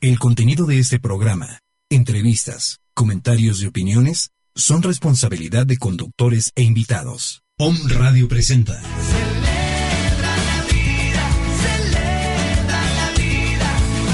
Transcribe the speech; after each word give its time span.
El 0.00 0.20
contenido 0.20 0.64
de 0.64 0.78
este 0.78 1.00
programa, 1.00 1.58
entrevistas, 1.90 2.78
comentarios 2.94 3.60
y 3.60 3.66
opiniones 3.66 4.30
son 4.54 4.80
responsabilidad 4.84 5.66
de 5.66 5.76
conductores 5.76 6.52
e 6.54 6.62
invitados. 6.62 7.42
Om 7.58 7.76
Radio 7.88 8.28
presenta. 8.28 8.80
Celebra 8.80 10.36
la 10.36 10.62
vida, 10.70 11.30
celebra 11.64 12.80
la 12.94 13.10
vida, 13.18 13.70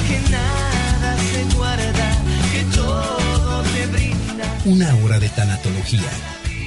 que 0.09 0.31
nada 0.31 1.19
se 1.19 1.55
guarda, 1.55 2.25
que 2.51 2.63
todo 2.75 3.63
te 3.65 3.87
brinda. 3.89 4.63
Una 4.65 4.95
hora 5.05 5.19
de 5.21 5.29
tanatología. 5.29 6.11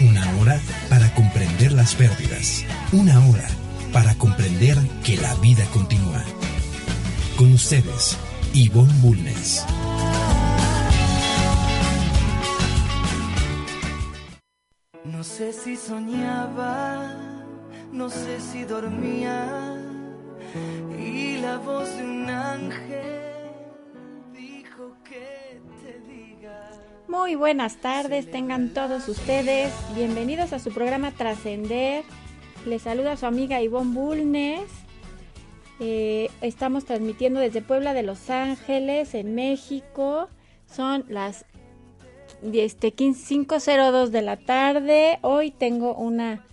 Una 0.01 0.31
hora 0.37 0.61
para 0.89 1.11
comprender 1.15 1.71
las 1.71 1.95
pérdidas. 1.95 2.65
Una 2.91 3.25
hora 3.25 3.47
para 3.91 4.13
comprender 4.13 4.77
que 5.03 5.17
la 5.17 5.33
vida 5.37 5.65
continúa. 5.71 6.23
Con 7.35 7.51
ustedes, 7.53 8.15
Ivonne 8.53 8.93
Bulnes. 9.01 9.65
No 15.03 15.23
sé 15.23 15.53
si 15.53 15.75
soñaba, 15.75 17.15
no 17.91 18.09
sé 18.09 18.39
si 18.39 18.63
dormía, 18.63 19.75
y 20.97 21.37
la 21.37 21.57
voz 21.57 21.95
de 21.97 22.03
un 22.03 22.29
ángel 22.29 23.21
dijo 24.33 24.95
que 25.03 25.61
te 25.83 25.99
diga. 26.11 26.71
Muy 27.07 27.35
buenas 27.35 27.77
tardes, 27.77 28.29
tengan 28.31 28.73
todos 28.73 29.07
ustedes. 29.07 29.73
Bienvenidos 29.95 30.53
a 30.53 30.59
su 30.59 30.71
programa 30.71 31.11
Trascender. 31.11 32.03
Les 32.65 32.81
saluda 32.81 33.17
su 33.17 33.25
amiga 33.25 33.61
Ivonne 33.61 33.93
Bulnes. 33.93 34.86
Eh, 35.79 36.29
estamos 36.41 36.85
transmitiendo 36.85 37.39
desde 37.39 37.61
Puebla 37.61 37.93
de 37.93 38.03
Los 38.03 38.29
Ángeles, 38.29 39.13
en 39.13 39.35
México. 39.35 40.27
Son 40.65 41.05
las 41.07 41.45
este, 42.41 42.93
5.02 42.93 44.07
de 44.07 44.21
la 44.21 44.37
tarde. 44.37 45.19
Hoy 45.21 45.51
tengo 45.51 45.93
una 45.95 46.43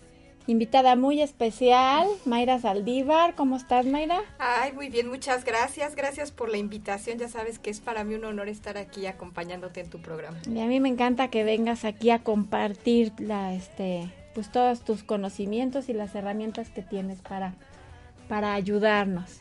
invitada 0.47 0.95
muy 0.95 1.22
especial, 1.22 2.06
Mayra 2.27 2.58
Saldívar. 2.58 3.34
¿Cómo 3.34 3.56
estás, 3.56 3.86
Mayra? 3.86 4.20
Ay, 4.39 4.72
muy 4.72 4.91
bien, 4.91 5.08
muchas 5.08 5.45
gracias. 5.45 5.97
Gracias 5.97 6.30
por 6.30 6.50
la 6.50 6.58
invitación. 6.58 7.19
Ya 7.19 7.28
sabes 7.28 7.58
que 7.58 7.70
es 7.70 7.80
para 7.80 8.05
mí 8.05 8.14
un 8.14 8.25
honor 8.25 8.48
estar 8.48 8.77
aquí 8.77 9.06
acompañándote 9.06 9.80
en 9.80 9.91
tu 9.91 10.00
programa. 10.00 10.39
Y 10.47 10.61
a 10.61 10.67
mí 10.67 10.80
me 10.80 10.89
encanta 10.89 11.28
que 11.28 11.45
vengas 11.45 11.84
aquí 11.84 12.11
a 12.11 12.22
compartir 12.22 13.12
la, 13.19 13.55
este, 13.55 14.11
pues 14.34 14.50
todos 14.52 14.83
tus 14.84 15.02
conocimientos 15.02 15.89
y 15.89 15.95
las 15.95 16.14
herramientas 16.14 16.69
que 16.69 16.83
tienes 16.83 17.20
para, 17.20 17.55
para 18.28 18.55
ayudarnos. 18.55 19.41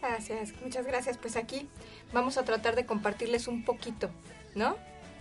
Gracias, 0.00 0.52
muchas 0.62 0.86
gracias. 0.86 1.16
Pues 1.18 1.36
aquí 1.36 1.68
vamos 2.12 2.36
a 2.38 2.44
tratar 2.44 2.74
de 2.76 2.86
compartirles 2.86 3.46
un 3.48 3.64
poquito, 3.64 4.10
¿no? 4.54 4.76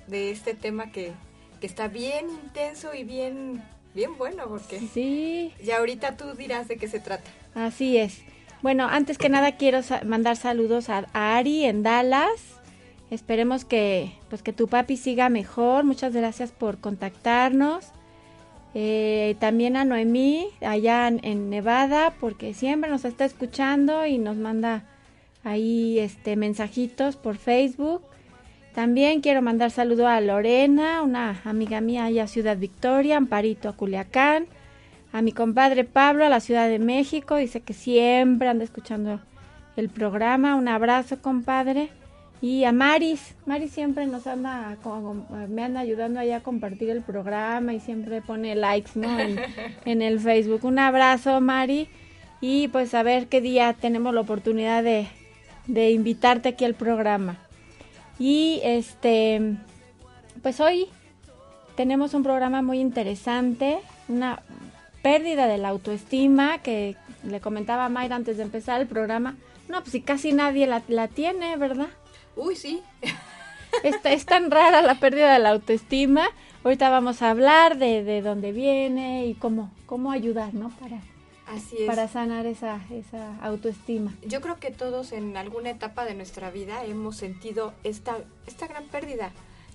De 0.07 0.31
este 0.31 0.53
tema 0.55 0.91
que, 0.91 1.11
que 1.59 1.67
está 1.67 1.87
bien 1.87 2.29
intenso 2.29 2.93
y 2.93 3.03
bien, 3.03 3.63
bien 3.93 4.17
bueno, 4.17 4.45
porque 4.47 4.79
Sí, 4.79 5.53
ya 5.63 5.77
ahorita 5.77 6.17
tú 6.17 6.33
dirás 6.33 6.67
de 6.67 6.77
qué 6.77 6.87
se 6.87 6.99
trata. 6.99 7.29
así 7.53 7.97
es. 7.97 8.21
Bueno, 8.63 8.87
antes 8.87 9.17
que 9.17 9.29
nada 9.29 9.55
quiero 9.57 9.81
sa- 9.83 10.03
mandar 10.03 10.35
saludos 10.37 10.89
a, 10.89 11.05
a 11.13 11.37
Ari 11.37 11.65
en 11.65 11.81
Dallas. 11.83 12.29
Esperemos 13.09 13.65
que 13.65 14.13
pues 14.29 14.41
que 14.43 14.53
tu 14.53 14.67
papi 14.67 14.97
siga 14.97 15.29
mejor. 15.29 15.83
Muchas 15.83 16.13
gracias 16.13 16.51
por 16.51 16.79
contactarnos. 16.79 17.87
Eh, 18.73 19.35
también 19.39 19.75
a 19.75 19.83
Noemí 19.83 20.47
allá 20.61 21.07
en, 21.07 21.49
Nevada 21.49 22.13
porque 22.19 22.53
siempre 22.53 22.89
nos 22.89 23.03
está 23.03 23.25
escuchando 23.25 24.05
y 24.05 24.17
nos 24.17 24.37
manda 24.37 24.85
ahí 25.43 25.99
este 25.99 26.35
mensajitos 26.35 27.17
por 27.17 27.37
Facebook. 27.37 28.01
También 28.73 29.19
quiero 29.19 29.41
mandar 29.41 29.71
saludo 29.71 30.07
a 30.07 30.21
Lorena, 30.21 31.01
una 31.01 31.41
amiga 31.43 31.81
mía 31.81 32.05
allá 32.05 32.23
a 32.23 32.27
Ciudad 32.27 32.57
Victoria, 32.57 33.17
Amparito 33.17 33.67
a 33.67 33.75
Culiacán, 33.75 34.47
a 35.11 35.21
mi 35.21 35.33
compadre 35.33 35.83
Pablo 35.83 36.25
a 36.25 36.29
la 36.29 36.39
Ciudad 36.39 36.69
de 36.69 36.79
México, 36.79 37.35
dice 37.35 37.59
que 37.59 37.73
siempre 37.73 38.47
anda 38.47 38.63
escuchando 38.63 39.19
el 39.75 39.89
programa. 39.89 40.55
Un 40.55 40.69
abrazo, 40.69 41.21
compadre. 41.21 41.89
Y 42.41 42.63
a 42.63 42.71
Maris, 42.71 43.35
Maris 43.45 43.71
siempre 43.71 44.07
nos 44.07 44.25
anda, 44.25 44.75
me 45.47 45.63
anda 45.63 45.79
ayudando 45.79 46.19
allá 46.19 46.37
a 46.37 46.43
compartir 46.43 46.89
el 46.89 47.03
programa 47.03 47.73
y 47.73 47.79
siempre 47.79 48.23
pone 48.23 48.55
likes, 48.55 48.91
¿no? 48.95 49.19
En, 49.19 49.39
en 49.85 50.01
el 50.01 50.19
Facebook. 50.19 50.65
Un 50.65 50.79
abrazo, 50.79 51.39
Mari. 51.39 51.87
Y 52.41 52.67
pues 52.69 52.95
a 52.95 53.03
ver 53.03 53.27
qué 53.27 53.41
día 53.41 53.73
tenemos 53.73 54.15
la 54.15 54.21
oportunidad 54.21 54.83
de, 54.83 55.07
de 55.67 55.91
invitarte 55.91 56.49
aquí 56.49 56.65
al 56.65 56.73
programa. 56.73 57.37
Y 58.17 58.59
este, 58.63 59.57
pues 60.41 60.59
hoy 60.59 60.87
tenemos 61.75 62.15
un 62.15 62.23
programa 62.23 62.63
muy 62.63 62.79
interesante, 62.79 63.79
una 64.07 64.41
pérdida 65.03 65.45
de 65.47 65.59
la 65.59 65.69
autoestima 65.69 66.57
que 66.59 66.95
le 67.23 67.39
comentaba 67.39 67.85
a 67.85 67.89
Mayra 67.89 68.15
antes 68.15 68.37
de 68.37 68.43
empezar 68.43 68.81
el 68.81 68.87
programa. 68.87 69.35
No, 69.69 69.79
pues 69.81 69.91
si 69.91 70.01
casi 70.01 70.33
nadie 70.33 70.65
la, 70.65 70.81
la 70.87 71.07
tiene, 71.07 71.55
¿verdad? 71.57 71.87
Uy, 72.35 72.55
sí. 72.55 72.81
Es, 73.83 73.95
es 74.03 74.25
tan 74.25 74.51
rara 74.51 74.81
la 74.81 74.95
pérdida 74.99 75.33
de 75.33 75.39
la 75.39 75.51
autoestima. 75.51 76.27
Ahorita 76.63 76.89
vamos 76.89 77.21
a 77.21 77.29
hablar 77.29 77.77
de, 77.77 78.03
de 78.03 78.21
dónde 78.21 78.51
viene 78.51 79.25
y 79.25 79.33
cómo, 79.33 79.71
cómo 79.85 80.11
ayudar, 80.11 80.53
¿no? 80.53 80.69
Para, 80.79 80.99
Así 81.47 81.77
es. 81.79 81.87
para 81.87 82.07
sanar 82.07 82.45
esa, 82.45 82.81
esa 82.91 83.37
autoestima. 83.41 84.13
Yo 84.23 84.41
creo 84.41 84.59
que 84.59 84.71
todos 84.71 85.11
en 85.11 85.35
alguna 85.37 85.69
etapa 85.69 86.05
de 86.05 86.13
nuestra 86.15 86.51
vida 86.51 86.83
hemos 86.85 87.17
sentido 87.17 87.73
esta, 87.83 88.17
esta 88.45 88.67
gran 88.67 88.85
pérdida, 88.85 89.31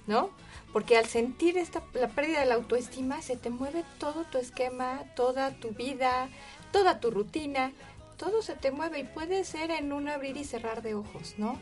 ¿no? 0.07 0.31
Porque 0.73 0.97
al 0.97 1.07
sentir 1.07 1.59
esta, 1.59 1.83
la 1.95 2.09
pérdida 2.09 2.41
de 2.41 2.47
la 2.47 2.55
autoestima 2.55 3.23
se 3.23 3.37
te 3.37 3.51
mueve 3.51 3.83
todo 3.99 4.25
tu 4.25 4.39
esquema, 4.39 5.01
toda 5.17 5.53
tu 5.53 5.71
vida, 5.71 6.29
toda 6.71 7.01
tu 7.01 7.11
rutina, 7.11 7.73
todo 8.17 8.43
se 8.43 8.55
te 8.55 8.71
mueve 8.71 9.01
y 9.01 9.05
puede 9.05 9.45
ser 9.45 9.71
en 9.71 9.93
un 9.93 10.09
abrir 10.09 10.37
y 10.37 10.45
cerrar 10.45 10.83
de 10.83 10.95
ojos, 10.95 11.35
¿no? 11.39 11.59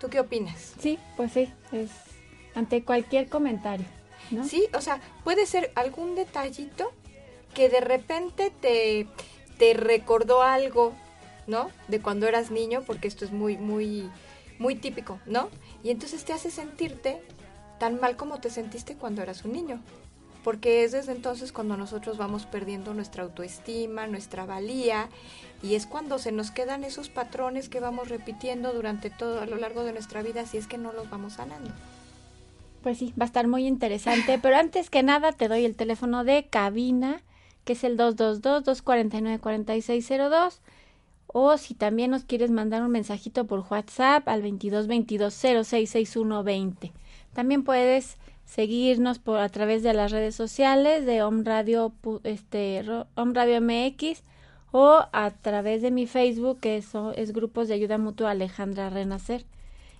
¿Tú 0.00 0.08
qué 0.08 0.20
opinas? 0.20 0.74
Sí, 0.80 0.98
pues 1.16 1.32
sí, 1.32 1.52
es 1.72 1.90
ante 2.54 2.84
cualquier 2.84 3.28
comentario, 3.28 3.86
¿no? 4.30 4.44
Sí, 4.44 4.68
o 4.74 4.80
sea, 4.80 5.00
puede 5.24 5.46
ser 5.46 5.72
algún 5.74 6.14
detallito 6.14 6.92
que 7.54 7.68
de 7.68 7.80
repente 7.80 8.52
te, 8.60 9.06
te 9.58 9.74
recordó 9.74 10.42
algo, 10.42 10.92
¿no? 11.46 11.70
De 11.88 12.00
cuando 12.00 12.26
eras 12.26 12.50
niño, 12.50 12.82
porque 12.86 13.08
esto 13.08 13.24
es 13.24 13.32
muy, 13.32 13.56
muy, 13.56 14.08
muy 14.58 14.74
típico, 14.74 15.20
¿no? 15.26 15.48
Y 15.82 15.90
entonces 15.90 16.24
te 16.24 16.32
hace 16.32 16.50
sentirte 16.50 17.20
tan 17.78 18.00
mal 18.00 18.16
como 18.16 18.40
te 18.40 18.50
sentiste 18.50 18.94
cuando 18.96 19.22
eras 19.22 19.44
un 19.44 19.52
niño. 19.52 19.82
Porque 20.48 20.82
es 20.82 20.92
desde 20.92 21.12
entonces 21.12 21.52
cuando 21.52 21.76
nosotros 21.76 22.16
vamos 22.16 22.46
perdiendo 22.46 22.94
nuestra 22.94 23.22
autoestima, 23.22 24.06
nuestra 24.06 24.46
valía, 24.46 25.10
y 25.62 25.74
es 25.74 25.86
cuando 25.86 26.18
se 26.18 26.32
nos 26.32 26.50
quedan 26.50 26.84
esos 26.84 27.10
patrones 27.10 27.68
que 27.68 27.80
vamos 27.80 28.08
repitiendo 28.08 28.72
durante 28.72 29.10
todo 29.10 29.42
a 29.42 29.46
lo 29.46 29.56
largo 29.56 29.84
de 29.84 29.92
nuestra 29.92 30.22
vida, 30.22 30.46
si 30.46 30.56
es 30.56 30.66
que 30.66 30.78
no 30.78 30.94
los 30.94 31.10
vamos 31.10 31.34
sanando. 31.34 31.70
Pues 32.82 32.96
sí, 32.96 33.12
va 33.20 33.24
a 33.24 33.26
estar 33.26 33.46
muy 33.46 33.66
interesante. 33.66 34.38
Pero 34.38 34.56
antes 34.56 34.88
que 34.88 35.02
nada, 35.02 35.32
te 35.32 35.48
doy 35.48 35.66
el 35.66 35.76
teléfono 35.76 36.24
de 36.24 36.46
cabina, 36.46 37.20
que 37.66 37.74
es 37.74 37.84
el 37.84 37.98
222-249-4602. 37.98 40.60
O 41.26 41.58
si 41.58 41.74
también 41.74 42.10
nos 42.10 42.24
quieres 42.24 42.50
mandar 42.50 42.82
un 42.82 42.90
mensajito 42.90 43.46
por 43.46 43.66
WhatsApp 43.68 44.26
al 44.26 44.42
2222-066120. 44.44 46.92
También 47.34 47.64
puedes 47.64 48.16
seguirnos 48.48 49.18
por 49.18 49.38
a 49.40 49.48
través 49.50 49.82
de 49.82 49.92
las 49.92 50.10
redes 50.10 50.34
sociales 50.34 51.04
de 51.04 51.22
Om 51.22 51.44
Radio, 51.44 51.92
este, 52.24 52.82
Om 53.14 53.34
Radio 53.34 53.60
MX 53.60 54.22
o 54.72 55.04
a 55.12 55.30
través 55.30 55.82
de 55.82 55.90
mi 55.90 56.06
Facebook, 56.06 56.58
que 56.58 56.78
es, 56.78 56.88
es 57.14 57.32
Grupos 57.32 57.68
de 57.68 57.74
Ayuda 57.74 57.98
Mutua 57.98 58.30
Alejandra 58.30 58.88
Renacer. 58.88 59.44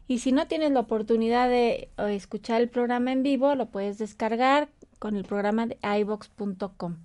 Y 0.08 0.20
si 0.20 0.32
no 0.32 0.46
tienes 0.46 0.72
la 0.72 0.80
oportunidad 0.80 1.50
de 1.50 1.90
escuchar 1.98 2.62
el 2.62 2.70
programa 2.70 3.12
en 3.12 3.22
vivo, 3.22 3.54
lo 3.54 3.66
puedes 3.66 3.98
descargar 3.98 4.68
con 4.98 5.16
el 5.16 5.24
programa 5.24 5.66
de 5.66 5.76
ibox.com. 6.00 6.96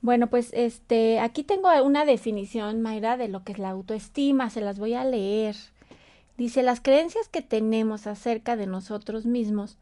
Bueno, 0.00 0.28
pues 0.28 0.50
este, 0.54 1.20
aquí 1.20 1.44
tengo 1.44 1.68
una 1.82 2.06
definición, 2.06 2.80
Mayra, 2.80 3.18
de 3.18 3.28
lo 3.28 3.44
que 3.44 3.52
es 3.52 3.58
la 3.58 3.70
autoestima, 3.70 4.48
se 4.48 4.62
las 4.62 4.78
voy 4.78 4.94
a 4.94 5.04
leer. 5.04 5.56
Dice, 6.38 6.62
las 6.62 6.80
creencias 6.80 7.28
que 7.28 7.42
tenemos 7.42 8.06
acerca 8.06 8.56
de 8.56 8.66
nosotros 8.66 9.26
mismos, 9.26 9.76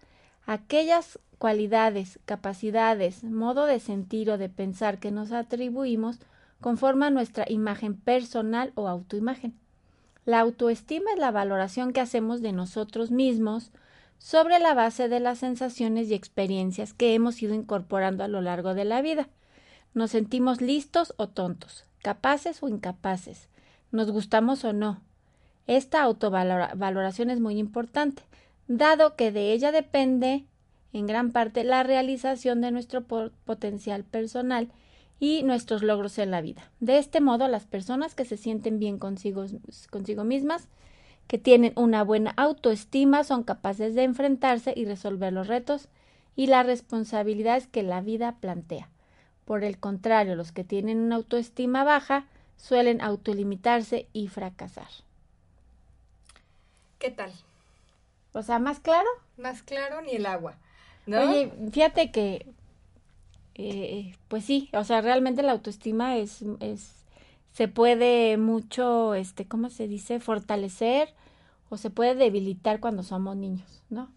aquellas 0.47 1.19
cualidades, 1.39 2.21
capacidades, 2.25 3.25
modo 3.25 3.67
de 3.67 3.81
sentir 3.81 4.31
o 4.31 4.39
de 4.39 4.49
pensar 4.49 4.99
que 4.99 5.11
nos 5.11 5.33
atribuimos, 5.33 6.21
conforman 6.61 7.15
nuestra 7.15 7.44
imagen 7.49 7.97
personal 7.97 8.73
o 8.77 8.89
autoimagen. 8.89 9.55
La 10.25 10.39
autoestima 10.39 11.11
es 11.12 11.19
la 11.19 11.33
valoración 11.33 11.93
que 11.93 12.00
hacemos 12.00 12.43
de 12.43 12.53
nosotros 12.53 13.11
mismos 13.11 13.73
sobre 14.19 14.61
la 14.61 14.73
base 14.73 15.09
de 15.09 15.19
las 15.19 15.39
sensaciones 15.39 16.09
y 16.09 16.15
experiencias 16.15 16.94
que 16.94 17.15
hemos 17.15 17.43
ido 17.43 17.55
incorporando 17.55 18.23
a 18.23 18.29
lo 18.29 18.41
largo 18.41 18.75
de 18.75 18.85
la 18.85 19.03
vida. 19.03 19.29
Nos 19.94 20.12
sentimos 20.12 20.61
listos 20.61 21.12
o 21.17 21.29
tontos, 21.29 21.85
capaces 22.03 22.62
o 22.62 22.69
incapaces, 22.69 23.49
nos 23.91 24.12
gustamos 24.12 24.65
o 24.65 24.73
no. 24.73 25.00
Esta 25.67 26.03
autovaloración 26.03 27.31
es 27.31 27.41
muy 27.41 27.59
importante, 27.59 28.23
dado 28.69 29.17
que 29.17 29.32
de 29.32 29.53
ella 29.53 29.73
depende 29.73 30.44
en 30.93 31.06
gran 31.06 31.32
parte 31.32 31.64
la 31.64 31.82
realización 31.82 32.61
de 32.61 32.70
nuestro 32.70 33.03
potencial 33.03 34.05
personal 34.05 34.70
y 35.19 35.43
nuestros 35.43 35.82
logros 35.82 36.19
en 36.19 36.31
la 36.31 36.41
vida. 36.41 36.70
De 36.81 36.99
este 36.99 37.20
modo, 37.20 37.49
las 37.49 37.64
personas 37.64 38.14
que 38.14 38.25
se 38.25 38.37
sienten 38.37 38.79
bien 38.79 38.99
consigo, 38.99 39.44
mismas, 40.25 40.69
que 41.29 41.38
tienen 41.38 41.73
una 41.76 42.03
buena 42.03 42.32
autoestima, 42.37 43.25
son 43.25 43.44
capaces 43.44 43.94
de 43.94 44.03
enfrentarse 44.03 44.75
y 44.76 44.85
resolver 44.85 45.32
los 45.32 45.47
retos 45.47 45.88
y 46.35 46.49
las 46.49 46.67
responsabilidades 46.67 47.67
que 47.69 47.82
la 47.82 48.00
vida 48.00 48.37
plantea. 48.41 48.88
Por 49.44 49.65
el 49.65 49.79
contrario, 49.79 50.35
los 50.35 50.53
que 50.53 50.65
tienen 50.65 50.99
una 50.99 51.17
autoestima 51.17 51.85
baja 51.85 52.26
suelen 52.56 53.00
autolimitarse 53.00 54.08
y 54.12 54.29
fracasar. 54.29 54.88
¿Qué 56.99 57.11
tal? 57.11 57.32
O 58.32 58.43
sea, 58.43 58.58
más 58.58 58.81
claro. 58.81 59.08
Más 59.37 59.62
claro 59.62 60.02
ni 60.02 60.12
el 60.12 60.26
agua. 60.26 60.56
Oye, 61.06 61.52
fíjate 61.73 62.11
que 62.11 62.46
eh, 63.55 64.14
pues 64.29 64.44
sí, 64.44 64.70
o 64.73 64.84
sea, 64.84 65.00
realmente 65.00 65.43
la 65.43 65.52
autoestima 65.52 66.17
es, 66.17 66.43
es, 66.61 67.05
se 67.52 67.69
puede 67.69 68.37
mucho, 68.38 69.14
este, 69.14 69.46
¿cómo 69.46 69.69
se 69.69 69.88
dice? 69.88 70.20
Fortalecer 70.20 71.11
o 71.69 71.76
se 71.76 71.90
puede 71.90 72.14
debilitar 72.14 72.81
cuando 72.81 73.02
somos 73.02 73.37
niños, 73.37 73.82
¿no? 73.90 74.11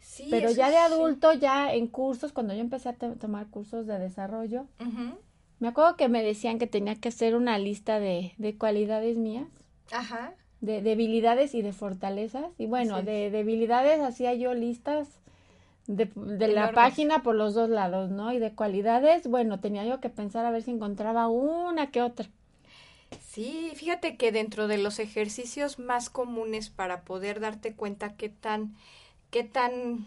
Sí, 0.00 0.26
Pero 0.30 0.50
ya 0.50 0.70
de 0.70 0.78
adulto, 0.78 1.32
ya 1.32 1.72
en 1.72 1.86
cursos, 1.86 2.32
cuando 2.32 2.54
yo 2.54 2.60
empecé 2.60 2.88
a 2.88 2.94
tomar 2.94 3.46
cursos 3.46 3.86
de 3.86 3.98
desarrollo, 4.00 4.66
me 5.60 5.68
acuerdo 5.68 5.96
que 5.96 6.08
me 6.08 6.24
decían 6.24 6.58
que 6.58 6.66
tenía 6.66 6.96
que 6.96 7.08
hacer 7.08 7.36
una 7.36 7.56
lista 7.58 8.00
de, 8.00 8.34
de 8.36 8.58
cualidades 8.58 9.16
mías. 9.16 9.46
Ajá. 9.92 10.34
De 10.62 10.80
debilidades 10.80 11.54
y 11.54 11.60
de 11.60 11.74
fortalezas. 11.74 12.46
Y 12.56 12.66
bueno, 12.66 13.02
de 13.02 13.30
debilidades 13.30 14.00
hacía 14.00 14.32
yo 14.32 14.54
listas 14.54 15.08
de, 15.86 16.08
la 16.48 16.72
página 16.72 17.22
por 17.22 17.34
los 17.34 17.54
dos 17.54 17.68
lados, 17.68 18.10
¿no? 18.10 18.32
Y 18.32 18.38
de 18.38 18.54
cualidades, 18.54 19.26
bueno, 19.26 19.60
tenía 19.60 19.84
yo 19.84 20.00
que 20.00 20.08
pensar 20.08 20.46
a 20.46 20.50
ver 20.50 20.62
si 20.62 20.70
encontraba 20.70 21.28
una 21.28 21.90
que 21.90 22.02
otra. 22.02 22.28
Sí, 23.20 23.72
fíjate 23.74 24.16
que 24.16 24.32
dentro 24.32 24.68
de 24.68 24.78
los 24.78 24.98
ejercicios 24.98 25.78
más 25.78 26.08
comunes 26.08 26.70
para 26.70 27.02
poder 27.02 27.40
darte 27.40 27.74
cuenta 27.74 28.16
qué 28.16 28.28
tan, 28.28 28.76
qué 29.30 29.44
tan 29.44 30.06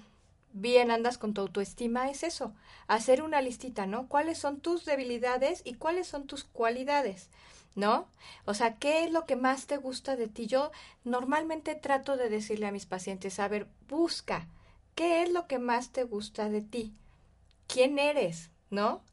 bien 0.54 0.90
andas 0.90 1.18
con 1.18 1.34
tu 1.34 1.42
autoestima 1.42 2.10
es 2.10 2.24
eso, 2.24 2.54
hacer 2.88 3.22
una 3.22 3.42
listita, 3.42 3.86
¿no? 3.86 4.08
¿Cuáles 4.08 4.38
son 4.38 4.62
tus 4.62 4.86
debilidades 4.86 5.62
y 5.66 5.74
cuáles 5.74 6.08
son 6.08 6.26
tus 6.26 6.46
cualidades? 6.46 7.30
¿No? 7.76 8.08
O 8.46 8.54
sea, 8.54 8.76
¿qué 8.76 9.04
es 9.04 9.12
lo 9.12 9.26
que 9.26 9.36
más 9.36 9.68
te 9.68 9.78
gusta 9.78 10.16
de 10.16 10.28
ti? 10.28 10.48
Yo 10.48 10.72
normalmente 11.04 11.76
trato 11.76 12.16
de 12.16 12.30
decirle 12.30 12.68
a 12.68 12.72
mis 12.72 12.86
pacientes, 12.86 13.38
a 13.40 13.50
ver, 13.50 13.68
busca, 13.90 14.48
¿Qué 14.96 15.24
es 15.24 15.30
lo 15.30 15.46
que 15.46 15.60
más 15.60 15.92
te 15.92 16.04
gusta 16.04 16.48
de 16.48 16.62
ti? 16.62 16.94
¿Quién 17.68 18.00
eres? 18.00 18.50
¿No? 18.70 19.04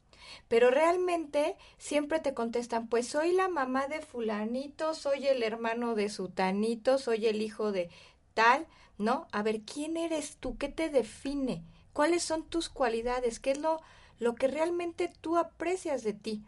Pero 0.47 0.71
realmente 0.71 1.57
siempre 1.77 2.21
te 2.21 2.35
contestan, 2.35 2.87
pues 2.87 3.09
soy 3.09 3.33
la 3.33 3.49
mamá 3.49 3.89
de 3.89 4.01
fulanito, 4.01 4.95
soy 4.95 5.27
el 5.27 5.43
hermano 5.43 5.97
de 5.97 6.09
sutanito, 6.09 6.99
soy 6.99 7.27
el 7.27 7.43
hijo 7.43 7.73
de 7.73 7.91
tal, 8.33 8.69
¿no? 8.97 9.27
A 9.33 9.43
ver, 9.43 9.63
¿quién 9.63 9.97
eres 9.97 10.37
tú? 10.37 10.57
¿Qué 10.57 10.69
te 10.69 10.89
define? 10.89 11.65
¿Cuáles 11.93 12.23
son 12.23 12.45
tus 12.45 12.69
cualidades? 12.69 13.41
¿Qué 13.41 13.51
es 13.51 13.59
lo, 13.59 13.81
lo 14.21 14.37
que 14.37 14.47
realmente 14.47 15.13
tú 15.21 15.37
aprecias 15.37 16.05
de 16.05 16.13
ti? 16.13 16.43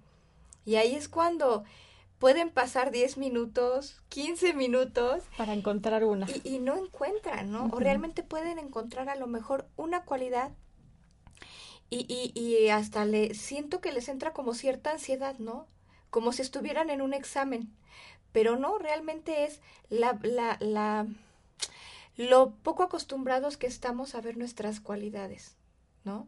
Y 0.64 0.76
ahí 0.76 0.94
es 0.94 1.08
cuando 1.08 1.64
pueden 2.24 2.48
pasar 2.48 2.90
10 2.90 3.18
minutos, 3.18 4.00
15 4.08 4.54
minutos. 4.54 5.24
Para 5.36 5.52
encontrar 5.52 6.04
una. 6.04 6.26
Y, 6.42 6.58
no 6.58 6.74
encuentran, 6.74 7.52
¿no? 7.52 7.66
O 7.66 7.78
realmente 7.78 8.22
pueden 8.22 8.58
encontrar 8.58 9.10
a 9.10 9.14
lo 9.14 9.26
mejor 9.26 9.68
una 9.76 10.06
cualidad 10.06 10.52
y, 11.90 12.06
y, 12.08 12.32
y 12.40 12.70
hasta 12.70 13.04
le 13.04 13.34
siento 13.34 13.82
que 13.82 13.92
les 13.92 14.08
entra 14.08 14.32
como 14.32 14.54
cierta 14.54 14.92
ansiedad, 14.92 15.38
¿no? 15.38 15.66
Como 16.08 16.32
si 16.32 16.40
estuvieran 16.40 16.88
en 16.88 17.02
un 17.02 17.12
examen. 17.12 17.70
Pero 18.32 18.56
no, 18.56 18.78
realmente 18.78 19.44
es 19.44 19.60
la, 19.90 20.18
la, 20.22 20.56
la, 20.60 21.06
lo 22.16 22.54
poco 22.62 22.84
acostumbrados 22.84 23.58
que 23.58 23.66
estamos 23.66 24.14
a 24.14 24.22
ver 24.22 24.38
nuestras 24.38 24.80
cualidades, 24.80 25.58
¿no? 26.04 26.26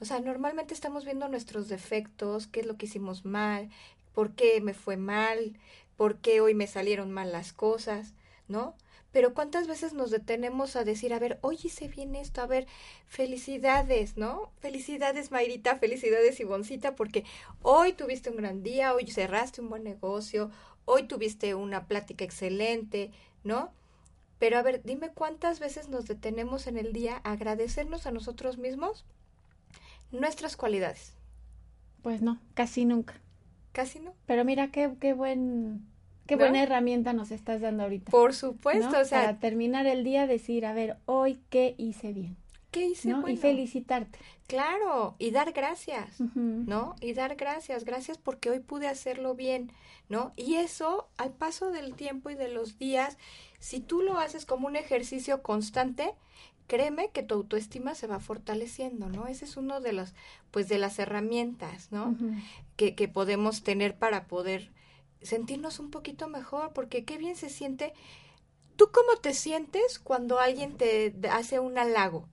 O 0.00 0.04
sea, 0.04 0.20
normalmente 0.20 0.74
estamos 0.74 1.04
viendo 1.04 1.28
nuestros 1.28 1.68
defectos, 1.68 2.46
qué 2.46 2.60
es 2.60 2.66
lo 2.66 2.76
que 2.76 2.86
hicimos 2.86 3.24
mal, 3.24 3.70
por 4.14 4.34
qué 4.34 4.60
me 4.60 4.74
fue 4.74 4.96
mal, 4.96 5.58
por 5.96 6.18
qué 6.18 6.40
hoy 6.40 6.54
me 6.54 6.66
salieron 6.66 7.12
mal 7.12 7.32
las 7.32 7.52
cosas, 7.52 8.14
¿no? 8.48 8.74
Pero 9.12 9.32
cuántas 9.32 9.68
veces 9.68 9.92
nos 9.92 10.10
detenemos 10.10 10.74
a 10.74 10.82
decir, 10.82 11.14
a 11.14 11.20
ver, 11.20 11.38
hoy 11.40 11.56
hice 11.62 11.86
bien 11.86 12.16
esto, 12.16 12.42
a 12.42 12.46
ver, 12.46 12.66
felicidades, 13.06 14.16
¿no? 14.16 14.50
Felicidades, 14.58 15.30
Mayrita, 15.30 15.76
felicidades, 15.76 16.40
Ivoncita, 16.40 16.96
porque 16.96 17.24
hoy 17.62 17.92
tuviste 17.92 18.30
un 18.30 18.36
gran 18.38 18.64
día, 18.64 18.92
hoy 18.92 19.06
cerraste 19.06 19.60
un 19.60 19.68
buen 19.68 19.84
negocio, 19.84 20.50
hoy 20.84 21.04
tuviste 21.04 21.54
una 21.54 21.86
plática 21.86 22.24
excelente, 22.24 23.12
¿no? 23.44 23.72
Pero 24.40 24.58
a 24.58 24.62
ver, 24.62 24.82
dime 24.82 25.10
cuántas 25.10 25.60
veces 25.60 25.88
nos 25.88 26.06
detenemos 26.06 26.66
en 26.66 26.76
el 26.76 26.92
día 26.92 27.20
a 27.22 27.32
agradecernos 27.32 28.06
a 28.06 28.10
nosotros 28.10 28.58
mismos 28.58 29.04
nuestras 30.10 30.56
cualidades. 30.56 31.12
Pues 32.02 32.20
no, 32.20 32.40
casi 32.54 32.84
nunca. 32.84 33.20
Casi 33.74 33.98
no. 33.98 34.14
Pero 34.24 34.44
mira 34.44 34.68
qué, 34.68 34.92
qué 35.00 35.14
buen 35.14 35.84
qué 36.28 36.36
buena 36.36 36.62
herramienta 36.62 37.12
nos 37.12 37.32
estás 37.32 37.60
dando 37.60 37.82
ahorita. 37.82 38.08
Por 38.12 38.32
supuesto, 38.32 39.00
o 39.00 39.04
sea, 39.04 39.22
para 39.22 39.38
terminar 39.40 39.86
el 39.86 40.04
día 40.04 40.28
decir, 40.28 40.64
a 40.64 40.72
ver, 40.72 40.96
hoy 41.06 41.40
qué 41.50 41.74
hice 41.76 42.12
bien. 42.12 42.36
¿Qué 42.70 42.86
hice 42.86 43.08
¿no? 43.08 43.28
Y 43.28 43.36
felicitarte. 43.36 44.16
Claro, 44.46 45.16
y 45.18 45.32
dar 45.32 45.52
gracias, 45.52 46.20
¿no? 46.34 46.94
Y 47.00 47.14
dar 47.14 47.34
gracias, 47.34 47.84
gracias 47.84 48.16
porque 48.16 48.50
hoy 48.50 48.60
pude 48.60 48.86
hacerlo 48.86 49.34
bien, 49.34 49.72
¿no? 50.08 50.32
Y 50.36 50.54
eso, 50.54 51.08
al 51.16 51.32
paso 51.32 51.72
del 51.72 51.94
tiempo 51.94 52.30
y 52.30 52.36
de 52.36 52.48
los 52.48 52.78
días, 52.78 53.18
si 53.58 53.80
tú 53.80 54.02
lo 54.02 54.18
haces 54.18 54.46
como 54.46 54.68
un 54.68 54.76
ejercicio 54.76 55.42
constante, 55.42 56.14
créeme 56.66 57.10
que 57.10 57.22
tu 57.22 57.34
autoestima 57.34 57.94
se 57.94 58.06
va 58.06 58.20
fortaleciendo, 58.20 59.08
¿no? 59.08 59.26
Ese 59.26 59.44
es 59.44 59.56
uno 59.56 59.80
de 59.80 59.92
los, 59.92 60.14
pues, 60.50 60.68
de 60.68 60.78
las 60.78 60.98
herramientas, 60.98 61.92
¿no? 61.92 62.16
que, 62.76 62.94
que 62.94 63.08
podemos 63.08 63.62
tener 63.62 63.96
para 63.96 64.26
poder 64.26 64.72
sentirnos 65.22 65.78
un 65.78 65.90
poquito 65.90 66.28
mejor, 66.28 66.72
porque 66.72 67.04
qué 67.04 67.18
bien 67.18 67.36
se 67.36 67.48
siente. 67.48 67.92
¿Tú 68.76 68.90
cómo 68.92 69.20
te 69.20 69.34
sientes 69.34 69.98
cuando 69.98 70.38
alguien 70.38 70.76
te 70.76 71.14
hace 71.30 71.60
un 71.60 71.78
halago? 71.78 72.28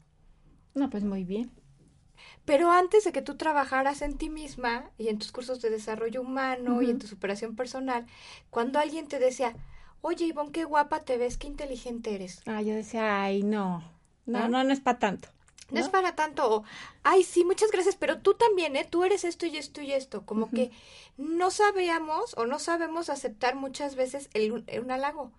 No, 0.73 0.89
pues 0.89 1.03
muy 1.03 1.23
bien. 1.23 1.51
Pero 2.45 2.71
antes 2.71 3.03
de 3.03 3.11
que 3.11 3.21
tú 3.21 3.35
trabajaras 3.35 4.01
en 4.01 4.17
ti 4.17 4.29
misma 4.29 4.91
y 4.97 5.09
en 5.09 5.19
tus 5.19 5.31
cursos 5.31 5.61
de 5.61 5.69
desarrollo 5.69 6.21
humano 6.21 6.81
y 6.81 6.89
en 6.89 6.99
tu 6.99 7.07
superación 7.07 7.55
personal, 7.55 8.07
cuando 8.49 8.79
alguien 8.79 9.07
te 9.07 9.19
decía, 9.19 9.55
oye 10.01 10.25
Ivonne, 10.25 10.51
qué 10.51 10.63
guapa 10.65 11.01
te 11.01 11.17
ves, 11.17 11.37
qué 11.37 11.47
inteligente 11.47 12.15
eres. 12.15 12.41
Ah, 12.47 12.61
yo 12.61 12.73
decía, 12.73 13.21
ay, 13.23 13.43
no, 13.43 13.83
no, 14.25 14.47
no, 14.47 14.63
no 14.63 14.73
es 14.73 14.79
para 14.79 14.99
tanto. 14.99 15.29
¿no? 15.71 15.79
es 15.79 15.89
para 15.89 16.15
tanto. 16.15 16.63
Ay, 17.03 17.23
sí, 17.23 17.43
muchas 17.45 17.71
gracias, 17.71 17.95
pero 17.95 18.19
tú 18.19 18.33
también, 18.33 18.75
¿eh? 18.75 18.85
Tú 18.89 19.03
eres 19.03 19.23
esto 19.23 19.45
y 19.45 19.57
esto 19.57 19.81
y 19.81 19.93
esto. 19.93 20.25
Como 20.25 20.49
que 20.49 20.71
no 21.17 21.51
sabíamos 21.51 22.33
o 22.37 22.45
no 22.45 22.59
sabemos 22.59 23.09
aceptar 23.09 23.55
muchas 23.55 23.95
veces 23.95 24.29
el, 24.33 24.51
un 24.51 24.91
halago. 24.91 25.31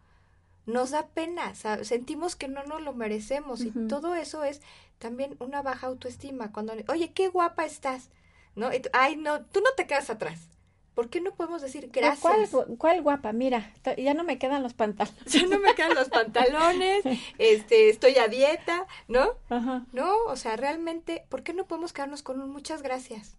Nos 0.64 0.90
da 0.90 1.08
pena, 1.08 1.54
sentimos 1.82 2.36
que 2.36 2.46
no 2.46 2.62
nos 2.64 2.80
lo 2.82 2.92
merecemos 2.92 3.62
y 3.62 3.72
todo 3.88 4.14
eso 4.14 4.44
es 4.44 4.60
también 4.98 5.36
una 5.40 5.60
baja 5.60 5.88
autoestima. 5.88 6.52
Cuando, 6.52 6.74
oye, 6.88 7.12
qué 7.12 7.28
guapa 7.28 7.64
estás, 7.64 8.10
¿no? 8.54 8.70
Ay, 8.92 9.16
no, 9.16 9.44
tú 9.44 9.60
no 9.60 9.70
te 9.76 9.86
quedas 9.86 10.08
atrás. 10.08 10.48
¿Por 10.94 11.08
qué 11.08 11.20
no 11.20 11.32
podemos 11.32 11.62
decir 11.62 11.90
gracias? 11.90 12.50
¿Cuál, 12.50 12.76
¿Cuál, 12.76 13.02
guapa? 13.02 13.32
Mira, 13.32 13.72
ya 13.96 14.12
no 14.14 14.25
me 14.25 14.38
quedan 14.38 14.62
los 14.62 14.75
pantalones. 14.75 15.25
Ya 15.32 15.46
no 15.46 15.58
me 15.58 15.75
quedan 15.75 15.94
los 15.94 16.08
pantalones, 16.11 17.02
este, 17.38 17.88
estoy 17.88 18.16
a 18.18 18.28
dieta, 18.28 18.87
¿no? 19.08 19.30
Ajá. 19.49 19.87
No, 19.92 20.16
o 20.26 20.37
sea, 20.37 20.56
realmente, 20.56 21.25
¿por 21.30 21.42
qué 21.42 21.54
no 21.54 21.66
podemos 21.66 21.92
quedarnos 21.92 22.22
con 22.22 22.40
un 22.40 22.50
muchas 22.50 22.82
gracias? 22.82 23.37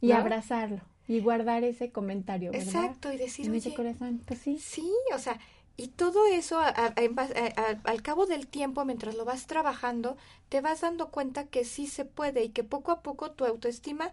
Y 0.00 0.12
abrazarlo 0.12 0.80
y 1.08 1.20
guardar 1.20 1.62
ese 1.64 1.90
comentario, 1.92 2.52
¿verdad? 2.52 2.66
Exacto, 2.66 3.12
y 3.12 3.16
decir, 3.16 3.46
en 3.46 3.54
ese 3.54 3.74
corazón, 3.74 4.22
pues 4.26 4.40
sí. 4.40 4.58
Sí, 4.58 4.92
o 5.14 5.18
sea, 5.18 5.38
Y 5.78 5.88
todo 5.88 6.26
eso, 6.26 6.58
al 6.58 8.02
cabo 8.02 8.24
del 8.26 8.46
tiempo, 8.46 8.84
mientras 8.86 9.14
lo 9.14 9.26
vas 9.26 9.46
trabajando, 9.46 10.16
te 10.48 10.62
vas 10.62 10.80
dando 10.80 11.10
cuenta 11.10 11.48
que 11.48 11.64
sí 11.66 11.86
se 11.86 12.06
puede 12.06 12.44
y 12.44 12.48
que 12.48 12.64
poco 12.64 12.92
a 12.92 13.02
poco 13.02 13.32
tu 13.32 13.44
autoestima, 13.44 14.12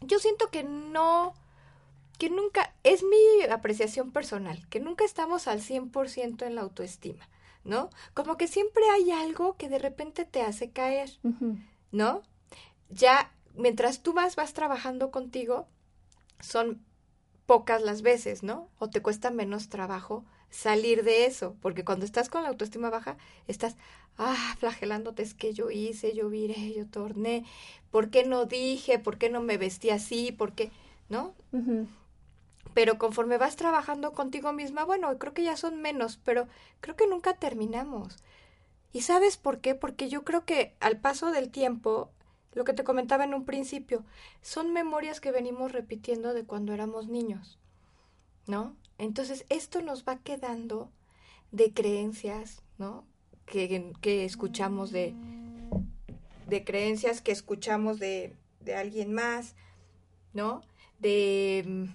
yo 0.00 0.18
siento 0.18 0.50
que 0.50 0.62
no, 0.64 1.34
que 2.18 2.30
nunca, 2.30 2.74
es 2.82 3.02
mi 3.02 3.44
apreciación 3.50 4.10
personal, 4.10 4.66
que 4.68 4.80
nunca 4.80 5.04
estamos 5.04 5.48
al 5.48 5.60
100% 5.60 6.46
en 6.46 6.54
la 6.54 6.62
autoestima, 6.62 7.28
¿no? 7.64 7.90
Como 8.14 8.36
que 8.36 8.48
siempre 8.48 8.82
hay 8.90 9.10
algo 9.10 9.56
que 9.56 9.68
de 9.68 9.78
repente 9.78 10.24
te 10.24 10.42
hace 10.42 10.70
caer, 10.70 11.10
¿no? 11.90 12.22
Ya, 12.90 13.32
mientras 13.54 14.02
tú 14.02 14.12
vas, 14.12 14.36
vas 14.36 14.52
trabajando 14.52 15.10
contigo, 15.10 15.68
son 16.40 16.84
pocas 17.46 17.82
las 17.82 18.02
veces, 18.02 18.42
¿no? 18.42 18.68
O 18.78 18.90
te 18.90 19.02
cuesta 19.02 19.30
menos 19.30 19.68
trabajo 19.68 20.24
salir 20.50 21.04
de 21.04 21.26
eso, 21.26 21.56
porque 21.60 21.84
cuando 21.84 22.04
estás 22.04 22.28
con 22.28 22.42
la 22.42 22.48
autoestima 22.48 22.90
baja, 22.90 23.16
estás, 23.46 23.76
ah, 24.16 24.56
flagelándote, 24.58 25.22
es 25.22 25.34
que 25.34 25.52
yo 25.52 25.70
hice, 25.70 26.14
yo 26.14 26.28
viré, 26.28 26.72
yo 26.74 26.86
torné, 26.86 27.44
¿por 27.90 28.10
qué 28.10 28.24
no 28.24 28.44
dije? 28.46 28.98
¿Por 28.98 29.18
qué 29.18 29.30
no 29.30 29.40
me 29.40 29.58
vestí 29.58 29.90
así? 29.90 30.32
¿Por 30.32 30.52
qué? 30.52 30.70
¿No? 31.08 31.34
Pero 32.74 32.98
conforme 32.98 33.38
vas 33.38 33.56
trabajando 33.56 34.12
contigo 34.12 34.52
misma, 34.52 34.84
bueno, 34.84 35.16
creo 35.18 35.34
que 35.34 35.44
ya 35.44 35.56
son 35.56 35.80
menos, 35.80 36.18
pero 36.24 36.46
creo 36.80 36.96
que 36.96 37.06
nunca 37.06 37.34
terminamos. 37.34 38.16
¿Y 38.92 39.02
sabes 39.02 39.36
por 39.36 39.60
qué? 39.60 39.74
Porque 39.74 40.08
yo 40.08 40.24
creo 40.24 40.44
que 40.44 40.74
al 40.80 40.98
paso 40.98 41.30
del 41.30 41.50
tiempo, 41.50 42.10
lo 42.52 42.64
que 42.64 42.72
te 42.72 42.84
comentaba 42.84 43.24
en 43.24 43.34
un 43.34 43.44
principio, 43.44 44.04
son 44.42 44.72
memorias 44.72 45.20
que 45.20 45.32
venimos 45.32 45.72
repitiendo 45.72 46.34
de 46.34 46.44
cuando 46.44 46.72
éramos 46.72 47.08
niños, 47.08 47.58
¿no? 48.48 48.74
Entonces, 48.96 49.44
esto 49.50 49.80
nos 49.82 50.04
va 50.04 50.18
quedando 50.18 50.90
de 51.52 51.72
creencias, 51.72 52.62
¿no? 52.78 53.04
Que, 53.46 53.92
que 54.00 54.24
escuchamos 54.24 54.90
de, 54.90 55.14
de 56.48 56.64
creencias 56.64 57.20
que 57.20 57.30
escuchamos 57.30 58.00
de, 58.00 58.34
de 58.60 58.74
alguien 58.74 59.12
más, 59.12 59.54
¿no? 60.32 60.62
De, 60.98 61.88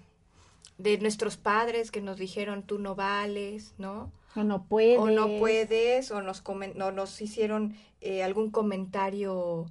de 0.77 0.97
nuestros 0.99 1.35
padres 1.35 1.91
que 1.91 2.01
nos 2.01 2.17
dijeron 2.17 2.63
tú 2.63 2.79
no 2.79 2.95
vales, 2.95 3.73
¿no? 3.77 4.11
O 4.35 4.43
no 4.43 4.65
puedes. 4.65 4.99
O 4.99 5.09
no 5.09 5.39
puedes, 5.39 6.11
o 6.11 6.21
nos, 6.21 6.43
nos 6.75 7.21
hicieron 7.21 7.75
eh, 8.01 8.23
algún 8.23 8.51
comentario 8.51 9.65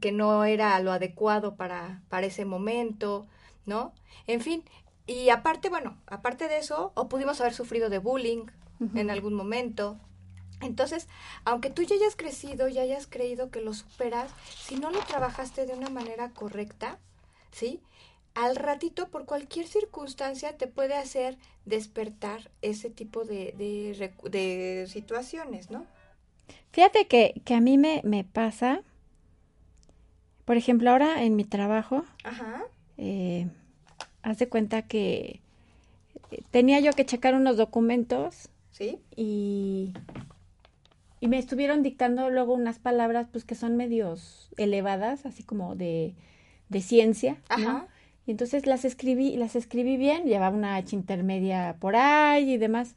que 0.00 0.12
no 0.12 0.44
era 0.44 0.78
lo 0.80 0.92
adecuado 0.92 1.56
para, 1.56 2.02
para 2.08 2.26
ese 2.26 2.44
momento, 2.44 3.26
¿no? 3.64 3.92
En 4.26 4.40
fin, 4.40 4.64
y 5.08 5.30
aparte, 5.30 5.70
bueno, 5.70 5.96
aparte 6.06 6.48
de 6.48 6.58
eso, 6.58 6.92
o 6.94 7.08
pudimos 7.08 7.40
haber 7.40 7.54
sufrido 7.54 7.88
de 7.88 7.98
bullying 7.98 8.44
en 8.94 9.10
algún 9.10 9.32
momento. 9.32 9.98
Entonces, 10.60 11.08
aunque 11.46 11.70
tú 11.70 11.82
ya 11.82 11.96
hayas 11.96 12.14
crecido, 12.14 12.68
ya 12.68 12.82
hayas 12.82 13.06
creído 13.06 13.50
que 13.50 13.62
lo 13.62 13.72
superas, 13.72 14.30
si 14.54 14.76
no 14.76 14.90
lo 14.90 15.00
trabajaste 15.00 15.64
de 15.64 15.72
una 15.72 15.88
manera 15.88 16.30
correcta, 16.30 16.98
¿sí? 17.52 17.80
Al 18.34 18.54
ratito, 18.54 19.08
por 19.08 19.24
cualquier 19.24 19.66
circunstancia, 19.66 20.58
te 20.58 20.66
puede 20.66 20.94
hacer 20.94 21.38
despertar 21.64 22.50
ese 22.60 22.90
tipo 22.90 23.24
de, 23.24 23.54
de, 23.56 24.86
situaciones, 24.88 25.70
¿no? 25.70 25.86
Fíjate 26.70 27.06
que, 27.06 27.40
que 27.46 27.54
a 27.54 27.60
mí 27.62 27.78
me, 27.78 28.02
me, 28.04 28.24
pasa, 28.24 28.82
por 30.44 30.58
ejemplo, 30.58 30.90
ahora 30.90 31.22
en 31.22 31.34
mi 31.34 31.44
trabajo, 31.44 32.04
Ajá. 32.24 32.64
Eh, 32.98 33.48
haz 34.28 34.38
de 34.38 34.48
cuenta 34.48 34.82
que 34.82 35.40
eh, 36.30 36.42
tenía 36.50 36.80
yo 36.80 36.92
que 36.92 37.06
checar 37.06 37.34
unos 37.34 37.56
documentos. 37.56 38.48
Sí. 38.70 38.98
Y, 39.16 39.92
y 41.20 41.28
me 41.28 41.38
estuvieron 41.38 41.82
dictando 41.82 42.30
luego 42.30 42.54
unas 42.54 42.78
palabras 42.78 43.26
pues 43.30 43.44
que 43.44 43.54
son 43.54 43.76
medios 43.76 44.50
elevadas, 44.56 45.26
así 45.26 45.42
como 45.42 45.74
de, 45.74 46.14
de 46.68 46.80
ciencia, 46.80 47.38
Ajá. 47.48 47.86
Y 48.26 48.30
entonces 48.30 48.66
las 48.66 48.84
escribí, 48.84 49.38
las 49.38 49.56
escribí 49.56 49.96
bien, 49.96 50.24
llevaba 50.24 50.54
una 50.54 50.76
H 50.76 50.94
intermedia 50.94 51.76
por 51.80 51.96
ahí 51.96 52.52
y 52.52 52.58
demás. 52.58 52.94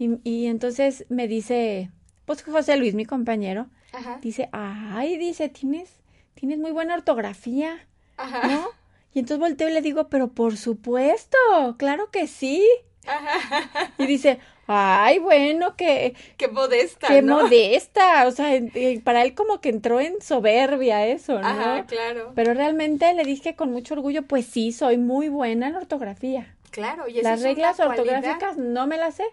Y, 0.00 0.18
y 0.28 0.46
entonces 0.46 1.06
me 1.08 1.28
dice, 1.28 1.92
pues 2.24 2.42
José 2.42 2.76
Luis, 2.76 2.96
mi 2.96 3.04
compañero, 3.04 3.68
Ajá. 3.92 4.18
dice, 4.20 4.48
ay, 4.50 5.16
dice, 5.16 5.48
tienes, 5.48 6.00
tienes 6.34 6.58
muy 6.58 6.72
buena 6.72 6.96
ortografía, 6.96 7.86
Ajá. 8.16 8.48
¿no? 8.48 8.66
Y 9.14 9.20
entonces 9.20 9.38
volteo 9.38 9.68
y 9.68 9.72
le 9.72 9.80
digo, 9.80 10.08
pero 10.08 10.28
por 10.28 10.56
supuesto, 10.56 11.38
claro 11.78 12.10
que 12.10 12.26
sí. 12.26 12.66
Ajá. 13.06 13.92
Y 13.98 14.06
dice, 14.06 14.40
ay, 14.66 15.18
bueno, 15.20 15.76
que... 15.76 16.14
Qué 16.36 16.48
modesta, 16.48 17.06
Qué 17.06 17.22
¿no? 17.22 17.42
modesta. 17.42 18.26
O 18.26 18.32
sea, 18.32 18.60
para 19.04 19.22
él 19.22 19.34
como 19.34 19.60
que 19.60 19.68
entró 19.68 20.00
en 20.00 20.20
soberbia 20.20 21.06
eso, 21.06 21.40
¿no? 21.40 21.46
Ajá, 21.46 21.84
claro. 21.86 22.32
Pero 22.34 22.54
realmente 22.54 23.12
le 23.14 23.24
dije 23.24 23.54
con 23.54 23.70
mucho 23.70 23.94
orgullo, 23.94 24.22
pues 24.22 24.46
sí, 24.46 24.72
soy 24.72 24.98
muy 24.98 25.28
buena 25.28 25.68
en 25.68 25.76
ortografía. 25.76 26.54
Claro, 26.70 27.06
y 27.06 27.22
Las 27.22 27.34
es 27.34 27.40
una 27.40 27.50
reglas 27.50 27.80
ortográficas 27.80 28.56
no 28.56 28.88
me 28.88 28.96
las 28.96 29.14
sé, 29.14 29.24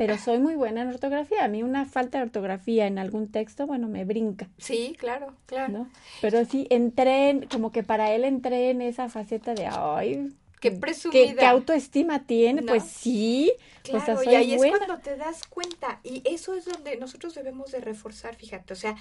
pero 0.00 0.18
soy 0.18 0.38
muy 0.38 0.54
buena 0.54 0.82
en 0.82 0.88
ortografía. 0.88 1.44
A 1.44 1.48
mí 1.48 1.62
una 1.62 1.84
falta 1.84 2.18
de 2.18 2.24
ortografía 2.24 2.86
en 2.86 2.98
algún 2.98 3.30
texto, 3.30 3.66
bueno, 3.66 3.86
me 3.88 4.04
brinca, 4.04 4.48
Sí, 4.58 4.96
claro, 4.98 5.34
claro. 5.46 5.72
¿no? 5.72 5.90
Pero 6.20 6.44
sí 6.44 6.66
entré, 6.70 7.28
en, 7.30 7.46
como 7.46 7.70
que 7.70 7.82
para 7.82 8.12
él 8.12 8.24
entré 8.24 8.70
en 8.70 8.80
esa 8.82 9.08
faceta 9.08 9.54
de, 9.54 9.66
ay, 9.66 10.32
Qué 10.60 10.70
¿qué, 10.72 10.76
presumida. 10.76 11.34
qué 11.36 11.46
autoestima 11.46 12.24
tiene? 12.26 12.62
¿No? 12.62 12.66
Pues 12.68 12.84
sí, 12.84 13.52
o 13.84 13.86
sea, 13.90 14.04
Claro, 14.04 14.22
soy 14.24 14.32
y 14.32 14.36
ahí 14.36 14.56
buena. 14.56 14.76
es 14.76 14.84
cuando 14.86 15.02
te 15.02 15.16
das 15.16 15.46
cuenta. 15.46 16.00
Y 16.02 16.22
eso 16.26 16.54
es 16.54 16.64
donde 16.64 16.96
nosotros 16.96 17.34
debemos 17.34 17.70
de 17.70 17.80
reforzar, 17.80 18.34
fíjate. 18.36 18.72
O 18.72 18.76
sea, 18.76 18.96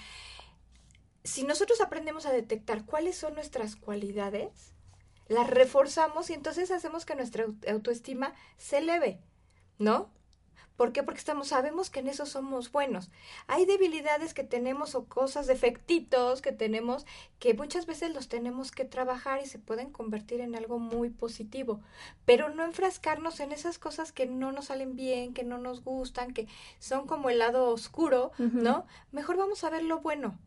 si 1.23 1.43
nosotros 1.43 1.81
aprendemos 1.81 2.25
a 2.25 2.31
detectar 2.31 2.85
cuáles 2.85 3.17
son 3.17 3.33
nuestras 3.35 3.75
cualidades, 3.75 4.73
las 5.27 5.49
reforzamos 5.49 6.29
y 6.29 6.33
entonces 6.33 6.71
hacemos 6.71 7.05
que 7.05 7.15
nuestra 7.15 7.45
au- 7.45 7.69
autoestima 7.71 8.33
se 8.57 8.77
eleve, 8.79 9.19
¿no? 9.77 10.09
¿Por 10.79 10.93
qué? 10.93 11.03
Porque 11.03 11.19
estamos, 11.19 11.49
sabemos 11.49 11.89
que 11.89 11.99
en 11.99 12.07
eso 12.07 12.25
somos 12.25 12.71
buenos. 12.71 13.09
Hay 13.47 13.65
debilidades 13.65 14.33
que 14.33 14.45
tenemos 14.45 14.95
o 14.95 15.03
cosas, 15.03 15.45
defectitos 15.45 16.41
que 16.41 16.53
tenemos, 16.53 17.05
que 17.37 17.53
muchas 17.53 17.85
veces 17.85 18.13
los 18.13 18.29
tenemos 18.29 18.71
que 18.71 18.85
trabajar 18.85 19.41
y 19.43 19.45
se 19.45 19.59
pueden 19.59 19.91
convertir 19.91 20.39
en 20.39 20.55
algo 20.55 20.79
muy 20.79 21.09
positivo. 21.09 21.81
Pero 22.23 22.47
no 22.47 22.63
enfrascarnos 22.63 23.41
en 23.41 23.51
esas 23.51 23.77
cosas 23.77 24.13
que 24.13 24.25
no 24.25 24.53
nos 24.53 24.67
salen 24.67 24.95
bien, 24.95 25.33
que 25.33 25.43
no 25.43 25.57
nos 25.57 25.83
gustan, 25.83 26.33
que 26.33 26.47
son 26.79 27.07
como 27.07 27.29
el 27.29 27.39
lado 27.39 27.71
oscuro. 27.71 28.31
¿no? 28.37 28.85
Mejor 29.11 29.35
vamos 29.35 29.65
a 29.65 29.69
ver 29.69 29.83
lo 29.83 29.99
bueno. 29.99 30.39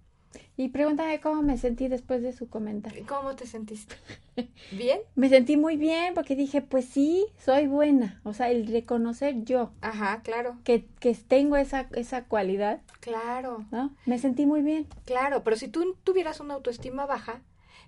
Y 0.56 0.68
pregúntame 0.68 1.20
cómo 1.20 1.42
me 1.42 1.56
sentí 1.58 1.88
después 1.88 2.22
de 2.22 2.32
su 2.32 2.48
comentario. 2.48 3.04
¿Cómo 3.08 3.34
te 3.34 3.46
sentiste? 3.46 3.94
¿Bien? 4.72 5.00
Me 5.14 5.28
sentí 5.28 5.56
muy 5.56 5.76
bien 5.76 6.14
porque 6.14 6.36
dije, 6.36 6.62
pues 6.62 6.84
sí, 6.86 7.26
soy 7.38 7.66
buena. 7.66 8.20
O 8.24 8.32
sea, 8.32 8.50
el 8.50 8.66
reconocer 8.66 9.44
yo 9.44 9.72
Ajá, 9.80 10.20
claro, 10.22 10.58
que, 10.64 10.86
que 11.00 11.14
tengo 11.14 11.56
esa, 11.56 11.88
esa 11.92 12.24
cualidad, 12.24 12.80
claro, 13.00 13.66
¿no? 13.70 13.94
Me 14.06 14.18
sentí 14.18 14.46
muy 14.46 14.62
bien. 14.62 14.86
claro. 15.04 15.42
Pero 15.44 15.56
si 15.56 15.68
tú 15.68 15.96
tuvieras 16.04 16.40
una 16.40 16.54
autoestima 16.54 17.06
baja, 17.06 17.42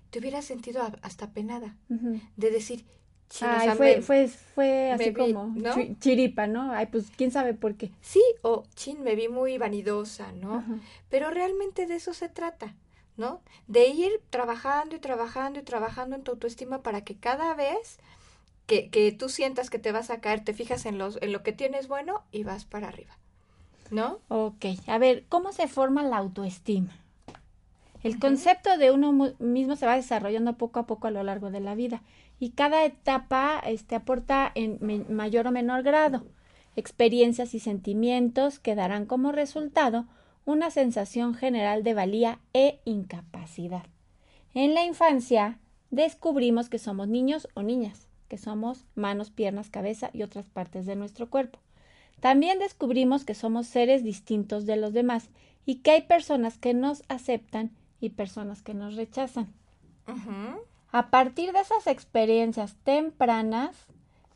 te 0.09 0.19
hubieras 0.19 0.45
sentido 0.45 0.81
hasta 1.01 1.31
penada 1.31 1.75
de 1.89 2.51
decir, 2.51 2.79
"Chin, 2.79 2.87
o 2.87 3.04
Ay, 3.41 3.71
fue, 3.71 4.01
fue, 4.01 4.27
fue 4.27 4.91
así 4.91 5.09
vi, 5.09 5.33
como 5.33 5.53
chiripa, 5.99 6.47
¿no? 6.47 6.71
Ay, 6.71 6.87
pues 6.87 7.05
quién 7.15 7.31
sabe 7.31 7.53
por 7.53 7.75
qué. 7.75 7.91
sí, 8.01 8.23
o 8.41 8.63
chin, 8.75 9.03
me 9.03 9.15
vi 9.15 9.27
muy 9.27 9.57
vanidosa, 9.57 10.31
¿no? 10.31 10.55
Ajá. 10.55 10.79
Pero 11.09 11.31
realmente 11.31 11.85
de 11.87 11.95
eso 11.95 12.13
se 12.13 12.29
trata, 12.29 12.73
¿no? 13.17 13.41
De 13.67 13.87
ir 13.87 14.21
trabajando 14.29 14.95
y 14.95 14.99
trabajando 14.99 15.59
y 15.59 15.63
trabajando 15.63 16.15
en 16.15 16.23
tu 16.23 16.31
autoestima 16.31 16.81
para 16.81 17.03
que 17.03 17.15
cada 17.15 17.53
vez 17.55 17.99
que, 18.67 18.89
que 18.89 19.11
tú 19.11 19.29
sientas 19.29 19.69
que 19.69 19.79
te 19.79 19.91
vas 19.91 20.09
a 20.09 20.21
caer, 20.21 20.43
te 20.43 20.53
fijas 20.53 20.85
en, 20.85 20.97
los, 20.97 21.17
en 21.21 21.31
lo 21.31 21.43
que 21.43 21.51
tienes 21.51 21.87
bueno 21.87 22.23
y 22.31 22.43
vas 22.43 22.65
para 22.65 22.87
arriba, 22.87 23.17
¿no? 23.91 24.19
Ok, 24.29 24.65
a 24.87 24.97
ver, 24.97 25.25
¿cómo 25.29 25.51
se 25.51 25.67
forma 25.67 26.03
la 26.03 26.17
autoestima? 26.17 26.91
El 28.05 28.19
concepto 28.19 28.77
de 28.77 28.91
uno 28.91 29.33
mismo 29.39 29.75
se 29.75 29.87
va 29.87 29.95
desarrollando 29.95 30.59
poco 30.59 30.79
a 30.79 30.85
poco 30.85 31.07
a 31.07 31.11
lo 31.11 31.23
largo 31.23 31.49
de 31.49 31.59
la 31.59 31.73
vida 31.73 32.03
y 32.39 32.51
cada 32.51 32.85
etapa 32.85 33.59
este, 33.65 33.95
aporta 33.95 34.51
en 34.53 34.77
mayor 35.09 35.47
o 35.47 35.51
menor 35.51 35.81
grado 35.81 36.23
experiencias 36.75 37.55
y 37.55 37.59
sentimientos 37.59 38.59
que 38.59 38.75
darán 38.75 39.07
como 39.07 39.31
resultado 39.31 40.05
una 40.45 40.69
sensación 40.69 41.33
general 41.33 41.81
de 41.81 41.95
valía 41.95 42.37
e 42.53 42.79
incapacidad. 42.85 43.87
En 44.53 44.75
la 44.75 44.85
infancia 44.85 45.57
descubrimos 45.89 46.69
que 46.69 46.77
somos 46.77 47.07
niños 47.07 47.47
o 47.55 47.63
niñas, 47.63 48.07
que 48.27 48.37
somos 48.37 48.85
manos, 48.93 49.31
piernas, 49.31 49.71
cabeza 49.71 50.11
y 50.13 50.21
otras 50.21 50.47
partes 50.47 50.85
de 50.85 50.95
nuestro 50.95 51.31
cuerpo. 51.31 51.57
También 52.19 52.59
descubrimos 52.59 53.25
que 53.25 53.33
somos 53.33 53.65
seres 53.65 54.03
distintos 54.03 54.67
de 54.67 54.75
los 54.75 54.93
demás 54.93 55.31
y 55.65 55.77
que 55.77 55.89
hay 55.89 56.01
personas 56.03 56.59
que 56.59 56.75
nos 56.75 57.01
aceptan 57.07 57.71
y 58.05 58.09
personas 58.09 58.61
que 58.61 58.73
nos 58.73 58.95
rechazan. 58.95 59.53
A 60.91 61.09
partir 61.09 61.51
de 61.51 61.59
esas 61.59 61.87
experiencias 61.87 62.75
tempranas, 62.83 63.87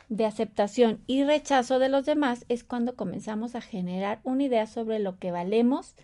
de 0.10 0.26
aceptación 0.26 1.00
y 1.06 1.24
rechazo 1.24 1.78
de 1.78 1.88
los 1.88 2.06
demás 2.06 2.44
es 2.50 2.64
cuando 2.64 2.96
comenzamos 2.96 3.56
a 3.56 3.62
generar 3.62 4.20
una 4.24 4.44
idea 4.44 4.66
sobre 4.66 5.00
lo 5.00 5.20
que 5.20 5.32
valemos 5.32 5.96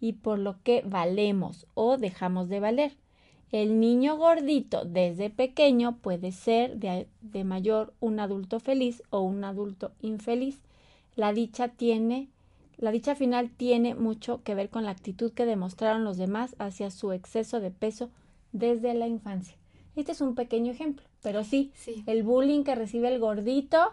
y 0.00 0.12
por 0.12 0.38
lo 0.38 0.62
que 0.62 0.82
valemos 0.84 1.66
o 1.72 1.96
dejamos 1.96 2.48
de 2.50 2.60
valer. 2.60 2.92
El 3.50 3.80
niño 3.80 4.16
gordito 4.16 4.84
desde 4.84 5.30
pequeño 5.30 5.96
puede 5.96 6.32
ser 6.32 6.76
de, 6.76 7.08
de 7.22 7.44
mayor 7.44 7.94
un 8.00 8.20
adulto 8.20 8.60
feliz 8.60 9.02
o 9.10 9.20
un 9.20 9.44
adulto 9.44 9.92
infeliz. 10.02 10.60
La 11.16 11.32
dicha 11.32 11.68
tiene 11.68 12.28
la 12.78 12.90
dicha 12.90 13.14
final 13.14 13.50
tiene 13.50 13.94
mucho 13.94 14.42
que 14.42 14.54
ver 14.54 14.70
con 14.70 14.84
la 14.84 14.90
actitud 14.90 15.32
que 15.32 15.46
demostraron 15.46 16.04
los 16.04 16.16
demás 16.16 16.54
hacia 16.58 16.90
su 16.90 17.12
exceso 17.12 17.60
de 17.60 17.70
peso 17.70 18.10
desde 18.52 18.94
la 18.94 19.06
infancia. 19.06 19.56
Este 19.96 20.12
es 20.12 20.20
un 20.20 20.34
pequeño 20.34 20.72
ejemplo, 20.72 21.06
pero 21.22 21.44
sí, 21.44 21.72
Sí. 21.74 22.02
el 22.06 22.22
bullying 22.22 22.64
que 22.64 22.74
recibe 22.74 23.08
el 23.08 23.20
gordito 23.20 23.92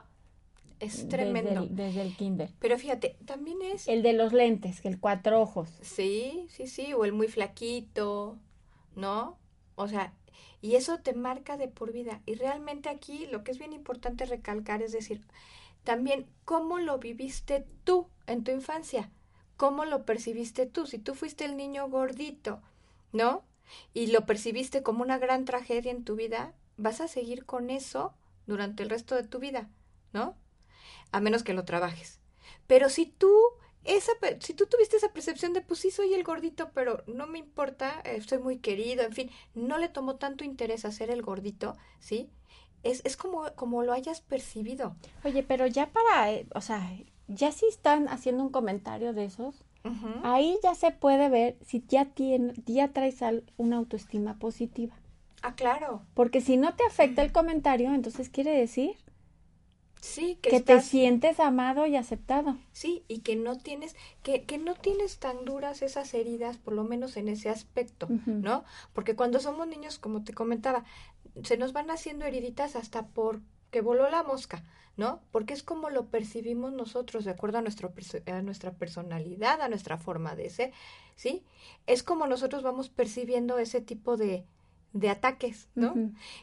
Es 0.79 0.95
desde 0.97 1.09
tremendo. 1.09 1.61
el, 1.63 1.75
desde 1.75 2.01
el 2.01 2.15
kinder. 2.15 2.49
Pero 2.59 2.77
fíjate, 2.79 3.15
también 3.25 3.61
es... 3.61 3.87
El 3.87 4.01
de 4.01 4.13
los 4.13 4.33
lentes, 4.33 4.83
el 4.83 4.99
cuatro 4.99 5.39
ojos. 5.41 5.69
Sí, 5.81 6.47
sí, 6.49 6.65
sí, 6.67 6.93
o 6.93 7.05
el 7.05 7.13
muy 7.13 7.27
flaquito, 7.27 8.37
¿no? 8.95 9.37
O 9.75 9.87
sea, 9.87 10.13
y 10.59 10.75
eso 10.75 10.97
te 10.99 11.13
marca 11.13 11.57
de 11.57 11.67
por 11.67 11.91
vida. 11.93 12.21
Y 12.25 12.33
realmente 12.35 12.89
aquí 12.89 13.27
lo 13.31 13.43
que 13.43 13.51
es 13.51 13.59
bien 13.59 13.73
importante 13.73 14.25
recalcar 14.25 14.81
es 14.81 14.91
decir, 14.91 15.21
también 15.83 16.25
cómo 16.45 16.77
lo 16.79 16.97
viviste 16.99 17.65
tú 17.83 18.07
en 18.31 18.43
tu 18.43 18.51
infancia, 18.51 19.11
cómo 19.57 19.85
lo 19.85 20.05
percibiste 20.05 20.65
tú. 20.65 20.85
Si 20.85 20.97
tú 20.97 21.15
fuiste 21.15 21.45
el 21.45 21.57
niño 21.57 21.89
gordito, 21.89 22.61
¿no? 23.11 23.43
Y 23.93 24.07
lo 24.07 24.25
percibiste 24.25 24.83
como 24.83 25.03
una 25.03 25.17
gran 25.17 25.45
tragedia 25.45 25.91
en 25.91 26.03
tu 26.03 26.15
vida, 26.15 26.53
vas 26.77 27.01
a 27.01 27.07
seguir 27.07 27.45
con 27.45 27.69
eso 27.69 28.13
durante 28.47 28.83
el 28.83 28.89
resto 28.89 29.15
de 29.15 29.23
tu 29.23 29.39
vida, 29.39 29.69
¿no? 30.13 30.35
A 31.11 31.19
menos 31.19 31.43
que 31.43 31.53
lo 31.53 31.65
trabajes. 31.65 32.19
Pero 32.67 32.89
si 32.89 33.05
tú 33.05 33.31
esa, 33.83 34.11
si 34.39 34.53
tú 34.53 34.67
tuviste 34.67 34.97
esa 34.97 35.11
percepción 35.11 35.53
de, 35.53 35.61
pues 35.61 35.79
sí, 35.79 35.91
soy 35.91 36.13
el 36.13 36.23
gordito, 36.23 36.71
pero 36.73 37.03
no 37.07 37.25
me 37.27 37.39
importa, 37.39 38.01
eh, 38.05 38.21
soy 38.21 38.37
muy 38.37 38.59
querido, 38.59 39.03
en 39.03 39.13
fin, 39.13 39.31
no 39.55 39.77
le 39.77 39.89
tomó 39.89 40.17
tanto 40.17 40.43
interés 40.43 40.85
a 40.85 40.91
ser 40.91 41.09
el 41.09 41.21
gordito, 41.21 41.77
¿sí? 41.99 42.29
Es, 42.83 43.01
es 43.05 43.17
como, 43.17 43.53
como 43.55 43.83
lo 43.83 43.93
hayas 43.93 44.21
percibido. 44.21 44.95
Oye, 45.23 45.43
pero 45.43 45.65
ya 45.67 45.91
para, 45.91 46.31
eh, 46.31 46.47
o 46.53 46.61
sea, 46.61 46.95
ya 47.33 47.51
si 47.51 47.65
están 47.67 48.07
haciendo 48.07 48.43
un 48.43 48.49
comentario 48.49 49.13
de 49.13 49.25
esos, 49.25 49.63
ahí 50.23 50.57
ya 50.63 50.75
se 50.75 50.91
puede 50.91 51.29
ver 51.29 51.57
si 51.65 51.83
ya 51.87 52.05
tiene, 52.05 52.53
ya 52.65 52.89
traes 52.89 53.21
al- 53.21 53.43
una 53.57 53.77
autoestima 53.77 54.37
positiva. 54.39 54.95
Ah, 55.41 55.55
claro. 55.55 56.03
Porque 56.13 56.39
si 56.41 56.57
no 56.57 56.75
te 56.75 56.83
afecta 56.85 57.23
el 57.23 57.31
comentario, 57.31 57.93
entonces 57.93 58.29
quiere 58.29 58.51
decir 58.51 58.95
Sí, 59.99 60.39
que, 60.41 60.49
que 60.49 60.61
te 60.61 60.81
sientes 60.81 61.39
amado 61.39 61.85
y 61.85 61.95
aceptado. 61.95 62.57
Sí, 62.71 63.03
y 63.07 63.19
que 63.19 63.35
no 63.35 63.57
tienes, 63.57 63.95
que, 64.23 64.43
que 64.43 64.57
no 64.57 64.73
tienes 64.73 65.19
tan 65.19 65.45
duras 65.45 65.83
esas 65.83 66.13
heridas, 66.15 66.57
por 66.57 66.73
lo 66.73 66.83
menos 66.83 67.17
en 67.17 67.27
ese 67.27 67.49
aspecto. 67.49 68.07
¿no? 68.25 68.63
Porque 68.93 69.15
cuando 69.15 69.39
somos 69.39 69.67
niños, 69.67 69.99
como 69.99 70.23
te 70.23 70.33
comentaba, 70.33 70.85
se 71.43 71.55
nos 71.57 71.71
van 71.71 71.91
haciendo 71.91 72.25
heriditas 72.25 72.75
hasta 72.75 73.07
por 73.07 73.41
que 73.69 73.81
voló 73.81 74.09
la 74.09 74.23
mosca, 74.23 74.63
¿no? 74.97 75.21
Porque 75.31 75.53
es 75.53 75.63
como 75.63 75.89
lo 75.89 76.07
percibimos 76.07 76.73
nosotros, 76.73 77.25
de 77.25 77.31
acuerdo 77.31 77.57
a, 77.57 77.61
nuestro, 77.61 77.93
a 78.27 78.41
nuestra 78.41 78.71
personalidad, 78.71 79.61
a 79.61 79.69
nuestra 79.69 79.97
forma 79.97 80.35
de 80.35 80.49
ser, 80.49 80.73
¿sí? 81.15 81.43
Es 81.87 82.03
como 82.03 82.27
nosotros 82.27 82.63
vamos 82.63 82.89
percibiendo 82.89 83.57
ese 83.57 83.81
tipo 83.81 84.17
de, 84.17 84.45
de 84.93 85.09
ataques, 85.09 85.69
¿no? 85.75 85.93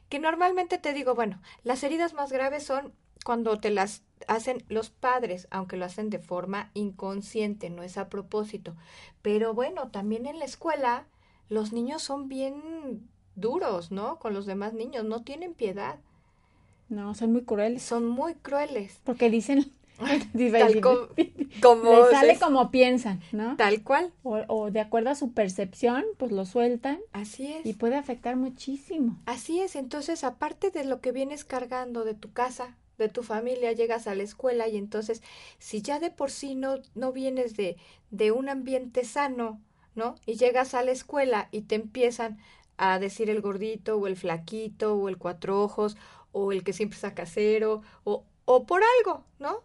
Que 0.09 0.19
normalmente 0.19 0.79
te 0.79 0.93
digo, 0.93 1.15
bueno, 1.15 1.41
las 1.65 1.83
heridas 1.83 2.15
más 2.15 2.33
graves 2.33 2.65
son 2.65 2.93
cuando 3.25 3.59
te 3.61 3.71
las 3.71 4.03
hacen 4.27 4.65
los 4.69 4.91
padres, 4.91 5.49
aunque 5.51 5.77
lo 5.77 5.85
hacen 5.85 6.11
de 6.11 6.19
forma 6.19 6.71
inconsciente, 6.75 7.71
no 7.71 7.83
es 7.83 7.99
a 7.99 8.09
propósito. 8.09 8.75
Pero 9.23 9.55
bueno, 9.55 9.91
también 9.91 10.27
en 10.27 10.39
la 10.39 10.45
escuela 10.45 11.07
los 11.49 11.73
niños 11.73 12.03
son 12.03 12.29
bien 12.29 13.09
duros, 13.35 13.91
¿no? 13.91 14.19
Con 14.19 14.35
los 14.35 14.47
demás 14.47 14.73
niños, 14.75 15.05
no 15.05 15.23
tienen 15.23 15.55
piedad, 15.55 15.99
No, 16.89 17.15
son 17.15 17.33
muy 17.33 17.43
crueles. 17.43 17.83
son 17.83 18.07
muy 18.07 18.35
crueles. 18.35 18.99
Porque 19.05 19.31
dicen, 19.31 19.71
Tal, 19.99 20.81
co- 20.81 21.09
como 21.63 21.91
les 21.93 22.11
sale 22.11 22.33
es- 22.35 22.39
como 22.39 22.71
piensan, 22.71 23.21
¿no? 23.33 23.57
tal 23.57 23.83
cual, 23.83 24.13
O, 24.23 24.39
o 24.49 24.71
de 24.71 24.81
acuerdo 24.81 25.11
a 25.11 25.15
su 25.15 25.33
percepción, 25.33 26.05
pues 26.17 26.31
lo 26.33 26.45
sueltan 26.47 26.99
así 27.13 27.53
es. 27.53 27.67
y 27.67 27.73
puede 27.75 27.97
afectar 27.97 28.37
muchísimo. 28.37 29.19
Así 29.27 29.61
es, 29.61 29.75
entonces 29.77 30.25
aparte 30.25 30.71
de 30.71 30.85
lo 30.85 31.01
que 31.01 31.13
vienes 31.13 31.45
cargando 31.45 32.05
de 32.05 32.15
tu 32.15 32.33
casa, 32.33 32.77
de 32.97 33.09
tu 33.09 33.23
familia, 33.23 33.73
llegas 33.73 34.07
a 34.07 34.15
la 34.15 34.23
escuela 34.23 34.69
y 34.69 34.77
entonces 34.77 35.23
si 35.59 35.83
ya 35.83 35.99
de 36.01 36.11
por 36.11 36.31
sí 36.31 36.55
no, 36.55 36.77
no 36.95 37.13
vienes 37.13 37.57
de, 37.57 37.77
de 38.11 38.33
un 38.33 38.49
ambiente 38.49 39.05
sano, 39.05 39.61
¿no? 39.95 40.15
Y 40.27 40.37
llegas 40.37 40.75
a 40.75 40.83
la 40.83 40.93
escuela 40.93 41.49
y 41.53 41.63
te 41.63 41.75
empiezan 41.75 42.39
a 42.77 42.99
decir 43.01 43.29
el 43.31 43.41
gordito 43.41 43.97
o 43.97 44.07
el 44.07 44.17
flaquito 44.17 44.95
o 44.95 45.09
el 45.09 45.17
cuatro 45.19 45.61
ojos 45.63 45.97
o 46.39 46.53
el 46.53 46.63
que 46.65 46.73
siempre 46.73 46.99
saca 46.99 47.27
cero 47.27 47.83
o, 48.05 48.25
o 48.45 48.67
por 48.67 48.83
algo, 48.99 49.25
¿no? 49.39 49.63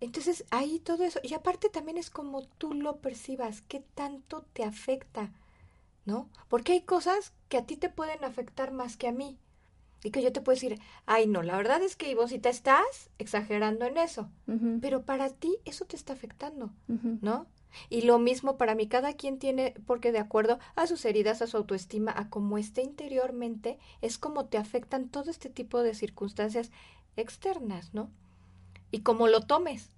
Entonces 0.00 0.44
ahí 0.50 0.78
todo 0.78 1.04
eso, 1.04 1.18
y 1.22 1.34
aparte 1.34 1.68
también 1.68 1.98
es 1.98 2.10
como 2.10 2.42
tú 2.44 2.72
lo 2.72 2.98
percibas, 2.98 3.62
qué 3.62 3.80
tanto 3.94 4.42
te 4.52 4.62
afecta, 4.64 5.32
¿no? 6.04 6.28
Porque 6.48 6.72
hay 6.72 6.82
cosas 6.82 7.32
que 7.48 7.58
a 7.58 7.66
ti 7.66 7.76
te 7.76 7.88
pueden 7.88 8.24
afectar 8.24 8.72
más 8.72 8.96
que 8.96 9.08
a 9.08 9.12
mí. 9.12 9.38
Y 10.04 10.12
que 10.12 10.22
yo 10.22 10.32
te 10.32 10.40
puedo 10.40 10.54
decir, 10.54 10.78
ay 11.06 11.26
no, 11.26 11.42
la 11.42 11.56
verdad 11.56 11.82
es 11.82 11.96
que 11.96 12.08
Ivosita 12.08 12.48
estás 12.48 13.10
exagerando 13.18 13.84
en 13.84 13.96
eso. 13.98 14.30
Pero 14.80 15.02
para 15.02 15.30
ti 15.30 15.56
eso 15.64 15.86
te 15.86 15.96
está 15.96 16.12
afectando. 16.12 16.70
¿no? 16.86 17.46
Y 17.88 18.02
lo 18.02 18.18
mismo 18.18 18.56
para 18.56 18.74
mí, 18.74 18.86
cada 18.88 19.12
quien 19.12 19.38
tiene, 19.38 19.74
porque 19.86 20.12
de 20.12 20.18
acuerdo 20.18 20.58
a 20.74 20.86
sus 20.86 21.04
heridas, 21.04 21.42
a 21.42 21.46
su 21.46 21.56
autoestima, 21.56 22.12
a 22.16 22.30
cómo 22.30 22.58
esté 22.58 22.82
interiormente, 22.82 23.78
es 24.00 24.18
como 24.18 24.46
te 24.46 24.58
afectan 24.58 25.08
todo 25.08 25.30
este 25.30 25.50
tipo 25.50 25.82
de 25.82 25.94
circunstancias 25.94 26.70
externas, 27.16 27.94
¿no? 27.94 28.10
Y 28.90 29.00
como 29.00 29.28
lo 29.28 29.42
tomes, 29.42 29.90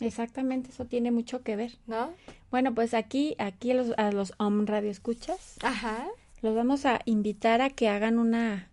Exactamente, 0.00 0.70
eso 0.70 0.86
tiene 0.86 1.10
mucho 1.10 1.42
que 1.42 1.56
ver. 1.56 1.78
¿no? 1.86 2.10
Bueno, 2.50 2.74
pues 2.74 2.94
aquí, 2.94 3.36
aquí 3.38 3.70
a 3.72 3.74
los, 3.74 3.92
a 3.98 4.10
los 4.10 4.32
Om 4.38 4.66
Radio 4.66 4.90
Escuchas, 4.90 5.58
Ajá, 5.62 6.08
los 6.42 6.54
vamos 6.54 6.86
a 6.86 7.00
invitar 7.04 7.60
a 7.60 7.70
que 7.70 7.88
hagan 7.88 8.18
una 8.18 8.70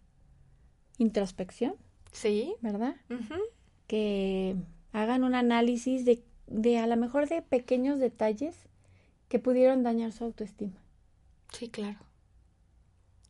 introspección, 0.97 1.75
sí. 2.11 2.55
¿verdad? 2.61 2.95
Que 3.87 4.55
hagan 4.93 5.23
un 5.23 5.35
análisis 5.35 6.05
de, 6.05 6.23
de 6.47 6.77
a 6.79 6.87
lo 6.87 6.95
mejor 6.97 7.27
de 7.27 7.41
pequeños 7.41 7.99
detalles 7.99 8.55
que 9.29 9.39
pudieron 9.39 9.83
dañar 9.83 10.11
su 10.11 10.23
autoestima, 10.23 10.79
Sí, 11.51 11.69
claro. 11.69 11.99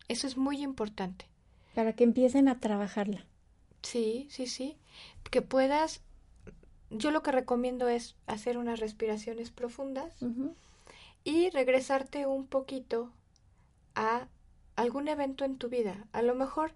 Eso 0.07 0.25
es 0.27 0.37
muy 0.37 0.61
importante. 0.63 1.25
para 1.75 1.93
que 1.93 2.03
empiecen 2.03 2.47
a 2.47 2.59
trabajarla. 2.59 3.23
Sí, 3.83 4.25
sí, 4.31 4.47
sí. 4.47 4.75
Que 5.29 5.43
puedas, 5.43 6.01
yo 6.89 7.11
lo 7.11 7.21
que 7.21 7.31
recomiendo 7.31 7.87
es 7.87 8.15
hacer 8.25 8.57
unas 8.57 8.79
respiraciones 8.79 9.51
profundas 9.51 10.15
y 11.23 11.49
regresarte 11.51 12.25
un 12.25 12.47
poquito 12.47 13.11
a 13.93 14.27
algún 14.75 15.07
evento 15.07 15.45
en 15.45 15.57
tu 15.57 15.69
vida. 15.69 16.07
A 16.13 16.21
lo 16.23 16.33
mejor 16.33 16.71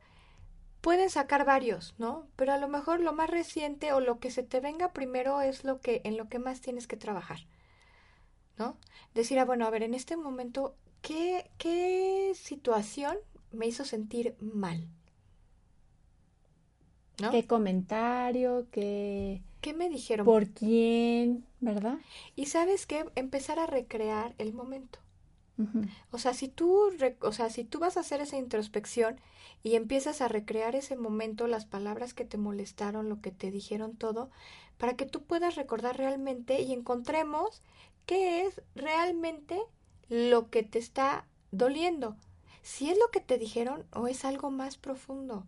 pueden 0.81 1.09
sacar 1.09 1.45
varios, 1.45 1.95
¿no? 1.97 2.27
Pero 2.35 2.53
a 2.53 2.57
lo 2.57 2.67
mejor 2.67 2.99
lo 2.99 3.13
más 3.13 3.29
reciente 3.29 3.93
o 3.93 3.99
lo 3.99 4.19
que 4.19 4.31
se 4.31 4.43
te 4.43 4.59
venga 4.59 4.91
primero 4.91 5.41
es 5.41 5.63
lo 5.63 5.79
que 5.79 6.01
en 6.03 6.17
lo 6.17 6.27
que 6.27 6.39
más 6.39 6.61
tienes 6.61 6.87
que 6.87 6.97
trabajar. 6.97 7.39
¿No? 8.57 8.77
Decir, 9.15 9.39
ah, 9.39 9.45
bueno, 9.45 9.65
a 9.65 9.69
ver, 9.69 9.83
en 9.83 9.93
este 9.93 10.17
momento, 10.17 10.75
¿qué, 11.01 11.49
qué 11.57 12.33
situación 12.35 13.17
me 13.51 13.67
hizo 13.67 13.85
sentir 13.85 14.35
mal? 14.39 14.87
¿No? 17.21 17.31
¿Qué 17.31 17.45
comentario? 17.45 18.67
¿Qué... 18.71 19.41
¿Qué 19.61 19.73
me 19.73 19.89
dijeron? 19.89 20.25
¿Por 20.25 20.47
quién? 20.49 21.45
¿Verdad? 21.59 21.99
Y 22.35 22.47
sabes 22.47 22.87
qué, 22.87 23.05
empezar 23.15 23.59
a 23.59 23.67
recrear 23.67 24.33
el 24.39 24.53
momento. 24.53 24.99
O 26.11 26.17
sea, 26.17 26.33
si 26.33 26.47
tú, 26.47 26.91
o 27.21 27.31
sea, 27.31 27.49
si 27.49 27.63
tú 27.63 27.79
vas 27.79 27.97
a 27.97 28.01
hacer 28.01 28.21
esa 28.21 28.37
introspección 28.37 29.19
y 29.63 29.75
empiezas 29.75 30.21
a 30.21 30.27
recrear 30.27 30.75
ese 30.75 30.95
momento, 30.95 31.47
las 31.47 31.65
palabras 31.65 32.13
que 32.13 32.25
te 32.25 32.37
molestaron, 32.37 33.09
lo 33.09 33.21
que 33.21 33.31
te 33.31 33.51
dijeron 33.51 33.95
todo, 33.95 34.29
para 34.77 34.95
que 34.95 35.05
tú 35.05 35.23
puedas 35.23 35.55
recordar 35.55 35.97
realmente 35.97 36.61
y 36.61 36.73
encontremos 36.73 37.61
qué 38.05 38.45
es 38.45 38.61
realmente 38.75 39.61
lo 40.09 40.49
que 40.49 40.63
te 40.63 40.79
está 40.79 41.25
doliendo. 41.51 42.17
Si 42.63 42.89
es 42.89 42.97
lo 42.97 43.09
que 43.09 43.21
te 43.21 43.37
dijeron 43.37 43.85
o 43.93 44.07
es 44.07 44.25
algo 44.25 44.51
más 44.51 44.77
profundo. 44.77 45.45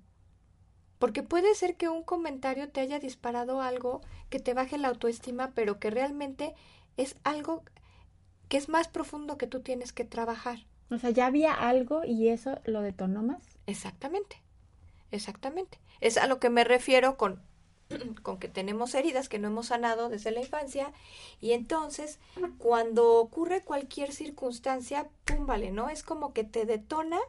Porque 0.99 1.23
puede 1.23 1.54
ser 1.56 1.76
que 1.76 1.89
un 1.89 2.04
comentario 2.04 2.69
te 2.69 2.80
haya 2.80 2.99
disparado 2.99 3.62
algo 3.62 4.02
que 4.30 4.39
te 4.39 4.54
baje 4.54 4.78
la 4.78 4.88
autoestima, 4.88 5.52
pero 5.54 5.80
que 5.80 5.89
realmente 5.89 6.56
es 6.95 7.17
algo 7.23 7.63
que 8.50 8.58
es 8.58 8.70
más 8.70 8.88
profundo 8.88 9.38
que 9.38 9.48
tú 9.48 9.62
tienes 9.62 9.94
que 9.94 10.06
trabajar. 10.06 10.60
O 10.90 10.98
sea, 10.98 11.10
ya 11.10 11.26
había 11.26 11.54
algo 11.54 12.04
y 12.04 12.30
eso 12.30 12.60
lo 12.66 12.82
detonó 12.82 13.24
más. 13.24 13.42
Exactamente, 13.66 14.42
exactamente. 15.12 15.80
Es 16.02 16.18
a 16.18 16.28
lo 16.28 16.40
que 16.40 16.50
me 16.50 16.64
refiero 16.64 17.18
con 17.18 17.42
con 18.24 18.38
que 18.38 18.48
tenemos 18.48 18.94
heridas 18.96 19.30
que 19.30 19.40
no 19.40 19.48
hemos 19.48 19.68
sanado 19.68 20.10
desde 20.10 20.32
la 20.32 20.42
infancia 20.42 20.92
y 21.42 21.52
entonces 21.52 22.20
cuando 22.58 23.16
ocurre 23.16 23.62
cualquier 23.62 24.12
circunstancia, 24.12 25.08
pum, 25.26 25.46
vale, 25.46 25.72
¿no? 25.72 25.90
Es 25.90 26.04
como 26.04 26.34
que 26.34 26.44
te 26.44 26.66
detona 26.66 27.20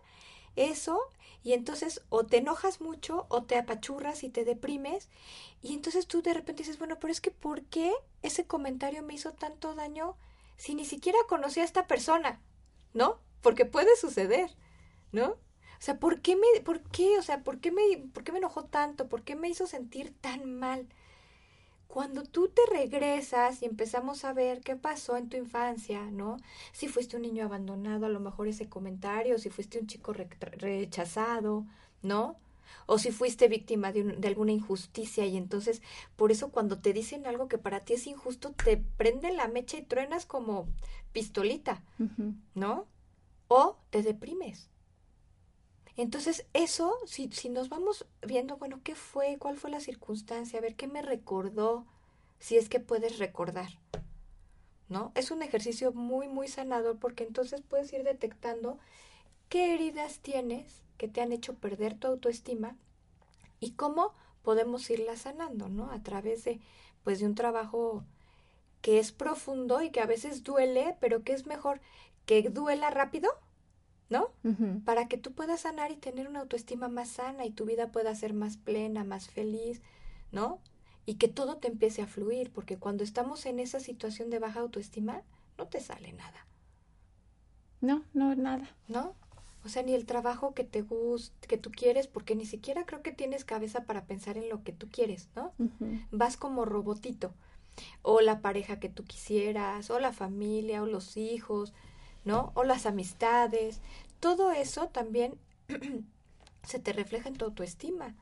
eso 0.56 1.00
y 1.42 1.52
entonces 1.52 2.02
o 2.08 2.24
te 2.24 2.38
enojas 2.38 2.80
mucho 2.80 3.26
o 3.28 3.42
te 3.42 3.56
apachurras 3.56 4.24
y 4.24 4.30
te 4.30 4.44
deprimes 4.44 5.08
y 5.62 5.74
entonces 5.74 6.06
tú 6.06 6.22
de 6.22 6.34
repente 6.34 6.62
dices, 6.62 6.78
bueno, 6.78 6.98
pero 6.98 7.12
es 7.12 7.20
que 7.20 7.30
¿por 7.30 7.62
qué 7.62 7.92
ese 8.22 8.46
comentario 8.46 9.02
me 9.02 9.14
hizo 9.14 9.32
tanto 9.32 9.74
daño 9.74 10.16
si 10.56 10.74
ni 10.74 10.84
siquiera 10.84 11.18
conocí 11.28 11.60
a 11.60 11.64
esta 11.64 11.86
persona? 11.86 12.40
¿No? 12.92 13.18
Porque 13.42 13.66
puede 13.66 13.96
suceder, 13.96 14.50
¿no? 15.12 15.30
O 15.30 15.82
sea, 15.84 15.98
¿por 15.98 16.20
qué 16.20 16.36
me, 16.36 16.60
por 16.62 16.80
qué, 16.80 17.18
o 17.18 17.22
sea, 17.22 17.42
por 17.42 17.60
qué 17.60 17.70
me, 17.70 17.82
por 18.12 18.24
qué 18.24 18.32
me 18.32 18.38
enojó 18.38 18.64
tanto? 18.64 19.08
¿Por 19.08 19.22
qué 19.22 19.36
me 19.36 19.48
hizo 19.48 19.66
sentir 19.66 20.14
tan 20.20 20.58
mal? 20.58 20.86
Cuando 21.88 22.24
tú 22.24 22.48
te 22.48 22.62
regresas 22.70 23.62
y 23.62 23.66
empezamos 23.66 24.24
a 24.24 24.32
ver 24.32 24.62
qué 24.62 24.76
pasó 24.76 25.16
en 25.16 25.28
tu 25.28 25.36
infancia, 25.36 26.00
¿no? 26.10 26.38
Si 26.72 26.88
fuiste 26.88 27.16
un 27.16 27.22
niño 27.22 27.44
abandonado, 27.44 28.06
a 28.06 28.08
lo 28.08 28.20
mejor 28.20 28.48
ese 28.48 28.68
comentario, 28.68 29.38
si 29.38 29.50
fuiste 29.50 29.78
un 29.78 29.86
chico 29.86 30.12
rechazado, 30.12 31.66
¿no? 32.02 32.36
O 32.86 32.98
si 32.98 33.12
fuiste 33.12 33.48
víctima 33.48 33.92
de, 33.92 34.02
de, 34.02 34.28
alguna 34.28 34.52
injusticia 34.52 35.26
y 35.26 35.36
entonces 35.36 35.82
por 36.16 36.32
eso 36.32 36.50
cuando 36.50 36.78
te 36.78 36.92
dicen 36.92 37.26
algo 37.26 37.48
que 37.48 37.58
para 37.58 37.80
ti 37.80 37.94
es 37.94 38.06
injusto, 38.06 38.52
te 38.52 38.76
prenden 38.76 39.36
la 39.36 39.48
mecha 39.48 39.76
y 39.78 39.82
truenas 39.82 40.26
como 40.26 40.68
pistolita, 41.12 41.82
¿no? 42.54 42.86
O 43.48 43.78
te 43.90 44.02
deprimes. 44.02 44.68
Entonces, 45.96 46.44
eso, 46.52 46.98
si, 47.06 47.30
si 47.30 47.48
nos 47.48 47.68
vamos 47.68 48.06
viendo, 48.26 48.56
bueno, 48.56 48.80
¿qué 48.82 48.96
fue? 48.96 49.38
¿Cuál 49.38 49.56
fue 49.56 49.70
la 49.70 49.80
circunstancia? 49.80 50.58
A 50.58 50.62
ver, 50.62 50.74
¿qué 50.74 50.88
me 50.88 51.02
recordó? 51.02 51.86
Si 52.40 52.56
es 52.56 52.68
que 52.68 52.80
puedes 52.80 53.18
recordar. 53.18 53.68
¿No? 54.88 55.12
Es 55.14 55.30
un 55.30 55.42
ejercicio 55.42 55.92
muy, 55.92 56.28
muy 56.28 56.48
sanador 56.48 56.98
porque 56.98 57.24
entonces 57.24 57.62
puedes 57.62 57.92
ir 57.92 58.02
detectando 58.02 58.78
qué 59.48 59.74
heridas 59.74 60.18
tienes 60.18 60.83
que 61.04 61.12
te 61.12 61.20
han 61.20 61.32
hecho 61.32 61.54
perder 61.54 61.98
tu 61.98 62.06
autoestima 62.06 62.78
y 63.60 63.72
cómo 63.72 64.14
podemos 64.42 64.88
irla 64.88 65.16
sanando, 65.18 65.68
¿no? 65.68 65.90
A 65.90 66.02
través 66.02 66.44
de, 66.44 66.60
pues, 67.02 67.20
de 67.20 67.26
un 67.26 67.34
trabajo 67.34 68.04
que 68.80 68.98
es 68.98 69.12
profundo 69.12 69.82
y 69.82 69.90
que 69.90 70.00
a 70.00 70.06
veces 70.06 70.44
duele, 70.44 70.96
pero 71.00 71.22
que 71.22 71.34
es 71.34 71.46
mejor 71.46 71.82
que 72.24 72.48
duela 72.48 72.88
rápido 72.88 73.30
¿no? 74.08 74.30
Para 74.84 75.08
que 75.08 75.18
tú 75.18 75.32
puedas 75.32 75.62
sanar 75.62 75.90
y 75.90 75.96
tener 75.96 76.28
una 76.28 76.40
autoestima 76.40 76.88
más 76.88 77.08
sana 77.08 77.44
y 77.46 77.50
tu 77.50 77.64
vida 77.64 77.90
pueda 77.90 78.14
ser 78.14 78.32
más 78.32 78.56
plena, 78.56 79.02
más 79.02 79.28
feliz, 79.28 79.82
¿no? 80.30 80.60
Y 81.04 81.14
que 81.14 81.28
todo 81.28 81.56
te 81.56 81.68
empiece 81.68 82.02
a 82.02 82.06
fluir, 82.06 82.52
porque 82.52 82.78
cuando 82.78 83.02
estamos 83.02 83.44
en 83.44 83.58
esa 83.58 83.80
situación 83.80 84.30
de 84.30 84.38
baja 84.38 84.60
autoestima, 84.60 85.22
no 85.58 85.66
te 85.66 85.80
sale 85.80 86.12
nada. 86.12 86.46
No, 87.80 88.04
no, 88.14 88.34
nada. 88.34 88.70
¿No? 88.88 89.14
O 89.64 89.68
sea, 89.68 89.82
ni 89.82 89.94
el 89.94 90.04
trabajo 90.04 90.52
que 90.52 90.64
te 90.64 90.82
gusta, 90.82 91.46
que 91.48 91.56
tú 91.56 91.70
quieres, 91.70 92.06
porque 92.06 92.36
ni 92.36 92.44
siquiera 92.44 92.84
creo 92.84 93.02
que 93.02 93.12
tienes 93.12 93.44
cabeza 93.44 93.84
para 93.84 94.04
pensar 94.04 94.36
en 94.36 94.50
lo 94.50 94.62
que 94.62 94.72
tú 94.72 94.88
quieres, 94.90 95.28
¿no? 95.34 95.52
Vas 96.10 96.36
como 96.36 96.64
robotito. 96.66 97.32
O 98.02 98.20
la 98.20 98.40
pareja 98.40 98.78
que 98.78 98.90
tú 98.90 99.04
quisieras, 99.04 99.90
o 99.90 99.98
la 99.98 100.12
familia, 100.12 100.82
o 100.82 100.86
los 100.86 101.16
hijos, 101.16 101.72
¿no? 102.24 102.52
O 102.54 102.64
las 102.64 102.84
amistades, 102.84 103.80
todo 104.20 104.52
eso 104.52 104.88
también 104.88 105.34
se 106.62 106.78
te 106.78 106.92
refleja 106.92 107.28
en 107.28 107.36
tu 107.36 107.46
autoestima, 107.46 108.14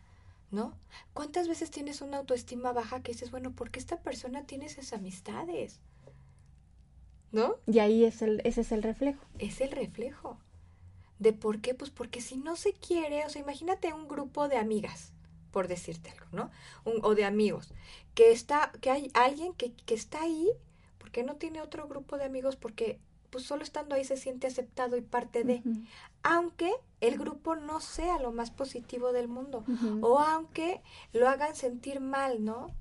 ¿no? 0.51 0.75
¿Cuántas 1.13 1.49
veces 1.49 1.71
tienes 1.71 2.03
una 2.03 2.19
autoestima 2.19 2.73
baja 2.73 3.03
que 3.03 3.13
dices, 3.13 3.31
bueno, 3.31 3.53
¿por 3.53 3.71
qué 3.71 3.81
esta 3.81 4.01
persona 4.01 4.45
tiene 4.45 4.67
esas 4.67 4.93
amistades? 4.93 5.81
¿No? 7.33 7.57
Y 7.67 7.79
ahí 7.79 8.05
es 8.05 8.23
el, 8.23 8.43
ese 8.45 8.61
es 8.61 8.73
el 8.73 8.83
reflejo. 8.83 9.25
Es 9.39 9.61
el 9.61 9.73
reflejo. 9.73 10.39
¿De 11.23 11.33
por 11.33 11.61
qué? 11.61 11.73
Pues 11.73 11.91
porque 11.91 12.21
si 12.21 12.37
no 12.37 12.57
se 12.57 12.73
quiere, 12.73 13.25
o 13.25 13.31
sea, 13.31 13.41
imagínate 13.41 13.93
un 13.93 14.09
grupo 14.09 14.49
de 14.49 14.57
amigas, 14.57 15.13
por 15.53 15.69
decirte 15.69 16.11
algo, 16.11 16.27
¿no? 16.33 16.51
o 16.85 17.15
de 17.15 17.25
amigos, 17.25 17.73
que 18.15 18.33
está, 18.33 18.73
que 18.81 18.91
hay 18.91 19.09
alguien 19.15 19.53
que, 19.55 19.73
que 19.73 19.95
está 19.95 20.23
ahí, 20.23 20.49
porque 20.99 21.23
no 21.23 21.37
tiene 21.37 21.61
otro 21.61 21.87
grupo 21.87 22.19
de 22.19 22.25
amigos, 22.25 22.57
porque 22.57 22.99
pues 23.31 23.45
solo 23.45 23.63
estando 23.63 23.95
ahí 23.95 24.05
se 24.05 24.17
siente 24.17 24.49
aceptado 24.49 24.97
y 24.97 25.01
parte 25.01 25.45
de, 25.45 25.63
aunque 26.25 26.73
el 27.01 27.19
grupo 27.19 27.55
no 27.55 27.81
sea 27.81 28.19
lo 28.19 28.33
más 28.33 28.51
positivo 28.51 29.13
del 29.13 29.29
mundo, 29.29 29.65
o 30.01 30.19
aunque 30.19 30.83
lo 31.13 31.29
hagan 31.29 31.55
sentir 31.55 32.01
mal, 32.01 32.45
¿no? 32.45 32.75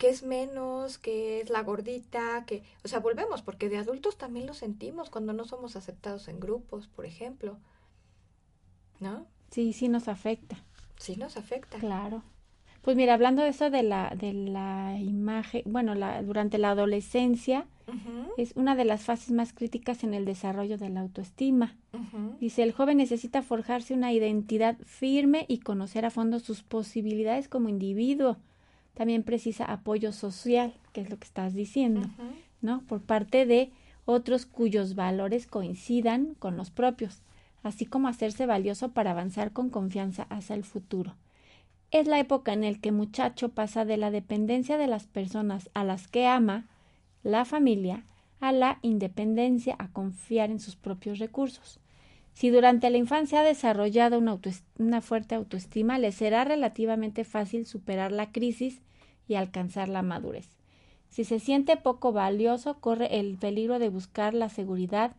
Que 0.00 0.08
es 0.08 0.22
menos, 0.22 0.96
que 0.96 1.42
es 1.42 1.50
la 1.50 1.62
gordita, 1.62 2.46
que, 2.46 2.62
o 2.82 2.88
sea, 2.88 3.00
volvemos, 3.00 3.42
porque 3.42 3.68
de 3.68 3.76
adultos 3.76 4.16
también 4.16 4.46
lo 4.46 4.54
sentimos 4.54 5.10
cuando 5.10 5.34
no 5.34 5.44
somos 5.44 5.76
aceptados 5.76 6.26
en 6.28 6.40
grupos, 6.40 6.86
por 6.88 7.04
ejemplo, 7.04 7.58
¿no? 8.98 9.26
Sí, 9.50 9.74
sí 9.74 9.88
nos 9.88 10.08
afecta. 10.08 10.56
Sí 10.96 11.16
nos 11.16 11.36
afecta. 11.36 11.78
Claro. 11.78 12.22
Pues 12.80 12.96
mira, 12.96 13.12
hablando 13.12 13.42
de 13.42 13.50
eso 13.50 13.68
de 13.68 13.82
la, 13.82 14.14
de 14.16 14.32
la 14.32 14.96
imagen, 14.98 15.64
bueno, 15.66 15.94
la, 15.94 16.22
durante 16.22 16.56
la 16.56 16.70
adolescencia 16.70 17.66
es 18.38 18.52
una 18.56 18.76
de 18.76 18.86
las 18.86 19.02
fases 19.02 19.32
más 19.32 19.52
críticas 19.52 20.02
en 20.02 20.14
el 20.14 20.24
desarrollo 20.24 20.78
de 20.78 20.88
la 20.88 21.00
autoestima. 21.00 21.76
Dice, 22.40 22.62
el 22.62 22.72
joven 22.72 22.96
necesita 22.96 23.42
forjarse 23.42 23.92
una 23.92 24.14
identidad 24.14 24.78
firme 24.86 25.44
y 25.46 25.58
conocer 25.58 26.06
a 26.06 26.10
fondo 26.10 26.38
sus 26.38 26.62
posibilidades 26.62 27.48
como 27.48 27.68
individuo. 27.68 28.38
También 29.00 29.22
precisa 29.22 29.64
apoyo 29.64 30.12
social, 30.12 30.74
que 30.92 31.00
es 31.00 31.08
lo 31.08 31.18
que 31.18 31.24
estás 31.24 31.54
diciendo, 31.54 32.02
¿no? 32.60 32.82
Por 32.82 33.00
parte 33.00 33.46
de 33.46 33.70
otros 34.04 34.44
cuyos 34.44 34.94
valores 34.94 35.46
coincidan 35.46 36.34
con 36.38 36.58
los 36.58 36.70
propios, 36.70 37.22
así 37.62 37.86
como 37.86 38.08
hacerse 38.08 38.44
valioso 38.44 38.90
para 38.90 39.12
avanzar 39.12 39.52
con 39.52 39.70
confianza 39.70 40.24
hacia 40.24 40.54
el 40.54 40.64
futuro. 40.64 41.14
Es 41.90 42.08
la 42.08 42.20
época 42.20 42.52
en 42.52 42.60
la 42.60 42.74
que 42.74 42.90
el 42.90 42.94
muchacho 42.94 43.48
pasa 43.48 43.86
de 43.86 43.96
la 43.96 44.10
dependencia 44.10 44.76
de 44.76 44.86
las 44.86 45.06
personas 45.06 45.70
a 45.72 45.82
las 45.82 46.06
que 46.06 46.26
ama, 46.26 46.66
la 47.22 47.46
familia, 47.46 48.04
a 48.38 48.52
la 48.52 48.80
independencia, 48.82 49.76
a 49.78 49.88
confiar 49.88 50.50
en 50.50 50.60
sus 50.60 50.76
propios 50.76 51.18
recursos. 51.18 51.80
Si 52.34 52.50
durante 52.50 52.90
la 52.90 52.98
infancia 52.98 53.40
ha 53.40 53.44
desarrollado 53.44 54.18
una, 54.18 54.38
una, 54.76 55.00
fuerte 55.00 55.36
autoestima, 55.36 55.98
le 55.98 56.12
será 56.12 56.44
relativamente 56.44 57.24
fácil 57.24 57.64
superar 57.64 58.12
la 58.12 58.30
crisis 58.30 58.82
y 59.30 59.36
alcanzar 59.36 59.88
la 59.88 60.02
madurez. 60.02 60.48
Si 61.08 61.24
se 61.24 61.38
siente 61.38 61.76
poco 61.76 62.12
valioso, 62.12 62.80
corre 62.80 63.20
el 63.20 63.36
peligro 63.36 63.78
de 63.78 63.88
buscar 63.88 64.34
la 64.34 64.48
seguridad 64.48 65.12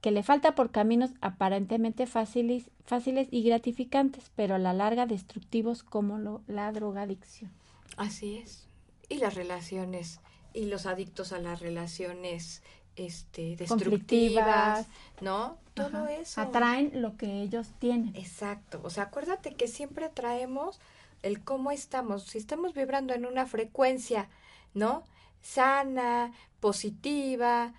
que 0.00 0.10
le 0.10 0.22
falta 0.22 0.54
por 0.54 0.70
caminos 0.70 1.10
aparentemente 1.20 2.06
fáciles, 2.06 2.70
fáciles 2.86 3.28
y 3.30 3.42
gratificantes, 3.42 4.32
pero 4.34 4.54
a 4.54 4.58
la 4.58 4.72
larga 4.72 5.04
destructivos 5.04 5.82
como 5.82 6.18
lo, 6.18 6.40
la 6.46 6.72
drogadicción. 6.72 7.52
Así 7.98 8.38
es. 8.38 8.66
Y 9.10 9.18
las 9.18 9.34
relaciones, 9.34 10.20
y 10.54 10.64
los 10.64 10.86
adictos 10.86 11.32
a 11.32 11.38
las 11.38 11.60
relaciones 11.60 12.62
este, 12.96 13.56
destructivas, 13.56 14.86
¿no? 15.20 15.58
Todo 15.74 16.06
eso. 16.08 16.40
Atraen 16.40 17.02
lo 17.02 17.18
que 17.18 17.42
ellos 17.42 17.68
tienen. 17.78 18.16
Exacto. 18.16 18.80
O 18.82 18.90
sea, 18.90 19.04
acuérdate 19.04 19.54
que 19.54 19.68
siempre 19.68 20.08
traemos 20.08 20.80
el 21.22 21.42
cómo 21.42 21.70
estamos. 21.70 22.24
Si 22.24 22.38
estamos 22.38 22.74
vibrando 22.74 23.14
en 23.14 23.26
una 23.26 23.46
frecuencia, 23.46 24.28
¿no? 24.74 25.04
Sana, 25.40 26.32
positiva, 26.60 27.74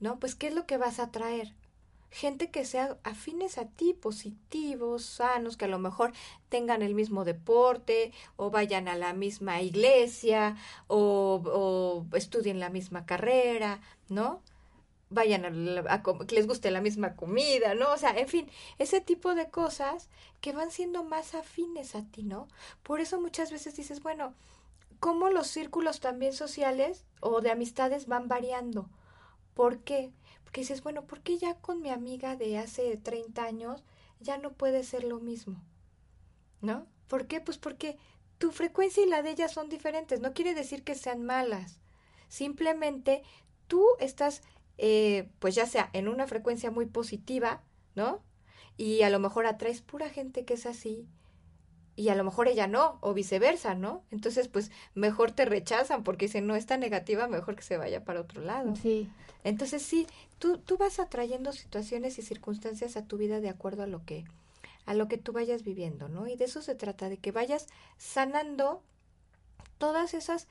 ¿no? 0.00 0.18
Pues 0.18 0.34
¿qué 0.34 0.48
es 0.48 0.54
lo 0.54 0.66
que 0.66 0.78
vas 0.78 0.98
a 0.98 1.10
traer? 1.10 1.54
Gente 2.10 2.50
que 2.50 2.64
sea 2.64 2.96
afines 3.02 3.58
a 3.58 3.66
ti, 3.66 3.92
positivos, 3.92 5.04
sanos, 5.04 5.56
que 5.56 5.66
a 5.66 5.68
lo 5.68 5.78
mejor 5.78 6.12
tengan 6.48 6.82
el 6.82 6.94
mismo 6.94 7.24
deporte 7.24 8.12
o 8.36 8.50
vayan 8.50 8.88
a 8.88 8.96
la 8.96 9.12
misma 9.12 9.60
iglesia 9.60 10.56
o, 10.86 11.42
o 12.10 12.16
estudien 12.16 12.60
la 12.60 12.70
misma 12.70 13.04
carrera, 13.06 13.80
¿no? 14.08 14.40
Vayan 15.08 15.86
a, 15.88 16.02
que 16.02 16.34
les 16.34 16.46
guste 16.46 16.70
la 16.70 16.80
misma 16.80 17.14
comida, 17.14 17.74
¿no? 17.74 17.92
O 17.92 17.96
sea, 17.96 18.10
en 18.18 18.26
fin, 18.28 18.50
ese 18.78 19.00
tipo 19.00 19.34
de 19.34 19.50
cosas 19.50 20.08
que 20.40 20.52
van 20.52 20.70
siendo 20.70 21.04
más 21.04 21.34
afines 21.34 21.94
a 21.94 22.02
ti, 22.04 22.24
¿no? 22.24 22.48
Por 22.82 23.00
eso 23.00 23.20
muchas 23.20 23.52
veces 23.52 23.76
dices, 23.76 24.02
bueno, 24.02 24.34
¿cómo 24.98 25.30
los 25.30 25.46
círculos 25.46 26.00
también 26.00 26.32
sociales 26.32 27.04
o 27.20 27.40
de 27.40 27.50
amistades 27.50 28.06
van 28.06 28.26
variando? 28.26 28.88
¿Por 29.54 29.78
qué? 29.78 30.12
Porque 30.42 30.62
dices, 30.62 30.82
bueno, 30.82 31.04
¿por 31.04 31.20
qué 31.20 31.38
ya 31.38 31.54
con 31.54 31.82
mi 31.82 31.90
amiga 31.90 32.36
de 32.36 32.58
hace 32.58 32.96
30 32.96 33.44
años 33.44 33.84
ya 34.20 34.38
no 34.38 34.52
puede 34.52 34.82
ser 34.82 35.04
lo 35.04 35.20
mismo? 35.20 35.62
¿No? 36.60 36.86
¿Por 37.08 37.26
qué? 37.26 37.40
Pues 37.40 37.58
porque 37.58 37.96
tu 38.38 38.50
frecuencia 38.50 39.02
y 39.02 39.08
la 39.08 39.22
de 39.22 39.30
ella 39.30 39.48
son 39.48 39.68
diferentes. 39.68 40.20
No 40.20 40.34
quiere 40.34 40.54
decir 40.54 40.82
que 40.82 40.94
sean 40.94 41.24
malas. 41.24 41.78
Simplemente 42.28 43.22
tú 43.66 43.84
estás, 43.98 44.42
eh, 44.78 45.28
pues 45.38 45.54
ya 45.54 45.66
sea 45.66 45.90
en 45.92 46.08
una 46.08 46.26
frecuencia 46.26 46.70
muy 46.70 46.86
positiva, 46.86 47.62
¿no? 47.94 48.22
Y 48.76 49.02
a 49.02 49.10
lo 49.10 49.18
mejor 49.20 49.46
atraes 49.46 49.82
pura 49.82 50.08
gente 50.10 50.44
que 50.44 50.54
es 50.54 50.66
así. 50.66 51.08
y 51.98 52.10
a 52.10 52.14
lo 52.14 52.24
mejor 52.24 52.46
ella 52.48 52.66
no, 52.66 52.98
o 53.00 53.14
viceversa, 53.14 53.74
¿no? 53.74 54.04
Entonces, 54.10 54.48
pues 54.48 54.70
mejor 54.94 55.32
te 55.32 55.46
rechazan 55.46 56.04
porque 56.04 56.28
si 56.28 56.42
no 56.42 56.54
está 56.54 56.76
negativa, 56.76 57.26
mejor 57.26 57.56
que 57.56 57.62
se 57.62 57.78
vaya 57.78 58.04
para 58.04 58.20
otro 58.20 58.42
lado. 58.42 58.76
Sí. 58.76 59.14
Entonces, 59.44 59.82
sí, 59.82 60.06
tú, 60.38 60.58
tú 60.58 60.76
vas 60.76 60.98
atrayendo 61.00 61.52
situaciones 61.52 62.18
y 62.18 62.22
circunstancias 62.22 62.96
a 62.96 63.06
tu 63.06 63.16
vida 63.16 63.40
de 63.40 63.48
acuerdo 63.48 63.82
a 63.82 63.86
lo 63.86 64.04
que 64.04 64.24
a 64.86 64.94
lo 64.94 65.08
que 65.08 65.18
tú 65.18 65.32
vayas 65.32 65.64
viviendo, 65.64 66.08
¿no? 66.08 66.28
Y 66.28 66.36
de 66.36 66.44
eso 66.46 66.62
se 66.62 66.74
trata, 66.76 67.08
de 67.08 67.18
que 67.18 67.32
vayas 67.32 67.66
sanando 67.98 68.82
todas 69.78 70.14
esas 70.14 70.48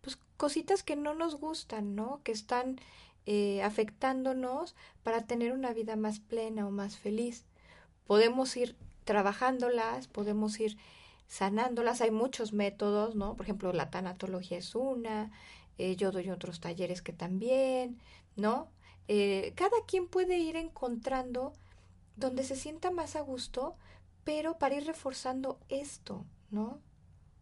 pues, 0.00 0.18
cositas 0.36 0.82
que 0.82 0.96
no 0.96 1.14
nos 1.14 1.36
gustan, 1.36 1.94
¿no? 1.94 2.20
Que 2.24 2.32
están 2.32 2.80
eh, 3.26 3.62
afectándonos 3.62 4.74
para 5.02 5.26
tener 5.26 5.52
una 5.52 5.72
vida 5.72 5.96
más 5.96 6.20
plena 6.20 6.66
o 6.66 6.70
más 6.70 6.96
feliz. 6.96 7.44
Podemos 8.06 8.56
ir 8.56 8.76
trabajándolas, 9.04 10.08
podemos 10.08 10.58
ir 10.60 10.76
sanándolas. 11.28 12.00
Hay 12.00 12.10
muchos 12.10 12.52
métodos, 12.52 13.14
¿no? 13.14 13.36
Por 13.36 13.46
ejemplo, 13.46 13.72
la 13.72 13.90
tanatología 13.90 14.58
es 14.58 14.74
una, 14.74 15.30
eh, 15.78 15.96
yo 15.96 16.10
doy 16.10 16.30
otros 16.30 16.60
talleres 16.60 17.02
que 17.02 17.12
también, 17.12 17.98
¿no? 18.36 18.68
Eh, 19.08 19.52
cada 19.56 19.84
quien 19.86 20.08
puede 20.08 20.38
ir 20.38 20.56
encontrando 20.56 21.52
donde 22.16 22.44
se 22.44 22.56
sienta 22.56 22.90
más 22.90 23.16
a 23.16 23.20
gusto, 23.20 23.76
pero 24.24 24.58
para 24.58 24.76
ir 24.76 24.86
reforzando 24.86 25.58
esto, 25.68 26.24
¿no? 26.50 26.78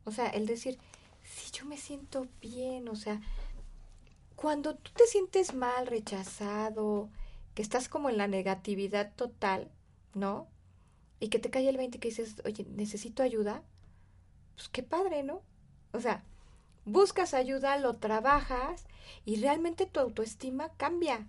O 0.04 0.10
sea, 0.10 0.28
el 0.28 0.46
decir, 0.46 0.78
si 1.28 1.50
yo 1.52 1.64
me 1.64 1.76
siento 1.76 2.26
bien, 2.40 2.88
o 2.88 2.96
sea, 2.96 3.20
cuando 4.36 4.76
tú 4.76 4.90
te 4.94 5.06
sientes 5.06 5.54
mal, 5.54 5.86
rechazado, 5.86 7.10
que 7.54 7.62
estás 7.62 7.88
como 7.88 8.08
en 8.08 8.16
la 8.16 8.28
negatividad 8.28 9.12
total, 9.14 9.70
¿no? 10.14 10.46
Y 11.20 11.28
que 11.28 11.38
te 11.38 11.50
cae 11.50 11.68
el 11.68 11.76
20 11.76 11.98
que 11.98 12.08
dices, 12.08 12.40
oye, 12.44 12.64
necesito 12.76 13.22
ayuda, 13.22 13.62
pues 14.54 14.68
qué 14.68 14.82
padre, 14.82 15.22
¿no? 15.22 15.42
O 15.92 16.00
sea, 16.00 16.24
buscas 16.84 17.34
ayuda, 17.34 17.78
lo 17.78 17.96
trabajas 17.96 18.84
y 19.24 19.40
realmente 19.40 19.86
tu 19.86 20.00
autoestima 20.00 20.70
cambia. 20.76 21.26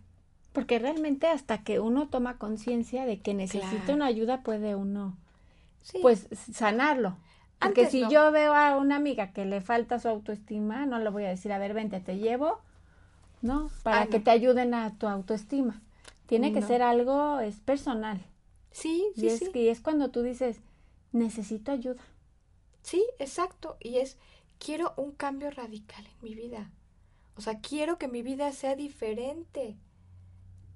Porque 0.53 0.79
realmente 0.79 1.27
hasta 1.27 1.63
que 1.63 1.79
uno 1.79 2.09
toma 2.09 2.37
conciencia 2.37 3.05
de 3.05 3.21
que 3.21 3.33
necesita 3.33 3.93
una 3.93 4.07
ayuda 4.07 4.43
puede 4.43 4.75
uno 4.75 5.17
pues 6.01 6.27
sanarlo. 6.53 7.17
Porque 7.59 7.87
si 7.87 8.07
yo 8.09 8.31
veo 8.31 8.53
a 8.53 8.77
una 8.77 8.95
amiga 8.95 9.33
que 9.33 9.45
le 9.45 9.59
falta 9.61 9.99
su 9.99 10.07
autoestima, 10.07 10.85
no 10.85 10.99
le 10.99 11.09
voy 11.09 11.25
a 11.25 11.29
decir, 11.29 11.51
a 11.51 11.57
ver, 11.57 11.73
vente, 11.73 11.99
te 11.99 12.17
llevo, 12.17 12.59
¿no? 13.41 13.69
Para 13.83 14.01
ah, 14.01 14.07
que 14.07 14.19
te 14.19 14.31
ayuden 14.31 14.73
a 14.73 14.97
tu 14.97 15.07
autoestima. 15.07 15.81
Tiene 16.25 16.53
que 16.53 16.61
ser 16.61 16.81
algo, 16.81 17.39
es 17.39 17.59
personal. 17.59 18.21
Sí, 18.71 19.03
sí, 19.15 19.25
y 19.25 19.27
es, 19.27 19.55
Y 19.55 19.67
es 19.69 19.81
cuando 19.81 20.09
tú 20.09 20.21
dices, 20.21 20.61
necesito 21.11 21.71
ayuda. 21.71 22.03
Sí, 22.81 23.03
exacto. 23.17 23.77
Y 23.79 23.97
es, 23.97 24.17
quiero 24.57 24.93
un 24.95 25.11
cambio 25.11 25.49
radical 25.49 26.05
en 26.05 26.21
mi 26.21 26.35
vida. 26.35 26.69
O 27.35 27.41
sea, 27.41 27.59
quiero 27.59 27.97
que 27.97 28.07
mi 28.07 28.21
vida 28.21 28.51
sea 28.51 28.75
diferente. 28.75 29.75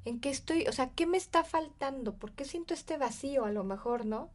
¿En 0.05 0.19
qué 0.19 0.29
estoy? 0.29 0.67
O 0.67 0.71
sea, 0.71 0.89
¿qué 0.89 1.05
me 1.05 1.17
está 1.17 1.43
faltando? 1.43 2.15
¿Por 2.15 2.31
qué 2.31 2.45
siento 2.45 2.73
este 2.73 2.97
vacío 2.97 3.45
a 3.45 3.51
lo 3.51 3.63
mejor, 3.63 4.05
no? 4.05 4.31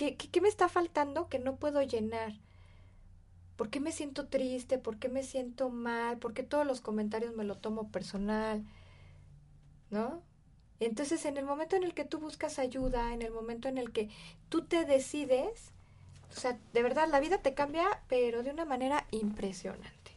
¿Qué, 0.00 0.16
qué, 0.16 0.40
me 0.40 0.48
está 0.48 0.70
faltando 0.70 1.28
que 1.28 1.38
no 1.38 1.56
puedo 1.56 1.82
llenar? 1.82 2.32
¿Por 3.56 3.68
qué 3.68 3.80
me 3.80 3.92
siento 3.92 4.28
triste? 4.28 4.78
¿Por 4.78 4.96
qué 4.96 5.10
me 5.10 5.22
siento 5.22 5.68
mal? 5.68 6.16
¿Por 6.16 6.32
qué 6.32 6.42
todos 6.42 6.66
los 6.66 6.80
comentarios 6.80 7.36
me 7.36 7.44
lo 7.44 7.56
tomo 7.56 7.90
personal? 7.90 8.64
¿No? 9.90 10.22
Entonces, 10.78 11.26
en 11.26 11.36
el 11.36 11.44
momento 11.44 11.76
en 11.76 11.82
el 11.84 11.92
que 11.92 12.06
tú 12.06 12.18
buscas 12.18 12.58
ayuda, 12.58 13.12
en 13.12 13.20
el 13.20 13.30
momento 13.30 13.68
en 13.68 13.76
el 13.76 13.92
que 13.92 14.08
tú 14.48 14.62
te 14.62 14.86
decides, 14.86 15.72
o 16.30 16.40
sea, 16.40 16.58
de 16.72 16.82
verdad 16.82 17.06
la 17.06 17.20
vida 17.20 17.42
te 17.42 17.52
cambia, 17.52 17.84
pero 18.08 18.42
de 18.42 18.52
una 18.52 18.64
manera 18.64 19.06
impresionante. 19.10 20.16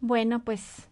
Bueno, 0.00 0.44
pues 0.44 0.86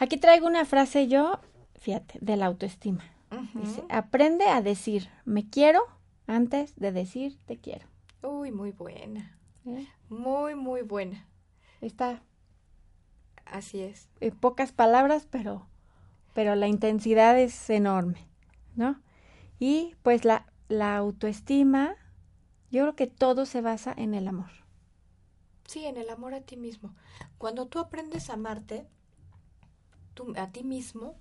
Aquí 0.00 0.16
traigo 0.16 0.46
una 0.46 0.64
frase 0.64 1.08
yo, 1.08 1.38
fíjate, 1.78 2.18
de 2.22 2.36
la 2.38 2.46
autoestima. 2.46 3.04
Dice, 3.52 3.84
aprende 3.90 4.46
a 4.46 4.62
decir 4.62 5.08
me 5.26 5.48
quiero 5.48 5.86
antes 6.30 6.76
de 6.76 6.92
decir 6.92 7.38
te 7.46 7.58
quiero. 7.58 7.86
Uy, 8.22 8.52
muy 8.52 8.72
buena. 8.72 9.38
¿Eh? 9.66 9.86
Muy, 10.08 10.54
muy 10.54 10.82
buena. 10.82 11.26
Está. 11.80 12.22
Así 13.44 13.80
es. 13.80 14.08
En 14.20 14.36
pocas 14.36 14.72
palabras, 14.72 15.26
pero, 15.30 15.66
pero 16.34 16.54
la 16.54 16.68
intensidad 16.68 17.38
es 17.38 17.68
enorme, 17.68 18.28
¿no? 18.76 19.02
Y 19.58 19.96
pues 20.02 20.24
la, 20.24 20.46
la 20.68 20.96
autoestima, 20.96 21.96
yo 22.70 22.82
creo 22.82 22.96
que 22.96 23.06
todo 23.06 23.44
se 23.44 23.60
basa 23.60 23.92
en 23.96 24.14
el 24.14 24.28
amor. 24.28 24.50
Sí, 25.66 25.84
en 25.84 25.96
el 25.96 26.10
amor 26.10 26.34
a 26.34 26.40
ti 26.42 26.56
mismo. 26.56 26.94
Cuando 27.38 27.66
tú 27.66 27.78
aprendes 27.78 28.30
a 28.30 28.34
amarte, 28.34 28.86
a 30.36 30.50
ti 30.50 30.62
mismo, 30.62 31.16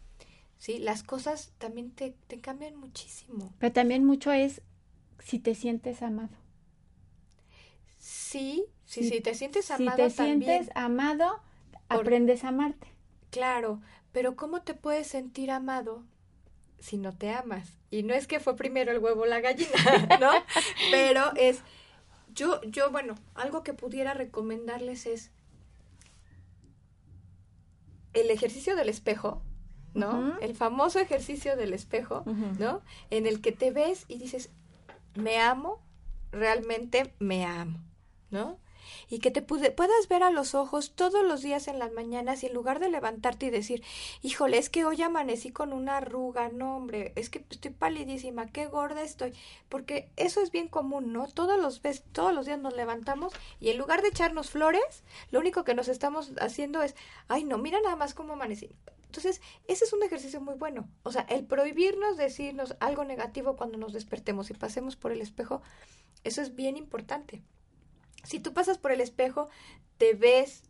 ¿sí? 0.57 0.77
Las 0.77 1.03
cosas 1.03 1.53
también 1.57 1.91
te, 1.91 2.15
te 2.27 2.39
cambian 2.39 2.75
muchísimo. 2.75 3.53
Pero 3.59 3.73
también 3.73 4.05
mucho 4.05 4.31
es 4.31 4.61
si 5.19 5.39
te 5.39 5.55
sientes 5.55 6.01
amado. 6.01 6.35
Sí, 7.97 8.65
sí, 8.85 9.09
si, 9.09 9.21
te 9.21 9.35
sientes 9.35 9.69
amado. 9.71 9.97
Si 9.97 10.03
te 10.03 10.09
sientes 10.09 10.69
amado, 10.75 11.41
aprendes 11.89 12.43
a 12.43 12.49
amarte. 12.49 12.87
Claro, 13.29 13.81
pero 14.11 14.35
¿cómo 14.35 14.61
te 14.61 14.73
puedes 14.73 15.07
sentir 15.07 15.51
amado 15.51 16.03
si 16.79 16.97
no 16.97 17.15
te 17.15 17.31
amas? 17.31 17.73
Y 17.91 18.03
no 18.03 18.13
es 18.13 18.27
que 18.27 18.39
fue 18.39 18.55
primero 18.55 18.91
el 18.91 18.99
huevo 18.99 19.23
o 19.23 19.25
la 19.25 19.41
gallina, 19.41 19.69
¿no? 20.19 20.31
pero 20.91 21.33
es, 21.35 21.61
yo, 22.33 22.61
yo, 22.63 22.91
bueno, 22.91 23.15
algo 23.35 23.63
que 23.63 23.73
pudiera 23.73 24.13
recomendarles 24.13 25.05
es, 25.05 25.31
el 28.13 28.31
ejercicio 28.31 28.75
del 28.75 28.89
espejo, 28.89 29.41
¿no? 29.93 30.39
El 30.39 30.55
famoso 30.55 30.99
ejercicio 30.99 31.55
del 31.55 31.73
espejo, 31.73 32.23
¿no? 32.57 32.81
En 33.09 33.27
el 33.27 33.41
que 33.41 33.51
te 33.51 33.71
ves 33.71 34.05
y 34.07 34.17
dices, 34.17 34.49
me 35.19 35.39
amo, 35.39 35.81
realmente 36.31 37.13
me 37.19 37.45
amo, 37.45 37.79
¿no? 38.31 38.57
y 39.09 39.19
que 39.19 39.31
te 39.31 39.41
puedas 39.41 40.07
ver 40.07 40.23
a 40.23 40.29
los 40.29 40.55
ojos 40.55 40.91
todos 40.95 41.23
los 41.23 41.41
días 41.41 41.67
en 41.67 41.79
las 41.79 41.91
mañanas 41.91 42.43
y 42.43 42.47
en 42.47 42.53
lugar 42.53 42.79
de 42.79 42.89
levantarte 42.89 43.47
y 43.47 43.49
decir, 43.49 43.83
híjole, 44.21 44.57
es 44.57 44.69
que 44.69 44.85
hoy 44.85 45.01
amanecí 45.01 45.51
con 45.51 45.73
una 45.73 45.97
arruga, 45.97 46.49
no 46.49 46.77
hombre, 46.77 47.13
es 47.15 47.29
que 47.29 47.43
estoy 47.49 47.71
palidísima, 47.71 48.47
qué 48.47 48.67
gorda 48.67 49.01
estoy, 49.01 49.33
porque 49.67 50.11
eso 50.15 50.41
es 50.41 50.51
bien 50.51 50.67
común, 50.67 51.13
¿no? 51.13 51.27
Todos 51.27 51.59
los, 51.59 51.81
todos 52.11 52.33
los 52.33 52.45
días 52.45 52.59
nos 52.59 52.75
levantamos 52.75 53.33
y 53.59 53.69
en 53.69 53.77
lugar 53.77 54.01
de 54.01 54.09
echarnos 54.09 54.49
flores, 54.49 55.03
lo 55.31 55.39
único 55.39 55.63
que 55.63 55.75
nos 55.75 55.87
estamos 55.87 56.31
haciendo 56.39 56.81
es, 56.81 56.95
ay, 57.27 57.43
no, 57.43 57.57
mira 57.57 57.79
nada 57.81 57.95
más 57.95 58.13
cómo 58.13 58.33
amanecí. 58.33 58.69
Entonces, 59.09 59.41
ese 59.67 59.85
es 59.85 59.93
un 59.93 60.03
ejercicio 60.03 60.39
muy 60.39 60.53
bueno. 60.53 60.87
O 61.01 61.11
sea, 61.11 61.23
el 61.23 61.43
prohibirnos 61.43 62.15
decirnos 62.15 62.75
algo 62.79 63.03
negativo 63.05 63.55
cuando 63.55 63.79
nos 63.79 63.91
despertemos 63.91 64.51
y 64.51 64.53
pasemos 64.53 64.95
por 64.95 65.11
el 65.11 65.19
espejo, 65.19 65.63
eso 66.23 66.43
es 66.43 66.53
bien 66.53 66.77
importante. 66.77 67.41
Si 68.23 68.39
tú 68.39 68.53
pasas 68.53 68.77
por 68.77 68.91
el 68.91 69.01
espejo, 69.01 69.49
te 69.97 70.13
ves, 70.13 70.61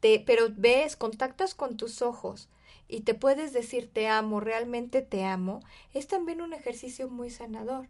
te, 0.00 0.18
pero 0.18 0.48
ves, 0.50 0.96
contactas 0.96 1.54
con 1.54 1.76
tus 1.76 2.02
ojos 2.02 2.48
y 2.88 3.02
te 3.02 3.14
puedes 3.14 3.52
decir 3.52 3.88
te 3.92 4.08
amo, 4.08 4.40
realmente 4.40 5.00
te 5.00 5.24
amo, 5.24 5.60
es 5.94 6.08
también 6.08 6.40
un 6.40 6.54
ejercicio 6.54 7.08
muy 7.08 7.30
sanador. 7.30 7.88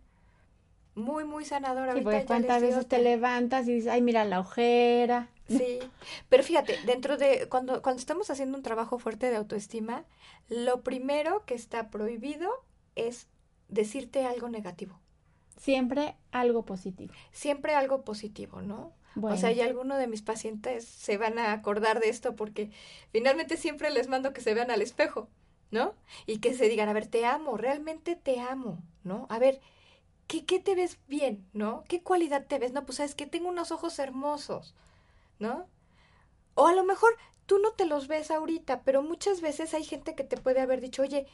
Muy, 0.96 1.24
muy 1.24 1.44
sanador. 1.44 1.94
Sí, 1.94 2.00
porque 2.00 2.24
cuántas 2.24 2.62
veces 2.62 2.88
te 2.88 2.98
levantas 2.98 3.68
y 3.68 3.74
dices, 3.74 3.92
ay, 3.92 4.00
mira 4.00 4.24
la 4.24 4.40
ojera. 4.40 5.28
Sí, 5.46 5.78
pero 6.28 6.42
fíjate, 6.42 6.76
dentro 6.86 7.16
de, 7.16 7.48
cuando, 7.48 7.82
cuando 7.82 8.00
estamos 8.00 8.30
haciendo 8.30 8.56
un 8.56 8.64
trabajo 8.64 8.98
fuerte 8.98 9.30
de 9.30 9.36
autoestima, 9.36 10.04
lo 10.48 10.82
primero 10.82 11.44
que 11.44 11.54
está 11.54 11.90
prohibido 11.90 12.50
es 12.96 13.28
decirte 13.68 14.24
algo 14.24 14.48
negativo. 14.48 14.98
Siempre 15.58 16.16
algo 16.32 16.64
positivo. 16.64 17.12
Siempre 17.30 17.74
algo 17.74 18.02
positivo, 18.02 18.62
¿no? 18.62 18.92
O 19.22 19.36
sea, 19.36 19.52
y 19.52 19.60
alguno 19.60 19.96
de 19.96 20.08
mis 20.08 20.22
pacientes 20.22 20.84
se 20.84 21.16
van 21.16 21.38
a 21.38 21.52
acordar 21.52 22.00
de 22.00 22.08
esto 22.10 22.36
porque 22.36 22.70
finalmente 23.12 23.56
siempre 23.56 23.90
les 23.90 24.08
mando 24.08 24.32
que 24.32 24.42
se 24.42 24.52
vean 24.52 24.70
al 24.70 24.82
espejo, 24.82 25.28
¿no? 25.70 25.94
Y 26.26 26.38
que 26.38 26.54
se 26.54 26.68
digan, 26.68 26.88
a 26.88 26.92
ver, 26.92 27.06
te 27.06 27.24
amo, 27.24 27.56
realmente 27.56 28.16
te 28.16 28.40
amo, 28.40 28.82
¿no? 29.04 29.26
A 29.30 29.38
ver, 29.38 29.60
¿qué, 30.26 30.44
qué 30.44 30.60
te 30.60 30.74
ves 30.74 30.98
bien, 31.08 31.48
¿no? 31.52 31.84
¿Qué 31.88 32.02
cualidad 32.02 32.46
te 32.46 32.58
ves? 32.58 32.72
No, 32.72 32.84
pues 32.84 32.96
sabes 32.96 33.14
que 33.14 33.26
tengo 33.26 33.48
unos 33.48 33.72
ojos 33.72 33.98
hermosos, 33.98 34.74
¿no? 35.38 35.68
O 36.54 36.66
a 36.66 36.74
lo 36.74 36.84
mejor 36.84 37.16
tú 37.46 37.58
no 37.58 37.72
te 37.72 37.86
los 37.86 38.08
ves 38.08 38.30
ahorita, 38.30 38.82
pero 38.82 39.02
muchas 39.02 39.40
veces 39.40 39.74
hay 39.74 39.84
gente 39.84 40.14
que 40.14 40.24
te 40.24 40.36
puede 40.36 40.60
haber 40.60 40.80
dicho, 40.80 41.02
oye, 41.02 41.26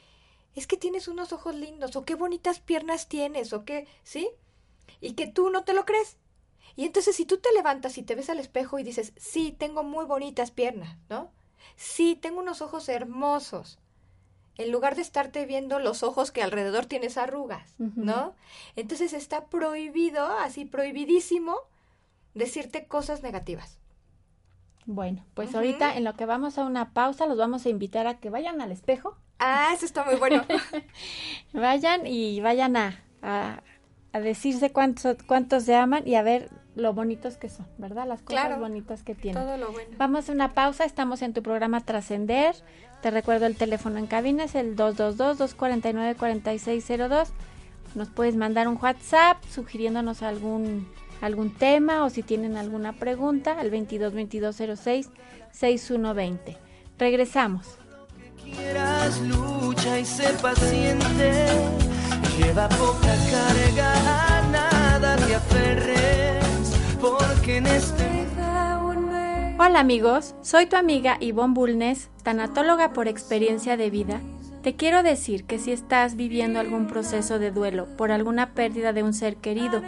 es 0.55 0.67
que 0.67 0.77
tienes 0.77 1.07
unos 1.07 1.33
ojos 1.33 1.55
lindos, 1.55 1.95
o 1.95 2.05
qué 2.05 2.15
bonitas 2.15 2.59
piernas 2.59 3.07
tienes, 3.07 3.53
o 3.53 3.65
qué, 3.65 3.87
¿sí? 4.03 4.29
Y 5.01 5.13
que 5.13 5.27
tú 5.27 5.49
no 5.49 5.63
te 5.63 5.73
lo 5.73 5.85
crees. 5.85 6.17
Y 6.75 6.85
entonces 6.85 7.15
si 7.15 7.25
tú 7.25 7.37
te 7.37 7.51
levantas 7.53 7.97
y 7.97 8.03
te 8.03 8.15
ves 8.15 8.29
al 8.29 8.39
espejo 8.39 8.79
y 8.79 8.83
dices, 8.83 9.13
sí, 9.17 9.51
tengo 9.51 9.83
muy 9.83 10.05
bonitas 10.05 10.51
piernas, 10.51 10.97
¿no? 11.09 11.31
Sí, 11.75 12.15
tengo 12.15 12.39
unos 12.39 12.61
ojos 12.61 12.89
hermosos. 12.89 13.79
En 14.57 14.71
lugar 14.71 14.95
de 14.95 15.01
estarte 15.01 15.45
viendo 15.45 15.79
los 15.79 16.03
ojos 16.03 16.31
que 16.31 16.43
alrededor 16.43 16.85
tienes 16.85 17.17
arrugas, 17.17 17.75
¿no? 17.77 18.35
Entonces 18.75 19.13
está 19.13 19.45
prohibido, 19.45 20.25
así 20.39 20.65
prohibidísimo, 20.65 21.55
decirte 22.33 22.85
cosas 22.85 23.23
negativas. 23.23 23.79
Bueno, 24.85 25.23
pues 25.33 25.55
ahorita 25.55 25.95
en 25.95 26.03
lo 26.03 26.15
que 26.15 26.25
vamos 26.25 26.57
a 26.57 26.65
una 26.65 26.91
pausa, 26.93 27.25
los 27.25 27.37
vamos 27.37 27.65
a 27.65 27.69
invitar 27.69 28.05
a 28.05 28.19
que 28.19 28.29
vayan 28.29 28.61
al 28.61 28.71
espejo. 28.71 29.17
Ah, 29.39 29.71
eso 29.73 29.85
está 29.85 30.03
muy 30.03 30.15
bueno. 30.15 30.43
vayan 31.53 32.05
y 32.05 32.41
vayan 32.41 32.75
a, 32.77 33.01
a, 33.21 33.61
decirse 34.19 34.71
cuántos, 34.71 35.17
cuántos 35.25 35.63
se 35.63 35.75
aman 35.75 36.07
y 36.07 36.15
a 36.15 36.21
ver 36.21 36.49
lo 36.75 36.93
bonitos 36.93 37.37
que 37.37 37.49
son, 37.49 37.67
¿verdad? 37.77 38.07
Las 38.07 38.21
cosas 38.21 38.59
bonitas 38.59 39.03
que 39.03 39.15
tienen. 39.15 39.41
Todo 39.41 39.57
lo 39.57 39.71
bueno. 39.71 39.95
Vamos 39.97 40.29
a 40.29 40.31
una 40.31 40.53
pausa, 40.53 40.85
estamos 40.85 41.21
en 41.21 41.33
tu 41.33 41.41
programa 41.41 41.81
Trascender. 41.81 42.55
Te 43.03 43.11
recuerdo 43.11 43.45
el 43.47 43.57
teléfono 43.57 43.99
en 43.99 44.07
cabina, 44.07 44.45
es 44.45 44.55
el 44.55 44.77
222-249-4602. 44.77 47.27
Nos 47.95 48.07
puedes 48.07 48.37
mandar 48.37 48.69
un 48.69 48.79
WhatsApp 48.81 49.43
sugiriéndonos 49.49 50.21
algún 50.21 50.87
algún 51.19 51.53
tema 51.53 52.05
o 52.05 52.09
si 52.09 52.23
tienen 52.23 52.55
alguna 52.55 52.93
pregunta 52.93 53.59
al 53.59 53.71
22 53.71 54.13
22 54.13 54.55
06 54.55 55.09
6120. 55.51 56.57
Regresamos. 56.97 57.77
Quieras 58.41 59.19
lucha 59.19 59.99
y 59.99 60.05
sé 60.05 60.29
paciente. 60.41 61.47
Lleva 62.37 62.69
poca 62.69 63.17
carga, 63.29 63.93
nada 64.49 65.17
te 65.17 65.35
aferres, 65.35 66.73
porque 67.01 67.57
en 67.57 67.67
este 67.67 68.02
Hola 69.65 69.79
amigos, 69.79 70.35
soy 70.41 70.65
tu 70.65 70.75
amiga 70.75 71.15
Ivonne 71.21 71.53
Bulnes, 71.53 72.09
tanatóloga 72.23 72.91
por 72.91 73.07
experiencia 73.07 73.77
de 73.77 73.89
vida 73.89 74.19
te 74.61 74.75
quiero 74.77 75.03
decir 75.03 75.45
que 75.45 75.59
si 75.59 75.73
estás 75.73 76.15
viviendo 76.15 76.59
algún 76.59 76.87
proceso 76.87 77.37
de 77.37 77.51
duelo 77.51 77.85
por 77.97 78.13
alguna 78.13 78.53
pérdida 78.53 78.93
de 78.93 79.03
un 79.03 79.13
ser 79.13 79.35
querido 79.35 79.81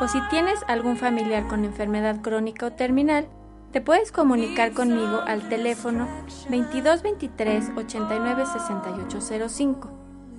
o 0.00 0.08
si 0.08 0.18
tienes 0.30 0.58
algún 0.68 0.96
familiar 0.96 1.46
con 1.48 1.66
enfermedad 1.66 2.22
crónica 2.22 2.66
o 2.66 2.72
terminal, 2.72 3.26
te 3.72 3.82
puedes 3.82 4.10
comunicar 4.10 4.72
conmigo 4.72 5.20
al 5.26 5.48
teléfono 5.50 6.08
2223 6.50 7.72
89 7.76 8.44
6805. 8.46 9.90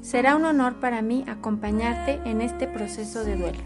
Será 0.02 0.36
un 0.36 0.46
honor 0.46 0.80
para 0.80 1.04
mí 1.04 1.24
acompañarte 1.28 2.20
en 2.26 2.42
este 2.42 2.68
proceso 2.68 3.24
de 3.24 3.38
duelo. 3.38 3.60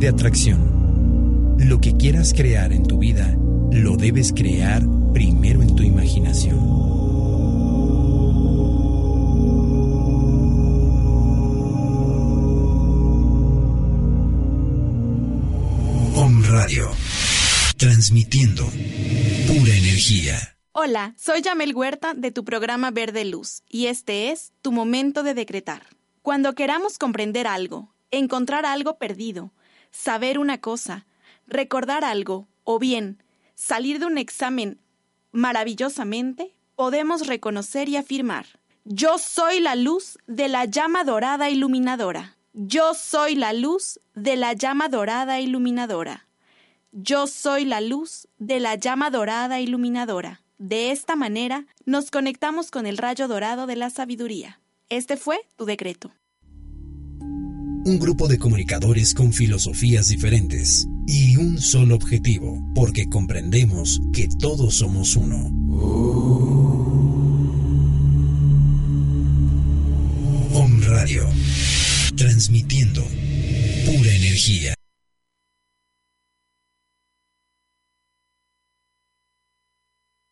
De 0.00 0.08
atracción. 0.08 1.56
Lo 1.58 1.78
que 1.80 1.96
quieras 1.96 2.32
crear 2.34 2.72
en 2.72 2.84
tu 2.84 2.98
vida, 2.98 3.36
lo 3.70 3.96
debes 3.96 4.32
crear 4.32 4.82
primero 5.12 5.62
en 5.62 5.76
tu 5.76 5.82
imaginación. 5.82 6.80
Radio, 16.50 16.90
transmitiendo 17.76 18.64
pura 18.66 19.72
energía. 19.72 20.36
Hola, 20.72 21.14
soy 21.16 21.42
Yamel 21.42 21.74
Huerta 21.74 22.12
de 22.12 22.32
tu 22.32 22.44
programa 22.44 22.90
Verde 22.90 23.24
Luz 23.24 23.62
y 23.68 23.86
este 23.86 24.30
es 24.30 24.52
tu 24.60 24.72
momento 24.72 25.22
de 25.22 25.34
decretar. 25.34 25.86
Cuando 26.22 26.54
queramos 26.54 26.98
comprender 26.98 27.46
algo, 27.46 27.94
encontrar 28.10 28.66
algo 28.66 28.98
perdido, 28.98 29.52
saber 29.90 30.38
una 30.38 30.58
cosa, 30.58 31.06
recordar 31.46 32.04
algo 32.04 32.48
o 32.64 32.78
bien 32.78 33.22
salir 33.54 33.98
de 33.98 34.06
un 34.06 34.16
examen 34.16 34.80
maravillosamente, 35.32 36.54
podemos 36.76 37.26
reconocer 37.26 37.88
y 37.88 37.96
afirmar, 37.96 38.46
yo 38.84 39.18
soy 39.18 39.60
la 39.60 39.74
luz 39.74 40.18
de 40.26 40.48
la 40.48 40.64
llama 40.64 41.04
dorada 41.04 41.50
iluminadora. 41.50 42.36
Yo 42.54 42.94
soy 42.94 43.34
la 43.34 43.52
luz 43.52 44.00
de 44.14 44.36
la 44.36 44.54
llama 44.54 44.88
dorada 44.88 45.38
iluminadora. 45.38 46.26
Yo 46.90 47.26
soy 47.26 47.66
la 47.66 47.80
luz 47.80 48.26
de 48.38 48.58
la 48.58 48.74
llama 48.74 49.10
dorada 49.10 49.60
iluminadora. 49.60 50.42
De 50.58 50.90
esta 50.90 51.14
manera 51.14 51.66
nos 51.84 52.10
conectamos 52.10 52.70
con 52.70 52.86
el 52.86 52.96
rayo 52.96 53.28
dorado 53.28 53.66
de 53.66 53.76
la 53.76 53.90
sabiduría. 53.90 54.60
Este 54.88 55.16
fue 55.16 55.46
tu 55.56 55.66
decreto 55.66 56.10
un 57.84 57.98
grupo 57.98 58.28
de 58.28 58.38
comunicadores 58.38 59.14
con 59.14 59.32
filosofías 59.32 60.08
diferentes 60.08 60.86
y 61.06 61.36
un 61.36 61.58
solo 61.58 61.94
objetivo, 61.94 62.62
porque 62.74 63.08
comprendemos 63.08 64.00
que 64.12 64.28
todos 64.28 64.74
somos 64.76 65.16
uno. 65.16 65.46
Om 70.52 70.82
Radio, 70.82 71.26
transmitiendo 72.16 73.02
pura 73.86 74.14
energía. 74.14 74.74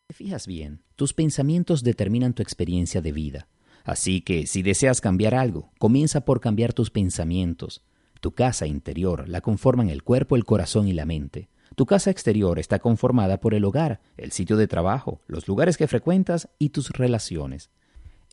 Te 0.06 0.14
fijas 0.14 0.46
bien, 0.46 0.82
tus 0.96 1.14
pensamientos 1.14 1.82
determinan 1.82 2.34
tu 2.34 2.42
experiencia 2.42 3.00
de 3.00 3.12
vida. 3.12 3.48
Así 3.88 4.20
que 4.20 4.46
si 4.46 4.60
deseas 4.60 5.00
cambiar 5.00 5.34
algo, 5.34 5.72
comienza 5.78 6.20
por 6.20 6.40
cambiar 6.40 6.74
tus 6.74 6.90
pensamientos. 6.90 7.82
Tu 8.20 8.32
casa 8.32 8.66
interior 8.66 9.26
la 9.30 9.40
conforman 9.40 9.88
el 9.88 10.02
cuerpo, 10.02 10.36
el 10.36 10.44
corazón 10.44 10.88
y 10.88 10.92
la 10.92 11.06
mente. 11.06 11.48
Tu 11.74 11.86
casa 11.86 12.10
exterior 12.10 12.58
está 12.58 12.80
conformada 12.80 13.40
por 13.40 13.54
el 13.54 13.64
hogar, 13.64 14.02
el 14.18 14.30
sitio 14.30 14.58
de 14.58 14.68
trabajo, 14.68 15.22
los 15.26 15.48
lugares 15.48 15.78
que 15.78 15.86
frecuentas 15.86 16.50
y 16.58 16.68
tus 16.68 16.90
relaciones. 16.90 17.70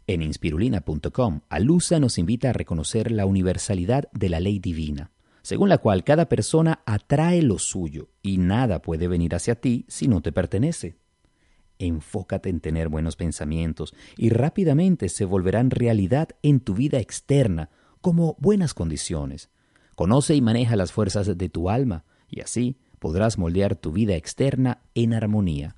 En 0.08 0.24
inspirulina.com, 0.24 1.40
Alusa 1.48 2.02
nos 2.02 2.18
invita 2.18 2.50
a 2.50 2.54
reconocer 2.54 3.10
la 3.10 3.26
universalidad 3.26 4.10
de 4.12 4.28
la 4.28 4.42
ley 4.42 4.60
divina, 4.60 5.12
según 5.42 5.70
la 5.70 5.78
cual 5.78 6.04
cada 6.04 6.28
persona 6.28 6.82
atrae 6.86 7.42
lo 7.42 7.60
suyo 7.60 8.10
y 8.22 8.40
nada 8.40 8.82
puede 8.82 9.08
venir 9.08 9.34
hacia 9.34 9.56
ti 9.56 9.86
si 9.88 10.10
no 10.10 10.20
te 10.20 10.34
pertenece. 10.34 10.98
Enfócate 11.80 12.50
en 12.50 12.60
tener 12.60 12.90
buenos 12.90 13.16
pensamientos 13.16 13.94
y 14.18 14.30
rápidamente 14.30 15.10
se 15.10 15.26
volverán 15.26 15.72
realidad 15.72 16.30
en 16.42 16.60
tu 16.60 16.74
vida 16.74 17.00
externa 17.00 17.70
como 18.02 18.36
buenas 18.40 18.74
condiciones. 18.74 19.50
Conoce 19.96 20.36
y 20.36 20.42
maneja 20.42 20.76
las 20.76 20.92
fuerzas 20.92 21.38
de 21.38 21.50
tu 21.50 21.70
alma 21.70 22.04
y 22.30 22.42
así 22.42 22.78
podrás 23.00 23.38
moldear 23.38 23.76
tu 23.76 23.92
vida 23.92 24.16
externa 24.16 24.82
en 24.94 25.14
armonía. 25.14 25.76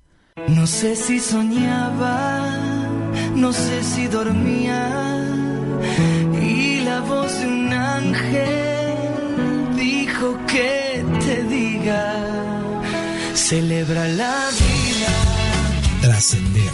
No 0.48 0.66
sé 0.66 0.96
si 0.96 1.20
soñaba, 1.20 2.48
no 3.34 3.52
sé 3.52 3.82
si 3.82 4.06
dormía 4.06 5.24
y 6.40 6.80
la 6.80 7.00
voz 7.00 7.40
de 7.40 7.46
un 7.46 7.72
ángel 7.72 9.76
dijo 9.76 10.38
que 10.46 11.04
te 11.24 11.42
diga, 11.44 12.14
celebra 13.34 14.08
la 14.08 14.48
vida 14.50 14.87
trascender, 16.00 16.70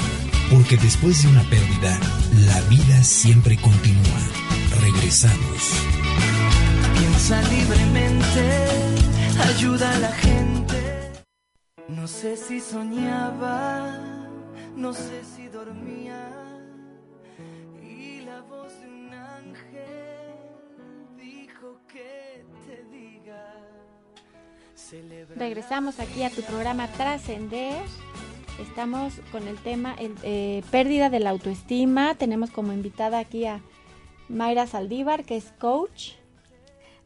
porque 0.50 0.76
después 0.76 1.22
de 1.22 1.28
una 1.28 1.42
pérdida, 1.44 1.98
la 2.46 2.60
vida 2.62 3.02
siempre 3.02 3.56
continúa. 3.56 4.20
Regresamos. 4.80 5.72
Piensa 6.98 7.40
libremente, 7.42 8.66
ayuda 9.48 9.92
a 9.94 9.98
la 9.98 10.12
gente. 10.12 11.12
No 11.88 12.06
sé 12.06 12.36
si 12.36 12.60
soñaba, 12.60 13.98
no 14.76 14.92
sé 14.92 15.22
si 15.36 15.48
dormía. 15.48 16.30
Y 17.82 18.20
la 18.22 18.40
voz 18.42 18.72
de 18.80 18.86
un 18.88 19.14
ángel 19.14 20.34
dijo 21.16 21.80
que 21.88 22.44
te 22.66 22.84
diga. 22.90 23.54
Regresamos 25.36 25.98
aquí 25.98 26.22
a 26.24 26.30
tu 26.30 26.42
programa 26.42 26.88
Trascender 26.88 27.82
Estamos 28.60 29.14
con 29.32 29.48
el 29.48 29.58
tema 29.58 29.94
el, 29.98 30.14
eh, 30.22 30.62
pérdida 30.70 31.10
de 31.10 31.18
la 31.18 31.30
autoestima. 31.30 32.14
Tenemos 32.14 32.50
como 32.50 32.72
invitada 32.72 33.18
aquí 33.18 33.46
a 33.46 33.60
Mayra 34.28 34.66
Saldívar, 34.66 35.24
que 35.24 35.36
es 35.36 35.52
coach. 35.58 36.12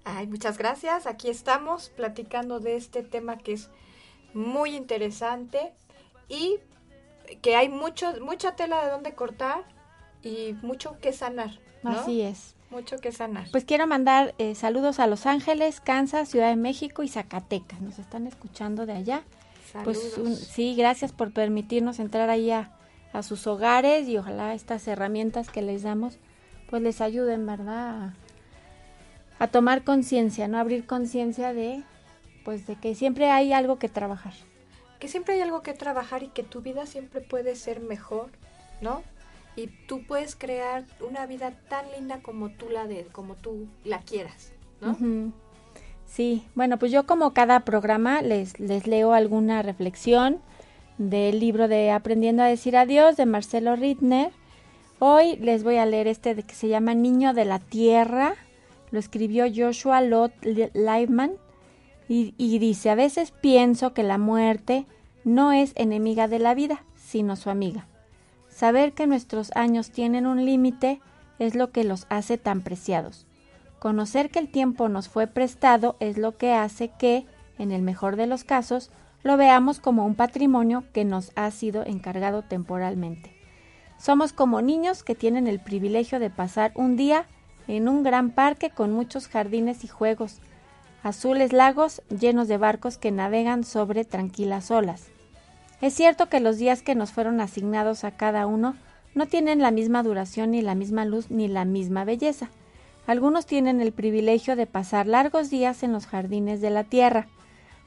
Ay, 0.05 0.27
muchas 0.27 0.59
gracias. 0.59 1.07
Aquí 1.07 1.29
estamos 1.31 1.89
platicando 1.91 2.61
de 2.61 2.77
este 2.77 3.03
tema 3.03 3.39
que 3.39 3.55
es 3.55 3.71
muy 4.35 4.77
interesante 4.77 5.73
y 6.29 6.57
que 7.41 7.57
hay 7.57 7.71
mucho, 7.71 8.13
mucha 8.21 8.55
tela 8.55 8.85
de 8.85 8.91
donde 8.91 9.15
cortar 9.15 9.65
y 10.23 10.55
mucho 10.63 10.99
que 11.01 11.13
sanar. 11.13 11.59
Así 11.83 12.21
es. 12.21 12.55
Mucho 12.71 12.99
que 12.99 13.11
sanar. 13.11 13.47
Pues 13.51 13.65
quiero 13.65 13.87
mandar 13.87 14.35
eh, 14.37 14.55
saludos 14.55 14.99
a 14.99 15.07
Los 15.07 15.25
Ángeles, 15.25 15.81
Kansas, 15.81 16.29
Ciudad 16.29 16.51
de 16.51 16.57
México 16.57 17.03
y 17.03 17.09
Zacatecas. 17.09 17.81
Nos 17.81 17.99
están 17.99 18.27
escuchando 18.27 18.85
de 18.85 18.93
allá. 18.93 19.23
Pues 19.85 19.99
sí, 20.51 20.75
gracias 20.75 21.13
por 21.13 21.33
permitirnos 21.33 21.99
entrar 21.99 22.31
ahí 22.31 22.51
a, 22.51 22.71
sus 23.23 23.49
hogares 23.49 24.07
y 24.07 24.17
ojalá 24.17 24.55
estas 24.55 24.87
herramientas 24.87 25.51
que 25.51 25.61
les 25.61 25.83
damos 25.83 26.19
pues 26.71 26.83
les 26.83 27.01
ayuden, 27.01 27.47
¿verdad? 27.47 28.13
A, 29.39 29.45
a 29.45 29.49
tomar 29.49 29.83
conciencia, 29.83 30.47
¿no? 30.47 30.59
Abrir 30.59 30.87
conciencia 30.87 31.53
de, 31.53 31.83
pues 32.45 32.67
de 32.67 32.77
que 32.77 32.95
siempre 32.95 33.31
hay 33.31 33.53
algo 33.53 33.79
que 33.79 33.89
trabajar. 33.89 34.35
Que 35.01 35.09
siempre 35.09 35.35
hay 35.35 35.41
algo 35.41 35.63
que 35.63 35.75
trabajar 35.75 36.23
y 36.23 36.29
que 36.29 36.43
tu 36.45 36.61
vida 36.61 36.87
siempre 36.87 37.21
puede 37.21 37.57
ser 37.57 37.81
mejor, 37.81 38.31
¿no? 38.81 39.03
Y 39.57 39.69
tú 39.89 40.05
puedes 40.07 40.37
crear 40.37 40.85
una 41.01 41.27
vida 41.27 41.51
tan 41.69 41.91
linda 41.91 42.21
como 42.23 42.51
tú 42.51 42.69
la 42.69 42.87
de, 42.87 43.07
como 43.07 43.35
tú 43.35 43.67
la 43.85 44.01
quieras, 44.01 44.53
¿no? 44.81 44.93
Ujú. 44.93 45.33
Sí, 46.09 46.43
bueno, 46.55 46.79
pues 46.79 46.91
yo 46.91 47.07
como 47.07 47.35
cada 47.35 47.61
programa 47.61 48.23
les, 48.23 48.59
les 48.59 48.87
leo 48.87 49.13
alguna 49.13 49.63
reflexión 49.63 50.41
del 50.97 51.39
libro 51.39 51.69
de 51.69 51.91
Aprendiendo 51.91 52.43
a 52.43 52.47
decir 52.47 52.77
adiós 52.77 53.17
de 53.17 53.27
Marcelo 53.27 53.77
Rittner. 53.77 54.33
Hoy 54.99 55.37
les 55.37 55.63
voy 55.63 55.77
a 55.77 55.87
leer 55.87 56.09
este 56.09 56.35
de 56.35 56.43
que 56.43 56.55
se 56.55 56.69
llama 56.69 56.95
Niño 56.95 57.35
de 57.35 57.45
la 57.45 57.59
Tierra. 57.59 58.35
Lo 58.91 58.99
escribió 58.99 59.45
Joshua 59.55 60.01
Lott 60.01 60.33
Leibman 60.43 61.33
y, 62.09 62.35
y 62.39 62.59
dice, 62.59 62.89
a 62.89 62.95
veces 62.95 63.31
pienso 63.31 63.93
que 63.93 64.03
la 64.03 64.17
muerte 64.17 64.87
no 65.25 65.53
es 65.53 65.73
enemiga 65.77 66.27
de 66.27 66.39
la 66.39 66.55
vida, 66.55 66.85
sino 66.97 67.37
su 67.37 67.51
amiga. 67.51 67.87
Saber 68.49 68.93
que 68.95 69.07
nuestros 69.07 69.55
años 69.55 69.91
tienen 69.91 70.27
un 70.27 70.47
límite 70.47 71.01
es 71.39 71.55
lo 71.55 71.71
que 71.71 71.85
los 71.85 72.07
hace 72.09 72.39
tan 72.39 72.63
preciados. 72.63 73.28
Conocer 73.79 74.31
que 74.31 74.41
el 74.41 74.49
tiempo 74.49 74.89
nos 74.89 75.09
fue 75.09 75.27
prestado 75.27 75.97
es 76.01 76.19
lo 76.19 76.37
que 76.37 76.53
hace 76.53 76.91
que, 76.99 77.27
en 77.59 77.71
el 77.71 77.83
mejor 77.83 78.17
de 78.17 78.27
los 78.27 78.45
casos, 78.45 78.91
lo 79.23 79.37
veamos 79.37 79.79
como 79.79 80.05
un 80.05 80.15
patrimonio 80.15 80.85
que 80.93 81.05
nos 81.05 81.33
ha 81.37 81.51
sido 81.51 81.85
encargado 81.85 82.43
temporalmente. 82.43 83.35
Somos 83.99 84.33
como 84.33 84.63
niños 84.63 85.03
que 85.03 85.15
tienen 85.15 85.47
el 85.47 85.61
privilegio 85.61 86.19
de 86.21 86.31
pasar 86.31 86.73
un 86.75 86.97
día 86.97 87.27
en 87.67 87.89
un 87.89 88.03
gran 88.03 88.31
parque 88.31 88.71
con 88.71 88.93
muchos 88.93 89.29
jardines 89.29 89.85
y 89.85 89.89
juegos, 89.89 90.41
azules 91.03 91.53
lagos 91.53 92.03
llenos 92.09 92.49
de 92.49 92.59
barcos 92.59 92.99
que 92.99 93.11
navegan 93.13 93.65
sobre 93.65 94.05
tranquilas 94.05 94.71
olas. 94.71 95.09
Es 95.81 95.95
cierto 95.95 96.29
que 96.29 96.41
los 96.41 96.59
días 96.59 96.83
que 96.83 96.95
nos 96.95 97.13
fueron 97.13 97.41
asignados 97.41 98.03
a 98.05 98.11
cada 98.11 98.47
uno 98.47 98.75
no 99.15 99.27
tienen 99.27 99.61
la 99.61 99.71
misma 99.71 100.03
duración 100.03 100.53
ni 100.53 100.63
la 100.63 100.75
misma 100.75 101.05
luz 101.05 101.31
ni 101.31 101.47
la 101.47 101.65
misma 101.65 102.05
belleza. 102.05 102.51
Algunos 103.09 103.47
tienen 103.47 103.81
el 103.81 103.93
privilegio 103.93 104.55
de 104.55 104.67
pasar 104.67 105.07
largos 105.07 105.49
días 105.49 105.83
en 105.83 105.95
los 105.95 106.07
jardines 106.07 106.61
de 106.61 106.69
la 106.69 106.85
tierra. 106.85 107.27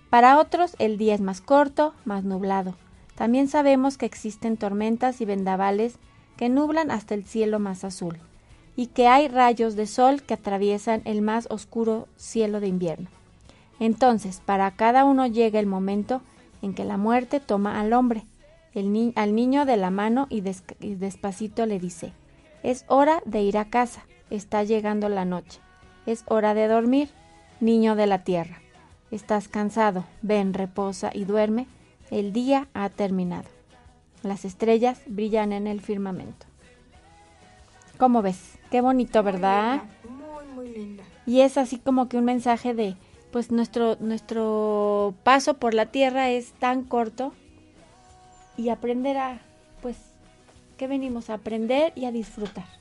Para 0.09 0.39
otros 0.39 0.75
el 0.79 0.97
día 0.97 1.13
es 1.13 1.21
más 1.21 1.41
corto, 1.41 1.93
más 2.05 2.23
nublado. 2.23 2.75
También 3.13 3.47
sabemos 3.47 3.99
que 3.99 4.07
existen 4.07 4.57
tormentas 4.57 5.21
y 5.21 5.25
vendavales 5.25 5.99
que 6.37 6.49
nublan 6.49 6.89
hasta 6.89 7.13
el 7.13 7.23
cielo 7.23 7.59
más 7.59 7.83
azul, 7.83 8.17
y 8.75 8.87
que 8.87 9.07
hay 9.07 9.27
rayos 9.27 9.75
de 9.75 9.85
sol 9.85 10.23
que 10.23 10.33
atraviesan 10.33 11.03
el 11.05 11.21
más 11.21 11.45
oscuro 11.51 12.07
cielo 12.15 12.59
de 12.59 12.69
invierno. 12.69 13.07
Entonces, 13.79 14.41
para 14.43 14.71
cada 14.71 15.05
uno 15.05 15.27
llega 15.27 15.59
el 15.59 15.67
momento 15.67 16.23
en 16.63 16.73
que 16.73 16.83
la 16.83 16.97
muerte 16.97 17.39
toma 17.39 17.79
al 17.79 17.93
hombre, 17.93 18.25
el 18.73 19.13
al 19.15 19.35
niño 19.35 19.65
de 19.65 19.77
la 19.77 19.91
mano 19.91 20.25
y 20.31 20.41
despacito 20.41 21.67
le 21.67 21.77
dice, 21.77 22.11
es 22.63 22.85
hora 22.87 23.21
de 23.25 23.43
ir 23.43 23.59
a 23.59 23.65
casa, 23.69 24.03
está 24.31 24.63
llegando 24.63 25.09
la 25.09 25.25
noche, 25.25 25.59
es 26.05 26.23
hora 26.27 26.53
de 26.53 26.67
dormir, 26.67 27.09
niño 27.59 27.95
de 27.95 28.07
la 28.07 28.23
tierra. 28.23 28.59
Estás 29.11 29.47
cansado, 29.47 30.05
ven, 30.21 30.53
reposa 30.53 31.11
y 31.13 31.25
duerme, 31.25 31.67
el 32.09 32.33
día 32.33 32.67
ha 32.73 32.89
terminado. 32.89 33.47
Las 34.23 34.45
estrellas 34.45 35.01
brillan 35.05 35.51
en 35.51 35.67
el 35.67 35.81
firmamento. 35.81 36.45
¿Cómo 37.97 38.21
ves? 38.21 38.57
Qué 38.71 38.81
bonito, 38.81 39.21
¿verdad? 39.21 39.83
Muy, 40.09 40.45
muy 40.55 40.73
linda. 40.73 41.03
Y 41.25 41.41
es 41.41 41.57
así 41.57 41.77
como 41.77 42.07
que 42.07 42.17
un 42.17 42.25
mensaje 42.25 42.73
de, 42.73 42.95
pues 43.31 43.51
nuestro, 43.51 43.97
nuestro 43.99 45.13
paso 45.23 45.55
por 45.55 45.73
la 45.73 45.87
tierra 45.87 46.29
es 46.29 46.53
tan 46.53 46.83
corto 46.83 47.33
y 48.57 48.69
aprender 48.69 49.17
a, 49.17 49.41
pues, 49.81 49.97
¿qué 50.77 50.87
venimos? 50.87 51.29
A 51.29 51.35
aprender 51.35 51.91
y 51.95 52.05
a 52.05 52.11
disfrutar 52.11 52.80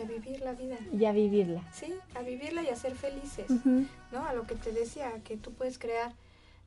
Y 0.00 0.02
a 0.02 0.06
vivir 0.06 0.40
la 0.40 0.52
vida. 0.52 0.78
y 0.92 1.04
a 1.04 1.12
vivirla. 1.12 1.62
Sí, 1.72 1.92
a 2.14 2.22
vivirla 2.22 2.62
y 2.62 2.68
a 2.68 2.76
ser 2.76 2.94
felices. 2.94 3.50
¿no? 3.64 4.24
A 4.24 4.32
lo 4.32 4.46
que 4.46 4.54
te 4.54 4.72
decía, 4.72 5.12
que 5.24 5.36
tú 5.36 5.52
puedes 5.52 5.78
crear 5.78 6.14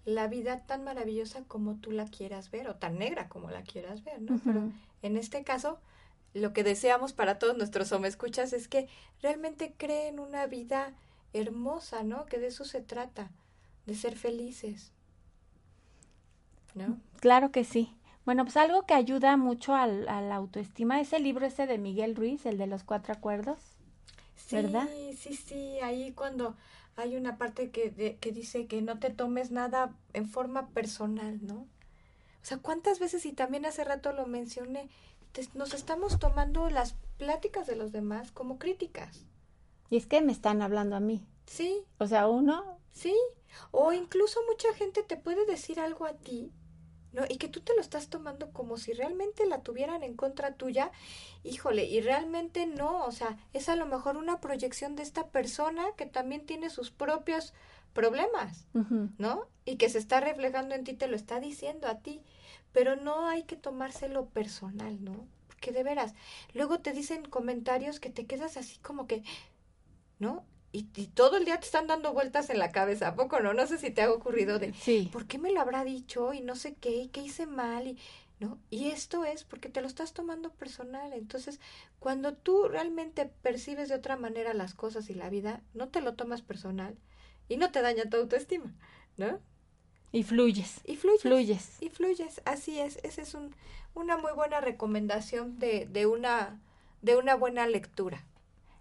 la 0.06 0.28
vida 0.28 0.60
tan 0.66 0.84
maravillosa 0.84 1.44
como 1.48 1.76
tú 1.76 1.92
la 1.92 2.06
quieras 2.06 2.52
ver 2.52 2.68
o 2.68 2.76
tan 2.76 3.00
negra 3.00 3.30
como 3.30 3.50
la 3.50 3.64
quieras 3.64 4.04
ver, 4.04 4.22
¿no? 4.22 4.40
Pero 4.44 4.72
en 5.02 5.18
este 5.18 5.44
caso, 5.44 5.80
lo 6.34 6.54
que 6.54 6.64
deseamos 6.64 7.14
para 7.14 7.40
todos 7.40 7.58
nuestros 7.58 7.92
escuchas 7.92 8.54
es 8.54 8.68
que 8.68 8.88
realmente 9.22 9.74
creen 9.78 10.20
una 10.20 10.46
vida 10.48 10.94
hermosa, 11.32 12.04
¿no? 12.04 12.26
Que 12.26 12.38
de 12.38 12.48
eso 12.48 12.66
se 12.66 12.82
trata, 12.82 13.32
de 13.86 13.96
ser 13.96 14.16
felices. 14.18 14.92
¿No? 16.76 16.98
Claro 17.20 17.52
que 17.52 17.64
sí. 17.64 17.96
Bueno, 18.26 18.44
pues 18.46 18.58
algo 18.58 18.86
que 18.86 18.94
ayuda 18.94 19.38
mucho 19.38 19.76
al, 19.76 20.08
a 20.10 20.22
la 20.22 20.36
autoestima 20.36 21.00
es 21.02 21.14
el 21.14 21.24
libro 21.24 21.46
ese 21.46 21.68
de 21.68 21.78
Miguel 21.78 22.16
Ruiz, 22.16 22.46
el 22.46 22.58
de 22.58 22.68
los 22.68 22.84
cuatro 22.84 23.14
acuerdos. 23.14 23.60
Sí, 24.36 24.56
¿Verdad? 24.56 24.88
sí, 25.18 25.36
sí, 25.36 25.80
ahí 25.82 26.12
cuando 26.14 26.56
hay 26.96 27.16
una 27.16 27.38
parte 27.38 27.72
que, 27.72 27.90
de- 27.90 28.18
que 28.18 28.32
dice 28.32 28.68
que 28.68 28.82
no 28.82 29.00
te 29.00 29.10
tomes 29.10 29.52
nada 29.52 29.96
en 30.14 30.28
forma 30.28 30.68
personal, 30.70 31.40
¿no? 31.46 31.56
O 31.56 32.46
sea, 32.46 32.58
¿cuántas 32.60 33.00
veces, 33.00 33.26
y 33.26 33.34
también 33.34 33.66
hace 33.66 33.84
rato 33.84 34.14
lo 34.14 34.28
mencioné, 34.28 34.90
te- 35.34 35.48
nos 35.56 35.74
estamos 35.74 36.20
tomando 36.20 36.70
las 36.70 36.96
pláticas 37.18 37.68
de 37.68 37.76
los 37.78 37.92
demás 37.92 38.32
como 38.32 38.60
críticas? 38.60 39.26
Y 39.90 39.96
es 39.98 40.08
que 40.08 40.22
me 40.22 40.34
están 40.34 40.62
hablando 40.62 40.96
a 40.96 41.00
mí. 41.00 41.26
Sí, 41.46 41.86
O 42.00 42.08
sea, 42.08 42.28
uno, 42.28 42.80
sí. 42.92 43.16
O 43.72 43.92
incluso 43.94 44.40
mucha 44.50 44.74
gente 44.74 45.04
te 45.04 45.18
puede 45.18 45.46
decir 45.46 45.80
algo 45.80 46.06
a 46.06 46.14
ti, 46.14 46.52
¿no? 47.14 47.24
Y 47.30 47.38
que 47.38 47.48
tú 47.48 47.62
te 47.62 47.74
lo 47.76 47.82
estás 47.82 48.10
tomando 48.10 48.52
como 48.52 48.78
si 48.78 48.92
realmente 48.92 49.46
la 49.46 49.62
tuvieran 49.62 50.04
en 50.04 50.16
contra 50.16 50.56
tuya. 50.56 50.92
Híjole, 51.44 51.86
y 51.86 52.02
realmente 52.02 52.66
no, 52.66 53.06
o 53.06 53.12
sea, 53.12 53.38
es 53.54 53.70
a 53.70 53.76
lo 53.76 53.86
mejor 53.86 54.18
una 54.18 54.42
proyección 54.42 54.96
de 54.96 55.04
esta 55.04 55.28
persona 55.28 55.86
que 55.96 56.06
también 56.06 56.46
tiene 56.46 56.70
sus 56.70 56.92
propios 56.92 57.54
problemas, 57.94 58.66
¿no? 59.20 59.48
Y 59.66 59.78
que 59.78 59.88
se 59.90 60.00
está 60.00 60.20
reflejando 60.20 60.74
en 60.74 60.84
ti, 60.84 60.94
te 60.94 61.08
lo 61.08 61.16
está 61.16 61.40
diciendo 61.40 61.88
a 61.88 62.00
ti. 62.00 62.22
Pero 62.72 62.96
no 62.96 63.28
hay 63.28 63.44
que 63.44 63.56
tomárselo 63.56 64.26
personal, 64.30 65.04
¿no? 65.04 65.28
Porque 65.48 65.72
de 65.72 65.84
veras, 65.84 66.16
luego 66.54 66.80
te 66.80 66.92
dicen 66.92 67.24
comentarios 67.24 68.00
que 68.00 68.10
te 68.10 68.26
quedas 68.26 68.58
así 68.58 68.80
como 68.80 69.06
que, 69.06 69.24
¿no? 70.18 70.44
Y, 70.74 70.88
y 70.96 71.08
todo 71.08 71.38
el 71.38 71.46
día 71.46 71.60
te 71.60 71.66
están 71.66 71.88
dando 71.88 72.12
vueltas 72.14 72.50
en 72.50 72.60
la 72.60 72.72
cabeza, 72.72 73.10
¿a 73.10 73.16
poco 73.16 73.40
no? 73.40 73.54
No 73.54 73.66
sé 73.68 73.78
si 73.78 73.92
te 73.92 74.02
ha 74.02 74.12
ocurrido 74.12 74.60
de, 74.60 74.74
sí. 74.74 75.08
¿por 75.14 75.28
qué 75.28 75.38
me 75.38 75.52
lo 75.52 75.62
habrá 75.62 75.86
dicho? 75.86 76.34
Y 76.34 76.42
no 76.42 76.56
sé 76.56 76.74
qué, 76.74 76.96
y 76.96 77.08
qué 77.10 77.22
hice 77.22 77.46
mal, 77.46 77.88
y, 77.88 78.00
¿no? 78.40 78.58
Y 78.70 78.90
esto 78.90 79.24
es 79.24 79.44
porque 79.44 79.70
te 79.70 79.82
lo 79.82 79.88
estás 79.88 80.14
tomando 80.14 80.50
personal. 80.52 81.14
Entonces, 81.14 81.62
cuando 82.00 82.34
tú 82.34 82.68
realmente 82.68 83.28
percibes 83.44 83.88
de 83.88 83.96
otra 83.96 84.18
manera 84.18 84.54
las 84.54 84.74
cosas 84.74 85.10
y 85.10 85.14
la 85.14 85.30
vida, 85.30 85.62
no 85.74 85.90
te 85.90 86.02
lo 86.02 86.16
tomas 86.16 86.42
personal 86.42 86.98
y 87.48 87.58
no 87.58 87.72
te 87.72 87.82
daña 87.82 88.10
tu 88.10 88.18
autoestima, 88.18 88.74
¿no? 89.16 89.40
Y 90.12 90.24
fluyes. 90.24 90.82
Y 90.86 90.96
fluyes. 90.96 91.22
Fluyes. 91.22 91.82
Y 91.82 91.90
fluyes, 91.90 92.42
así 92.46 92.80
es. 92.80 93.00
Esa 93.04 93.22
es 93.22 93.34
un, 93.34 93.56
una 93.94 94.18
muy 94.18 94.32
buena 94.34 94.62
recomendación 94.62 95.58
de, 95.60 95.88
de, 95.88 96.06
una, 96.06 96.60
de 97.02 97.16
una 97.16 97.36
buena 97.36 97.66
lectura. 97.68 98.24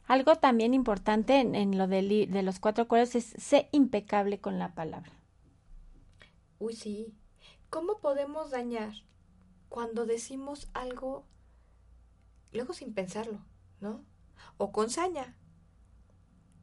Algo 0.06 0.36
también 0.36 0.74
importante 0.74 1.40
en, 1.40 1.54
en 1.54 1.78
lo 1.78 1.86
de, 1.86 2.26
los 2.42 2.58
cuatro 2.58 2.84
acuerdos 2.84 3.14
es 3.14 3.24
ser 3.24 3.68
impecable 3.72 4.40
con 4.40 4.58
la 4.58 4.74
palabra. 4.74 5.12
Uy, 6.58 6.74
sí. 6.74 7.14
¿Cómo 7.70 7.98
podemos 8.00 8.50
dañar 8.50 8.92
cuando 9.68 10.04
decimos 10.04 10.68
algo 10.74 11.24
luego 12.52 12.74
sin 12.74 12.92
pensarlo, 12.92 13.38
¿no? 13.80 14.04
O 14.58 14.72
con 14.72 14.90
saña. 14.90 15.36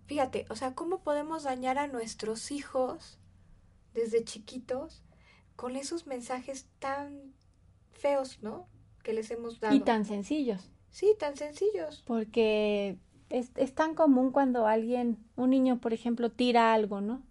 Fíjate, 0.05 0.45
o 0.49 0.55
sea, 0.55 0.75
¿cómo 0.75 1.01
podemos 1.01 1.43
dañar 1.43 1.77
a 1.77 1.87
nuestros 1.87 2.51
hijos 2.51 3.19
desde 3.93 4.23
chiquitos 4.23 5.03
con 5.55 5.75
esos 5.75 6.07
mensajes 6.07 6.67
tan 6.79 7.33
feos, 7.91 8.39
¿no? 8.41 8.67
Que 9.03 9.13
les 9.13 9.31
hemos 9.31 9.59
dado. 9.59 9.75
Y 9.75 9.79
tan 9.79 10.05
sencillos. 10.05 10.69
Sí, 10.91 11.15
tan 11.17 11.35
sencillos. 11.35 12.03
Porque 12.05 12.97
es, 13.29 13.51
es 13.55 13.73
tan 13.75 13.95
común 13.95 14.31
cuando 14.31 14.67
alguien, 14.67 15.17
un 15.35 15.51
niño, 15.51 15.79
por 15.79 15.93
ejemplo, 15.93 16.31
tira 16.31 16.73
algo, 16.73 17.01
¿no? 17.01 17.21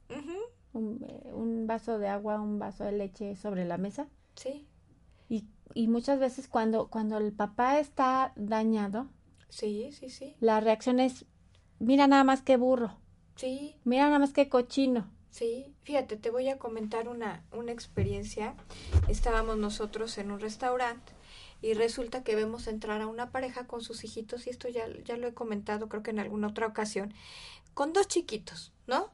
Un, 0.72 1.02
eh, 1.08 1.32
un 1.32 1.66
vaso 1.66 1.98
de 1.98 2.08
agua, 2.08 2.40
un 2.40 2.58
vaso 2.58 2.84
de 2.84 2.92
leche 2.92 3.36
sobre 3.36 3.64
la 3.64 3.78
mesa. 3.78 4.08
Sí, 4.36 4.66
Y, 5.28 5.44
y 5.74 5.88
muchas 5.88 6.18
veces 6.20 6.48
cuando, 6.48 6.88
cuando 6.88 7.18
el 7.18 7.32
papá 7.32 7.78
está 7.80 8.32
dañado, 8.36 9.08
sí, 9.48 9.90
sí, 9.92 10.08
sí. 10.10 10.36
la 10.40 10.60
reacción 10.60 11.00
es, 11.00 11.26
mira 11.78 12.06
nada 12.06 12.24
más 12.24 12.42
que 12.42 12.56
burro, 12.56 12.98
Sí, 13.36 13.76
mira 13.84 14.06
nada 14.06 14.18
más 14.18 14.32
que 14.32 14.48
cochino. 14.48 15.10
Sí, 15.30 15.74
fíjate, 15.82 16.16
te 16.16 16.30
voy 16.30 16.48
a 16.48 16.58
comentar 16.58 17.08
una, 17.08 17.44
una 17.52 17.70
experiencia. 17.70 18.54
Estábamos 19.08 19.56
nosotros 19.58 20.18
en 20.18 20.30
un 20.32 20.40
restaurante 20.40 21.12
y 21.60 21.74
resulta 21.74 22.22
que 22.22 22.36
vemos 22.36 22.66
entrar 22.66 23.00
a 23.00 23.06
una 23.06 23.30
pareja 23.30 23.66
con 23.66 23.80
sus 23.80 24.04
hijitos, 24.04 24.46
y 24.46 24.50
esto 24.50 24.68
ya, 24.68 24.86
ya 25.04 25.16
lo 25.16 25.26
he 25.28 25.34
comentado 25.34 25.88
creo 25.88 26.02
que 26.02 26.10
en 26.10 26.20
alguna 26.20 26.48
otra 26.48 26.66
ocasión, 26.66 27.14
con 27.74 27.92
dos 27.92 28.08
chiquitos, 28.08 28.72
¿no? 28.86 29.10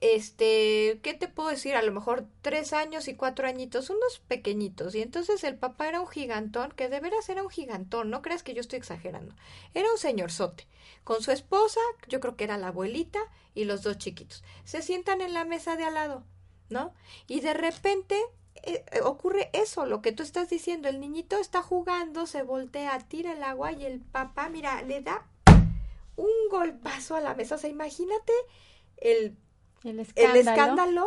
Este, 0.00 1.00
¿qué 1.02 1.14
te 1.14 1.28
puedo 1.28 1.48
decir? 1.48 1.74
A 1.74 1.82
lo 1.82 1.92
mejor 1.92 2.26
tres 2.42 2.72
años 2.72 3.08
y 3.08 3.14
cuatro 3.14 3.46
añitos, 3.46 3.88
unos 3.88 4.20
pequeñitos. 4.28 4.94
Y 4.94 5.00
entonces 5.00 5.42
el 5.44 5.56
papá 5.56 5.88
era 5.88 6.00
un 6.00 6.08
gigantón, 6.08 6.72
que 6.72 6.88
de 6.88 7.00
veras 7.00 7.28
era 7.28 7.42
un 7.42 7.48
gigantón, 7.48 8.10
no 8.10 8.20
creas 8.20 8.42
que 8.42 8.52
yo 8.52 8.60
estoy 8.60 8.78
exagerando. 8.78 9.34
Era 9.72 9.90
un 9.90 9.98
señorzote, 9.98 10.66
con 11.04 11.22
su 11.22 11.30
esposa, 11.30 11.80
yo 12.08 12.20
creo 12.20 12.36
que 12.36 12.44
era 12.44 12.58
la 12.58 12.68
abuelita, 12.68 13.20
y 13.54 13.64
los 13.64 13.82
dos 13.82 13.98
chiquitos. 13.98 14.44
Se 14.64 14.82
sientan 14.82 15.20
en 15.22 15.32
la 15.32 15.44
mesa 15.44 15.76
de 15.76 15.84
al 15.84 15.94
lado, 15.94 16.24
¿no? 16.68 16.94
Y 17.26 17.40
de 17.40 17.54
repente 17.54 18.20
eh, 18.62 18.84
eh, 18.92 19.00
ocurre 19.02 19.50
eso, 19.52 19.86
lo 19.86 20.02
que 20.02 20.12
tú 20.12 20.22
estás 20.22 20.48
diciendo, 20.48 20.88
el 20.88 21.00
niñito 21.00 21.36
está 21.38 21.62
jugando, 21.62 22.26
se 22.26 22.42
voltea, 22.42 22.98
tira 23.00 23.32
el 23.32 23.42
agua 23.42 23.72
y 23.72 23.84
el 23.84 24.00
papá, 24.00 24.48
mira, 24.48 24.82
le 24.82 25.00
da 25.00 25.26
un 26.16 26.30
golpazo 26.50 27.16
a 27.16 27.20
la 27.20 27.34
mesa. 27.34 27.56
O 27.56 27.58
sea, 27.58 27.70
imagínate 27.70 28.32
el, 28.96 29.36
El 29.84 30.00
el 30.00 30.00
escándalo. 30.00 30.50
escándalo, 30.50 31.06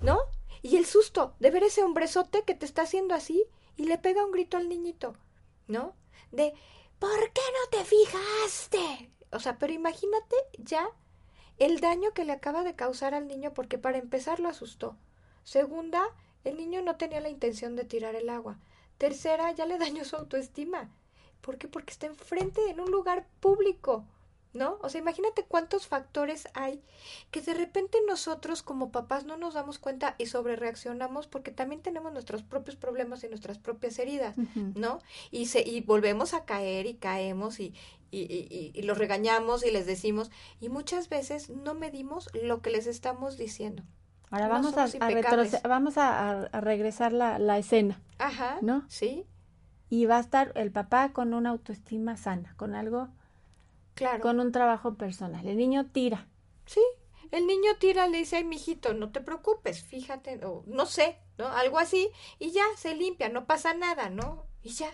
¿no? 0.00 0.18
Y 0.62 0.76
el 0.76 0.86
susto 0.86 1.34
de 1.40 1.50
ver 1.50 1.64
ese 1.64 1.82
hombrezote 1.82 2.42
que 2.44 2.54
te 2.54 2.66
está 2.66 2.82
haciendo 2.82 3.14
así 3.14 3.44
y 3.76 3.84
le 3.84 3.98
pega 3.98 4.24
un 4.24 4.32
grito 4.32 4.56
al 4.56 4.68
niñito, 4.68 5.14
¿no? 5.66 5.94
De, 6.32 6.52
¿por 6.98 7.32
qué 7.32 7.40
no 7.62 7.78
te 7.78 7.84
fijaste? 7.84 9.10
O 9.32 9.38
sea, 9.40 9.58
pero 9.58 9.72
imagínate 9.72 10.36
ya 10.58 10.90
el 11.58 11.80
daño 11.80 12.12
que 12.12 12.24
le 12.24 12.32
acaba 12.32 12.62
de 12.64 12.74
causar 12.74 13.14
al 13.14 13.26
niño 13.26 13.54
porque 13.54 13.78
para 13.78 13.98
empezar 13.98 14.40
lo 14.40 14.48
asustó. 14.48 14.96
Segunda, 15.44 16.02
el 16.44 16.56
niño 16.56 16.82
no 16.82 16.96
tenía 16.96 17.20
la 17.20 17.28
intención 17.28 17.76
de 17.76 17.84
tirar 17.84 18.14
el 18.14 18.28
agua. 18.30 18.58
Tercera, 18.98 19.52
ya 19.52 19.66
le 19.66 19.78
dañó 19.78 20.04
su 20.04 20.16
autoestima. 20.16 20.90
¿Por 21.40 21.56
qué? 21.58 21.68
Porque 21.68 21.92
está 21.92 22.06
enfrente 22.06 22.60
en 22.68 22.80
un 22.80 22.90
lugar 22.90 23.26
público, 23.40 24.04
¿no? 24.52 24.78
O 24.82 24.88
sea, 24.90 25.00
imagínate 25.00 25.44
cuántos 25.44 25.86
factores 25.86 26.48
hay 26.54 26.82
que 27.30 27.40
de 27.40 27.54
repente 27.54 27.96
nosotros 28.06 28.62
como 28.62 28.90
papás 28.92 29.24
no 29.24 29.36
nos 29.38 29.54
damos 29.54 29.78
cuenta 29.78 30.16
y 30.18 30.26
sobrereaccionamos 30.26 31.28
porque 31.28 31.50
también 31.50 31.80
tenemos 31.82 32.12
nuestros 32.12 32.42
propios 32.42 32.76
problemas 32.76 33.24
y 33.24 33.28
nuestras 33.28 33.58
propias 33.58 33.98
heridas. 33.98 34.36
¿no? 34.74 34.98
Y, 35.30 35.46
se, 35.46 35.66
y 35.66 35.80
volvemos 35.80 36.34
a 36.34 36.44
caer 36.44 36.86
y 36.86 36.94
caemos 36.94 37.58
y, 37.60 37.74
y- 38.10 38.72
y 38.74 38.82
los 38.82 38.98
regañamos 38.98 39.64
y 39.64 39.70
les 39.70 39.86
decimos 39.86 40.30
y 40.60 40.68
muchas 40.68 41.08
veces 41.08 41.48
no 41.48 41.74
medimos 41.74 42.28
lo 42.34 42.60
que 42.60 42.70
les 42.70 42.86
estamos 42.86 43.36
diciendo. 43.38 43.82
Ahora 44.30 44.48
vamos 44.48 44.76
a, 44.76 44.84
a 44.84 44.86
impecables. 44.88 45.52
retroce- 45.52 45.68
vamos 45.68 45.98
a 45.98 46.48
regresar 46.60 47.12
la, 47.12 47.38
la 47.38 47.58
escena. 47.58 48.00
Ajá. 48.18 48.58
¿No? 48.62 48.84
Sí, 48.88 49.26
Y 49.88 50.06
va 50.06 50.18
a 50.18 50.20
estar 50.20 50.52
el 50.54 50.70
papá 50.70 51.12
con 51.12 51.34
una 51.34 51.50
autoestima 51.50 52.16
sana, 52.16 52.54
con 52.56 52.74
algo, 52.74 53.08
claro. 53.94 54.20
con 54.20 54.38
un 54.40 54.52
trabajo 54.52 54.94
personal. 54.94 55.46
El 55.46 55.56
niño 55.56 55.86
tira. 55.86 56.28
Sí, 56.66 56.80
el 57.32 57.46
niño 57.46 57.70
tira, 57.80 58.06
le 58.06 58.18
dice, 58.18 58.36
ay, 58.36 58.44
mijito, 58.44 58.94
no 58.94 59.10
te 59.10 59.20
preocupes, 59.20 59.82
fíjate, 59.82 60.44
o 60.44 60.62
no 60.66 60.86
sé, 60.86 61.18
¿no? 61.38 61.48
Algo 61.48 61.78
así, 61.78 62.08
y 62.38 62.52
ya, 62.52 62.62
se 62.76 62.94
limpia, 62.94 63.28
no 63.30 63.46
pasa 63.46 63.74
nada, 63.74 64.10
¿no? 64.10 64.44
Y 64.62 64.70
ya. 64.70 64.90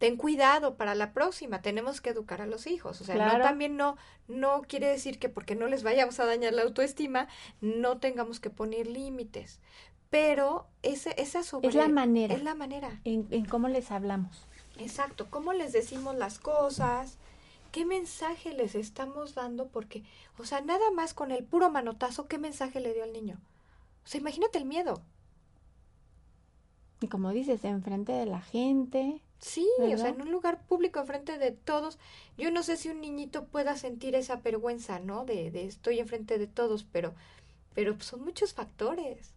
Ten 0.00 0.16
cuidado 0.16 0.76
para 0.76 0.94
la 0.94 1.12
próxima, 1.12 1.60
tenemos 1.60 2.00
que 2.00 2.08
educar 2.08 2.40
a 2.40 2.46
los 2.46 2.66
hijos, 2.66 3.00
o 3.02 3.04
sea, 3.04 3.16
Claro. 3.16 3.36
no 3.38 3.44
también 3.44 3.76
no, 3.76 3.98
no 4.28 4.62
quiere 4.62 4.86
decir 4.86 5.18
que 5.18 5.28
porque 5.28 5.54
no 5.54 5.66
les 5.68 5.82
vayamos 5.82 6.18
a 6.20 6.24
dañar 6.24 6.54
la 6.54 6.62
autoestima, 6.62 7.28
no 7.60 7.98
tengamos 7.98 8.40
que 8.40 8.48
poner 8.48 8.86
límites, 8.86 9.60
pero 10.08 10.66
ese, 10.82 11.14
esa 11.20 11.42
sobre... 11.42 11.68
Es 11.68 11.74
la 11.74 11.88
manera. 11.88 12.34
Es 12.34 12.42
la 12.42 12.54
manera. 12.54 12.98
En, 13.04 13.28
en 13.30 13.44
cómo 13.44 13.68
les 13.68 13.90
hablamos. 13.90 14.46
Exacto, 14.78 15.28
cómo 15.28 15.52
les 15.52 15.74
decimos 15.74 16.14
las 16.16 16.38
cosas, 16.38 17.18
qué 17.70 17.84
mensaje 17.84 18.54
les 18.54 18.74
estamos 18.76 19.34
dando, 19.34 19.68
porque, 19.68 20.02
o 20.38 20.46
sea, 20.46 20.62
nada 20.62 20.90
más 20.92 21.12
con 21.12 21.30
el 21.30 21.44
puro 21.44 21.68
manotazo, 21.68 22.26
¿qué 22.26 22.38
mensaje 22.38 22.80
le 22.80 22.94
dio 22.94 23.04
al 23.04 23.12
niño? 23.12 23.38
O 24.02 24.08
sea, 24.08 24.18
imagínate 24.18 24.56
el 24.56 24.64
miedo. 24.64 25.02
Y 27.02 27.08
como 27.08 27.32
dices, 27.32 27.64
enfrente 27.64 28.12
de 28.12 28.24
la 28.24 28.40
gente. 28.40 29.20
Sí, 29.40 29.66
o 29.92 29.98
sea, 29.98 30.10
en 30.10 30.20
un 30.22 30.30
lugar 30.30 30.62
público, 30.66 31.00
enfrente 31.00 31.38
de 31.38 31.50
todos. 31.52 31.98
Yo 32.38 32.50
no 32.50 32.62
sé 32.62 32.76
si 32.76 32.90
un 32.90 33.00
niñito 33.00 33.46
pueda 33.46 33.76
sentir 33.76 34.14
esa 34.14 34.36
vergüenza, 34.36 34.98
¿no? 35.00 35.24
De, 35.24 35.50
de 35.50 35.64
estoy 35.66 35.98
enfrente 35.98 36.38
de 36.38 36.46
todos, 36.46 36.84
pero, 36.84 37.14
pero 37.74 37.98
son 38.00 38.22
muchos 38.24 38.54
factores. 38.54 39.32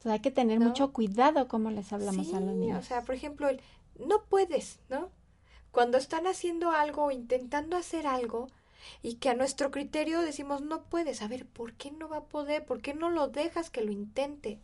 O 0.00 0.02
sea, 0.02 0.12
hay 0.14 0.20
que 0.20 0.30
tener 0.30 0.58
¿No? 0.58 0.66
mucho 0.68 0.92
cuidado 0.92 1.48
cómo 1.48 1.70
les 1.70 1.92
hablamos 1.92 2.26
Sí, 2.26 2.34
a 2.34 2.40
los 2.40 2.54
niños. 2.54 2.78
O 2.80 2.82
sea, 2.82 3.02
por 3.02 3.14
ejemplo, 3.14 3.48
el 3.48 3.60
no 3.98 4.22
puedes, 4.24 4.78
¿no? 4.88 5.10
Cuando 5.70 5.96
están 5.98 6.26
haciendo 6.26 6.70
algo 6.70 7.04
o 7.04 7.10
intentando 7.10 7.76
hacer 7.76 8.06
algo 8.06 8.48
y 9.02 9.14
que 9.14 9.30
a 9.30 9.34
nuestro 9.34 9.70
criterio 9.70 10.20
decimos 10.20 10.60
no 10.62 10.82
puedes, 10.82 11.22
a 11.22 11.28
ver, 11.28 11.46
¿por 11.46 11.72
qué 11.74 11.90
no 11.92 12.08
va 12.08 12.18
a 12.18 12.24
poder? 12.24 12.64
¿Por 12.66 12.82
qué 12.82 12.94
no 12.94 13.10
lo 13.10 13.28
dejas 13.28 13.70
que 13.70 13.82
lo 13.82 13.92
intente? 13.92 14.58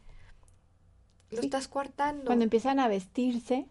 Lo 1.31 1.41
Sí. 1.41 1.47
estás 1.47 1.69
coartando. 1.69 2.25
Cuando 2.27 2.45
empiezan 2.45 2.81
a 2.81 2.89
vestirse 2.89 3.67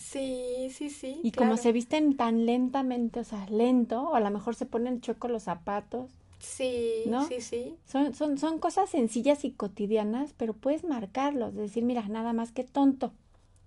Sí, 0.00 0.70
sí, 0.72 0.88
sí. 0.88 1.20
y 1.22 1.32
como 1.32 1.58
se 1.58 1.72
visten 1.72 2.16
tan 2.16 2.46
lentamente, 2.46 3.20
o 3.20 3.24
sea, 3.24 3.46
lento, 3.50 4.02
o 4.02 4.14
a 4.14 4.20
lo 4.20 4.30
mejor 4.30 4.54
se 4.54 4.64
ponen 4.64 5.02
chueco 5.02 5.28
los 5.28 5.42
zapatos. 5.42 6.10
Sí, 6.38 7.02
¿no? 7.06 7.26
sí, 7.28 7.42
sí. 7.42 7.76
Son, 7.84 8.14
son, 8.14 8.38
son 8.38 8.58
cosas 8.58 8.88
sencillas 8.88 9.44
y 9.44 9.50
cotidianas, 9.50 10.32
pero 10.38 10.54
puedes 10.54 10.84
marcarlos, 10.84 11.54
decir, 11.54 11.84
mira, 11.84 12.08
nada 12.08 12.32
más 12.32 12.50
que 12.50 12.64
tonto. 12.64 13.12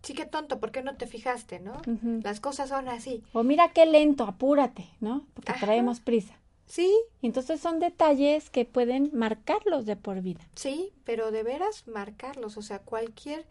Sí, 0.02 0.16
qué 0.16 0.26
tonto, 0.26 0.60
¿por 0.60 0.72
qué 0.72 0.82
no 0.82 0.96
te 0.96 1.06
fijaste, 1.06 1.60
no? 1.60 1.80
Las 2.24 2.40
cosas 2.40 2.70
son 2.70 2.90
así. 2.90 3.24
O 3.32 3.44
mira 3.44 3.70
qué 3.70 3.86
lento, 3.86 4.24
apúrate, 4.26 4.90
¿no? 5.02 5.28
Porque 5.36 5.52
Ajá. 5.52 5.68
traemos 5.68 6.00
prisa. 6.00 6.34
Sí, 6.66 6.92
Y 7.22 7.28
entonces 7.28 7.60
son 7.62 7.80
detalles 7.80 8.50
que 8.50 8.66
pueden 8.66 9.12
marcarlos 9.14 9.86
de 9.86 9.96
por 9.96 10.22
vida. 10.22 10.42
Sí, 10.56 10.92
pero 11.04 11.30
de 11.32 11.44
veras 11.44 11.88
marcarlos, 11.88 12.58
o 12.58 12.64
sea, 12.64 12.80
cualquier 12.80 13.46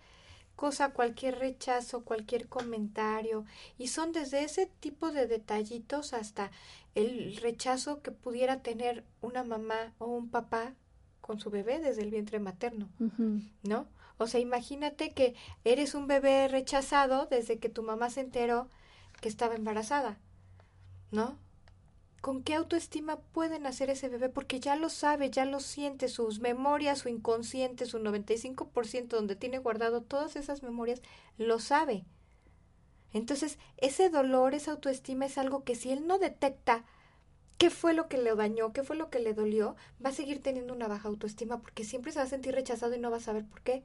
cosa, 0.57 0.93
cualquier 0.93 1.39
rechazo, 1.39 2.05
cualquier 2.05 2.49
comentario, 2.49 3.45
y 3.79 3.89
son 3.89 4.13
desde 4.13 4.45
ese 4.45 4.67
tipo 4.81 5.11
de 5.11 5.27
detallitos 5.27 6.13
hasta 6.13 6.51
el 6.95 7.37
rechazo 7.37 8.03
que 8.03 8.11
pudiera 8.11 8.61
tener 8.61 9.05
una 9.21 9.45
mamá 9.45 9.93
o 9.99 10.07
un 10.07 10.29
papá 10.29 10.75
con 11.21 11.41
su 11.41 11.51
bebé 11.51 11.79
desde 11.79 12.03
el 12.03 12.11
vientre 12.11 12.39
materno. 12.39 12.89
¿no? 13.63 13.87
O 14.19 14.27
sea, 14.27 14.41
imagínate 14.41 15.13
que 15.13 15.35
eres 15.65 15.95
un 15.95 16.07
bebé 16.07 16.49
rechazado 16.49 17.27
desde 17.27 17.59
que 17.59 17.69
tu 17.69 17.83
mamá 17.83 18.11
se 18.11 18.21
enteró 18.21 18.69
que 19.21 19.29
estaba 19.29 19.55
embarazada, 19.55 20.19
¿no? 21.11 21.39
¿Con 22.23 22.45
qué 22.45 22.55
autoestima 22.55 23.17
puede 23.17 23.59
nacer 23.59 23.91
ese 23.91 24.09
bebé? 24.09 24.29
Porque 24.29 24.61
ya 24.61 24.77
lo 24.77 24.89
sabe, 24.91 25.29
ya 25.29 25.45
lo 25.45 25.59
siente, 25.59 26.07
sus 26.07 26.39
memorias, 26.39 27.01
su 27.01 27.09
inconsciente, 27.09 27.85
su 27.85 27.99
95% 27.99 29.09
donde 29.09 29.35
tiene 29.35 29.59
guardado 29.59 30.03
todas 30.03 30.37
esas 30.37 30.63
memorias, 30.63 31.03
lo 31.37 31.59
sabe. 31.59 32.05
Entonces, 33.13 33.59
ese 33.77 34.09
dolor, 34.09 34.55
esa 34.55 34.71
autoestima 34.71 35.27
es 35.27 35.37
algo 35.37 35.65
que 35.65 35.75
si 35.75 35.91
él 35.91 36.07
no 36.07 36.21
detecta 36.21 36.85
qué 37.59 37.71
fue 37.71 37.93
lo 37.93 38.07
que 38.09 38.19
le 38.19 38.33
dañó, 38.37 38.73
qué 38.73 38.85
fue 38.85 38.95
lo 38.95 39.11
que 39.11 39.19
le 39.19 39.35
dolió, 39.35 39.75
va 40.05 40.11
a 40.11 40.15
seguir 40.15 40.41
teniendo 40.41 40.73
una 40.73 40.87
baja 40.87 41.09
autoestima 41.09 41.59
porque 41.59 41.83
siempre 41.83 42.13
se 42.13 42.21
va 42.21 42.27
a 42.27 42.29
sentir 42.29 42.55
rechazado 42.55 42.95
y 42.95 43.01
no 43.01 43.11
va 43.11 43.17
a 43.17 43.21
saber 43.21 43.45
por 43.45 43.63
qué. 43.63 43.83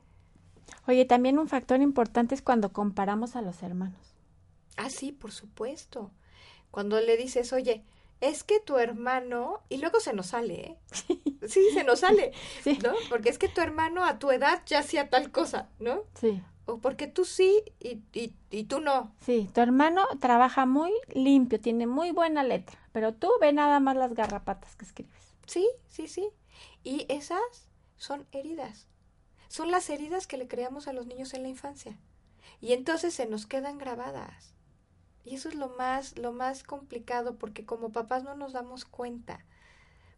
Oye, 0.87 1.05
también 1.05 1.39
un 1.39 1.47
factor 1.47 1.81
importante 1.81 2.35
es 2.35 2.43
cuando 2.43 2.71
comparamos 2.71 3.35
a 3.35 3.41
los 3.41 3.63
hermanos. 3.63 4.13
Ah, 4.75 4.91
sí, 4.91 5.11
por 5.11 5.31
supuesto. 5.31 6.11
Cuando 6.69 7.01
le 7.01 7.17
dices, 7.17 7.51
oye, 7.51 7.83
es 8.21 8.43
que 8.43 8.59
tu 8.59 8.77
hermano, 8.77 9.61
y 9.69 9.77
luego 9.77 9.99
se 9.99 10.13
nos 10.13 10.27
sale, 10.27 10.55
¿eh? 10.55 10.77
Sí, 11.47 11.61
se 11.73 11.83
nos 11.83 11.99
sale, 12.01 12.31
Sí. 12.63 12.77
¿no? 12.83 12.93
Porque 13.09 13.29
es 13.29 13.37
que 13.37 13.47
tu 13.47 13.61
hermano 13.61 14.03
a 14.03 14.19
tu 14.19 14.31
edad 14.31 14.61
ya 14.65 14.79
hacía 14.79 15.09
tal 15.09 15.31
cosa, 15.31 15.69
¿no? 15.79 16.03
Sí, 16.19 16.41
O 16.65 16.79
porque 16.79 17.07
tú 17.07 17.23
sí 17.25 17.61
y, 17.79 18.01
y, 18.13 18.33
y 18.49 18.63
tú 18.65 18.81
no. 18.81 19.13
sí. 19.21 19.49
Tu 19.53 19.61
hermano 19.61 20.05
trabaja 20.19 20.65
muy 20.65 20.91
limpio, 21.13 21.59
tiene 21.61 21.85
muy 21.87 22.11
buena 22.11 22.43
letra, 22.43 22.77
pero 22.91 23.13
tú 23.13 23.29
ve 23.39 23.53
nada 23.53 23.79
más 23.79 23.95
las 23.95 24.13
garrapatas 24.13 24.75
que 24.75 24.85
escribes. 24.85 25.35
Sí, 25.45 25.67
sí, 25.87 26.07
sí. 26.07 26.29
Y 26.83 27.05
esas 27.09 27.69
son 27.95 28.25
heridas. 28.31 28.87
Son 29.47 29.71
las 29.71 29.89
heridas 29.89 30.27
que 30.27 30.37
le 30.37 30.47
creamos 30.49 30.87
a 30.89 30.93
los 30.93 31.07
niños 31.07 31.33
en 31.33 31.43
la 31.43 31.47
infancia. 31.49 31.97
Y 32.59 32.73
entonces 32.73 33.13
se 33.13 33.27
nos 33.27 33.45
quedan 33.45 33.77
grabadas. 33.77 34.53
Y 35.27 35.35
eso 35.35 35.49
es 35.49 35.55
lo 35.55 35.69
más, 35.69 36.17
lo 36.17 36.31
más 36.31 36.63
complicado, 36.63 37.35
porque 37.35 37.65
como 37.65 37.91
papás 37.91 38.23
no 38.23 38.35
nos 38.35 38.53
damos 38.53 38.85
cuenta 38.85 39.43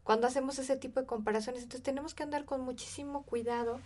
cuando 0.03 0.27
hacemos 0.27 0.59
ese 0.59 0.77
tipo 0.77 0.99
de 0.99 1.07
comparaciones. 1.07 1.63
Entonces 1.63 1.83
tenemos 1.83 2.13
que 2.13 2.23
andar 2.23 2.45
con 2.45 2.61
muchísimo 2.61 3.23
cuidado 3.23 3.79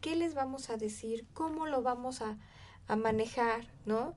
qué 0.00 0.14
les 0.14 0.34
vamos 0.34 0.70
a 0.70 0.76
decir, 0.76 1.26
cómo 1.32 1.66
lo 1.66 1.82
vamos 1.82 2.20
a, 2.20 2.36
a 2.86 2.96
manejar, 2.96 3.66
¿no? 3.86 4.14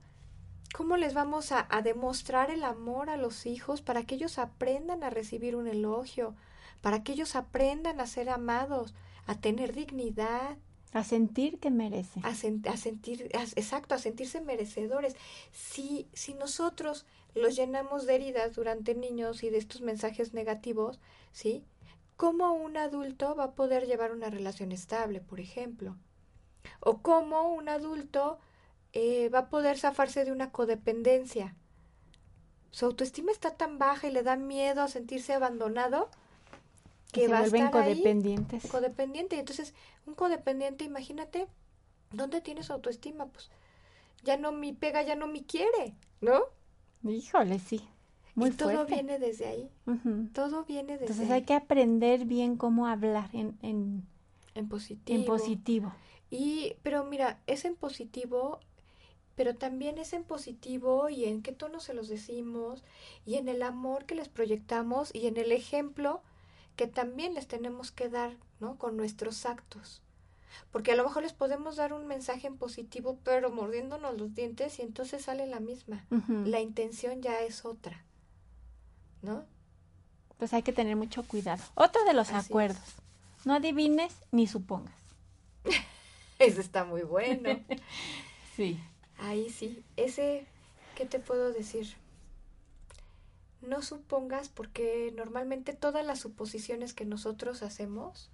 ¿Cómo 0.76 0.98
les 0.98 1.14
vamos 1.14 1.52
a, 1.52 1.68
a 1.70 1.82
demostrar 1.82 2.52
el 2.52 2.64
amor 2.64 3.10
a 3.10 3.18
los 3.18 3.46
hijos 3.46 3.82
para 3.82 4.04
que 4.04 4.16
ellos 4.16 4.38
aprendan 4.38 5.04
a 5.04 5.10
recibir 5.10 5.56
un 5.56 5.68
elogio, 5.68 6.36
para 6.82 7.04
que 7.04 7.14
ellos 7.14 7.36
aprendan 7.36 8.00
a 8.00 8.08
ser 8.08 8.30
amados, 8.30 8.94
a 9.26 9.36
tener 9.36 9.74
dignidad, 9.74 10.58
A 10.94 11.04
sentir 11.04 11.60
que 11.60 11.70
merece. 11.70 12.20
A, 12.24 12.30
a 12.30 12.78
sentir, 12.78 13.30
exacto, 13.34 13.96
a 13.96 13.98
sentirse 13.98 14.42
merecedores. 14.42 15.16
Si, 15.52 16.08
si 16.14 16.34
nosotros 16.34 17.06
los 17.34 17.56
llenamos 17.56 18.06
de 18.06 18.16
heridas 18.16 18.56
durante 18.56 18.94
niños 18.94 19.44
y 19.44 19.50
de 19.50 19.58
estos 19.58 19.82
mensajes 19.82 20.34
negativos, 20.34 21.00
¿sí? 21.32 21.64
¿Cómo 22.18 22.54
un 22.54 22.78
adulto 22.78 23.36
va 23.36 23.46
a 23.46 23.52
poder 23.52 23.88
llevar 23.88 24.12
una 24.12 24.30
relación 24.30 24.72
estable, 24.72 25.22
por 25.22 25.40
ejemplo? 25.40 25.96
O 26.80 27.00
cómo 27.00 27.54
un 27.54 27.70
adulto 27.70 28.38
eh, 28.94 29.30
va 29.30 29.40
a 29.40 29.50
poder 29.50 29.80
zafarse 29.80 30.26
de 30.26 30.32
una 30.32 30.52
codependencia. 30.52 31.56
Su 32.72 32.86
autoestima 32.86 33.32
está 33.32 33.52
tan 33.52 33.80
baja 33.80 34.08
y 34.08 34.12
le 34.12 34.24
da 34.24 34.36
miedo 34.36 34.82
a 34.82 34.88
sentirse 34.88 35.34
abandonado 35.34 36.10
que 37.12 37.22
se 37.22 37.28
vuelven 37.28 37.70
codependientes. 37.70 38.68
codependiente. 38.68 39.40
Entonces, 39.40 39.74
un 40.06 40.16
codependiente, 40.16 40.84
imagínate, 40.84 41.48
¿dónde 42.12 42.42
tiene 42.42 42.64
su 42.64 42.74
autoestima? 42.74 43.28
Pues 43.28 43.50
ya 44.24 44.38
no 44.38 44.52
mi 44.52 44.74
pega, 44.74 45.02
ya 45.04 45.16
no 45.16 45.28
me 45.28 45.44
quiere, 45.44 45.96
¿no? 46.22 46.42
Híjole, 47.04 47.60
sí. 47.60 47.88
Muy 48.36 48.50
y 48.50 48.54
todo 48.54 48.86
viene 48.86 49.20
desde 49.20 49.48
ahí. 49.48 49.70
Todo 50.34 50.64
viene 50.64 50.94
desde 50.94 51.06
Entonces 51.06 51.32
hay 51.32 51.44
que 51.44 51.54
aprender 51.54 52.26
bien 52.26 52.56
cómo 52.56 52.88
hablar 52.88 53.30
en, 53.34 53.58
en, 53.62 54.08
en 54.56 54.70
positivo. 54.70 55.20
En 55.20 55.26
positivo. 55.26 55.94
Y, 56.30 56.76
pero 56.82 57.04
mira, 57.04 57.42
es 57.46 57.66
en 57.66 57.76
positivo, 57.76 58.60
pero 59.36 59.56
también 59.56 59.98
es 59.98 60.14
en 60.14 60.24
positivo 60.24 61.10
y 61.10 61.26
en 61.26 61.42
qué 61.42 61.52
tono 61.52 61.82
se 61.82 61.94
los 61.94 62.08
decimos, 62.08 62.84
y 63.26 63.36
en 63.36 63.50
el 63.50 63.64
amor 63.64 64.06
que 64.06 64.16
les 64.16 64.30
proyectamos, 64.30 65.14
y 65.14 65.28
en 65.28 65.36
el 65.36 65.52
ejemplo 65.52 66.22
que 66.78 66.88
también 66.88 67.34
les 67.34 67.48
tenemos 67.48 67.92
que 67.92 68.08
dar, 68.08 68.38
¿no? 68.62 68.78
Con 68.78 68.96
nuestros 68.96 69.46
actos. 69.46 70.02
Porque 70.72 70.92
a 70.92 70.96
lo 70.96 71.04
mejor 71.04 71.24
les 71.24 71.34
podemos 71.34 71.76
dar 71.76 71.94
un 71.94 72.08
mensaje 72.08 72.48
en 72.48 72.58
positivo, 72.58 73.18
pero 73.24 73.52
mordiéndonos 73.52 74.18
los 74.18 74.34
dientes 74.34 74.80
y 74.80 74.84
entonces 74.84 75.24
sale 75.24 75.48
la 75.48 75.60
misma. 75.60 76.06
La 76.46 76.60
intención 76.60 77.22
ya 77.22 77.42
es 77.42 77.66
otra. 77.66 78.04
¿No? 79.22 79.46
Pues 80.38 80.54
hay 80.54 80.64
que 80.64 80.74
tener 80.74 80.96
mucho 80.96 81.24
cuidado. 81.24 81.64
Otro 81.76 82.04
de 82.06 82.14
los 82.14 82.32
acuerdos. 82.32 82.96
No 83.46 83.56
adivines 83.56 84.14
ni 84.32 84.48
supongas. 84.48 85.00
Ese 86.40 86.62
está 86.62 86.84
muy 86.84 87.02
bueno. 87.02 87.60
sí. 88.56 88.80
Ahí 89.18 89.50
sí. 89.50 89.84
Ese, 89.96 90.46
¿qué 90.96 91.06
te 91.06 91.20
puedo 91.20 91.52
decir? 91.52 91.96
no 93.62 93.82
supongas 93.82 94.50
porque 94.50 95.14
normalmente 95.16 95.74
todas 95.74 96.06
las 96.06 96.20
suposiciones 96.20 96.94
que 96.94 97.06
nosotros 97.06 97.62
hacemos, 97.64 98.30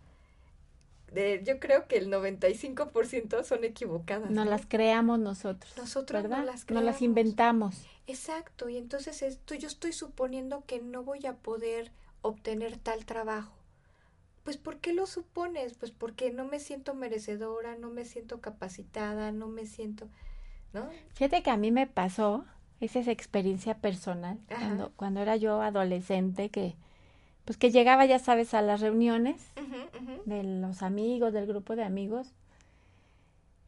de, 1.12 1.41
yo 1.45 1.60
creo 1.60 1.88
que 1.88 1.97
el 1.97 2.10
95% 2.10 3.43
son 3.43 3.64
equivocadas. 3.64 4.30
No, 4.30 4.45
las 4.45 4.66
creamos 4.66 5.20
nosotros. 5.20 5.74
Nosotros 5.78 6.24
¿verdad? 6.24 6.39
no 6.39 6.43
las 6.43 6.66
creamos. 6.66 6.84
No 6.84 6.91
las 6.91 7.01
inventamos. 7.01 7.86
Exacto, 8.08 8.70
y 8.70 8.78
entonces 8.78 9.22
esto, 9.22 9.55
yo 9.55 9.68
estoy 9.68 9.93
suponiendo 9.93 10.64
que 10.66 10.80
no 10.82 11.03
voy 11.03 11.26
a 11.26 11.34
poder 11.34 11.91
obtener 12.22 12.78
tal 12.78 13.05
trabajo. 13.05 13.53
Pues 14.43 14.58
¿por 14.58 14.78
qué 14.78 14.93
lo 14.93 15.08
supones? 15.08 15.74
Pues 15.74 15.91
porque 15.91 16.32
no 16.32 16.45
me 16.45 16.60
siento 16.60 16.93
merecedora, 16.93 17.76
no 17.76 17.89
me 17.89 18.05
siento 18.05 18.39
capacitada, 18.39 19.34
no 19.34 19.47
me 19.47 19.66
siento, 19.66 20.08
¿no? 20.72 20.89
Fíjate 21.16 21.43
que 21.43 21.49
a 21.49 21.58
mí 21.58 21.72
me 21.72 21.86
pasó 21.86 22.45
esa 22.80 22.99
es 22.99 23.08
experiencia 23.08 23.76
personal, 23.80 24.38
cuando, 24.47 24.91
cuando 24.95 25.20
era 25.22 25.36
yo 25.36 25.62
adolescente, 25.62 26.49
que 26.49 26.76
pues 27.48 27.56
que 27.56 27.72
llegaba, 27.72 28.06
ya 28.06 28.20
sabes, 28.20 28.54
a 28.54 28.62
las 28.62 28.82
reuniones 28.82 29.54
de 30.26 30.43
los 30.43 30.84
amigos, 30.84 31.32
del 31.32 31.48
grupo 31.48 31.78
de 31.78 31.86
amigos, 31.86 32.34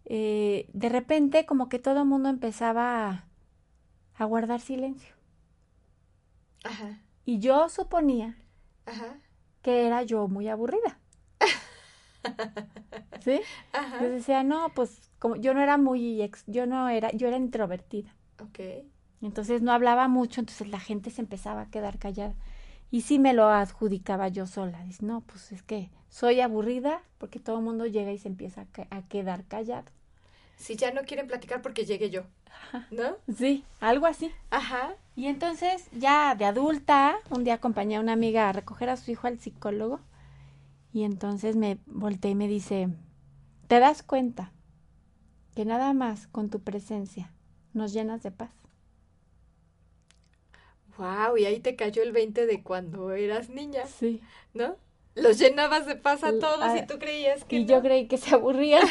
eh, 0.03 0.69
de 0.73 0.89
repente 0.89 1.45
como 1.45 1.69
que 1.69 1.79
todo 1.79 2.01
el 2.01 2.05
mundo 2.05 2.27
empezaba 2.27 3.23
a, 4.17 4.25
guardar 4.25 4.59
silencio. 4.59 5.15
Ajá. 6.65 6.99
Y 7.23 7.39
yo 7.39 7.69
suponía 7.69 8.35
que 9.61 9.87
era 9.87 10.03
yo 10.03 10.27
muy 10.27 10.49
aburrida. 10.49 10.99
¿Sí? 13.21 13.39
Ajá. 13.71 14.01
Yo 14.01 14.09
decía, 14.09 14.43
no, 14.43 14.73
pues 14.75 15.09
como 15.19 15.37
yo 15.37 15.53
no 15.53 15.61
era 15.61 15.77
muy, 15.77 16.21
ex, 16.21 16.43
yo 16.47 16.65
no 16.65 16.89
era, 16.89 17.11
yo 17.13 17.29
era 17.29 17.37
introvertida. 17.37 18.13
Okay. 18.49 18.91
Entonces 19.21 19.61
no 19.61 19.71
hablaba 19.71 20.09
mucho, 20.09 20.41
entonces 20.41 20.67
la 20.67 20.81
gente 20.81 21.11
se 21.11 21.21
empezaba 21.21 21.61
a 21.61 21.69
quedar 21.69 21.97
callada. 21.97 22.35
Y 22.91 23.01
sí 23.01 23.19
me 23.19 23.33
lo 23.33 23.49
adjudicaba 23.49 24.27
yo 24.29 24.47
sola. 24.47 24.83
Dice, 24.83 25.05
no, 25.05 25.21
pues 25.21 25.51
es 25.51 25.61
que 25.61 25.89
soy 26.09 26.41
aburrida 26.41 27.01
porque 27.17 27.39
todo 27.39 27.57
el 27.57 27.63
mundo 27.63 27.85
llega 27.85 28.11
y 28.11 28.17
se 28.17 28.27
empieza 28.27 28.65
a, 28.89 29.01
quedar 29.03 29.45
callado. 29.45 29.85
Si 30.57 30.75
ya 30.75 30.91
no 30.91 31.03
quieren 31.03 31.27
platicar 31.27 31.61
porque 31.61 31.85
llegue 31.85 32.09
yo, 32.09 32.23
¿no? 32.91 33.15
Sí, 33.33 33.63
algo 33.79 34.07
así. 34.07 34.31
Ajá. 34.49 34.95
Y 35.15 35.27
entonces 35.27 35.87
ya 35.93 36.35
de 36.35 36.45
adulta, 36.45 37.17
un 37.29 37.43
día 37.43 37.55
acompañé 37.55 37.97
a 37.97 38.01
una 38.01 38.13
amiga 38.13 38.49
a 38.49 38.53
recoger 38.53 38.89
a 38.89 38.97
su 38.97 39.11
hijo 39.11 39.27
al 39.27 39.39
psicólogo 39.39 39.99
y 40.91 41.03
entonces 41.03 41.55
me 41.55 41.77
volteé 41.85 42.31
y 42.31 42.35
me 42.35 42.47
dice, 42.47 42.89
¿te 43.67 43.79
das 43.79 44.03
cuenta 44.03 44.51
que 45.55 45.63
nada 45.63 45.93
más 45.93 46.27
con 46.27 46.49
tu 46.49 46.61
presencia 46.61 47.31
nos 47.73 47.93
llenas 47.93 48.23
de 48.23 48.31
paz? 48.31 48.58
Wow, 50.99 51.37
y 51.37 51.45
ahí 51.45 51.61
te 51.61 51.77
cayó 51.77 52.03
el 52.03 52.11
20 52.11 52.45
de 52.45 52.61
cuando 52.61 53.11
eras 53.11 53.47
niña. 53.47 53.87
Sí. 53.87 54.21
¿No? 54.53 54.75
Los 55.15 55.39
llenabas 55.39 55.85
de 55.85 55.95
paz 55.95 56.25
a 56.25 56.37
todos 56.37 56.75
y 56.75 56.85
tú 56.85 56.99
creías 56.99 57.45
que. 57.45 57.57
Y 57.57 57.65
yo 57.65 57.81
creí 57.81 58.07
que 58.07 58.17
se 58.17 58.35
aburrían. 58.35 58.85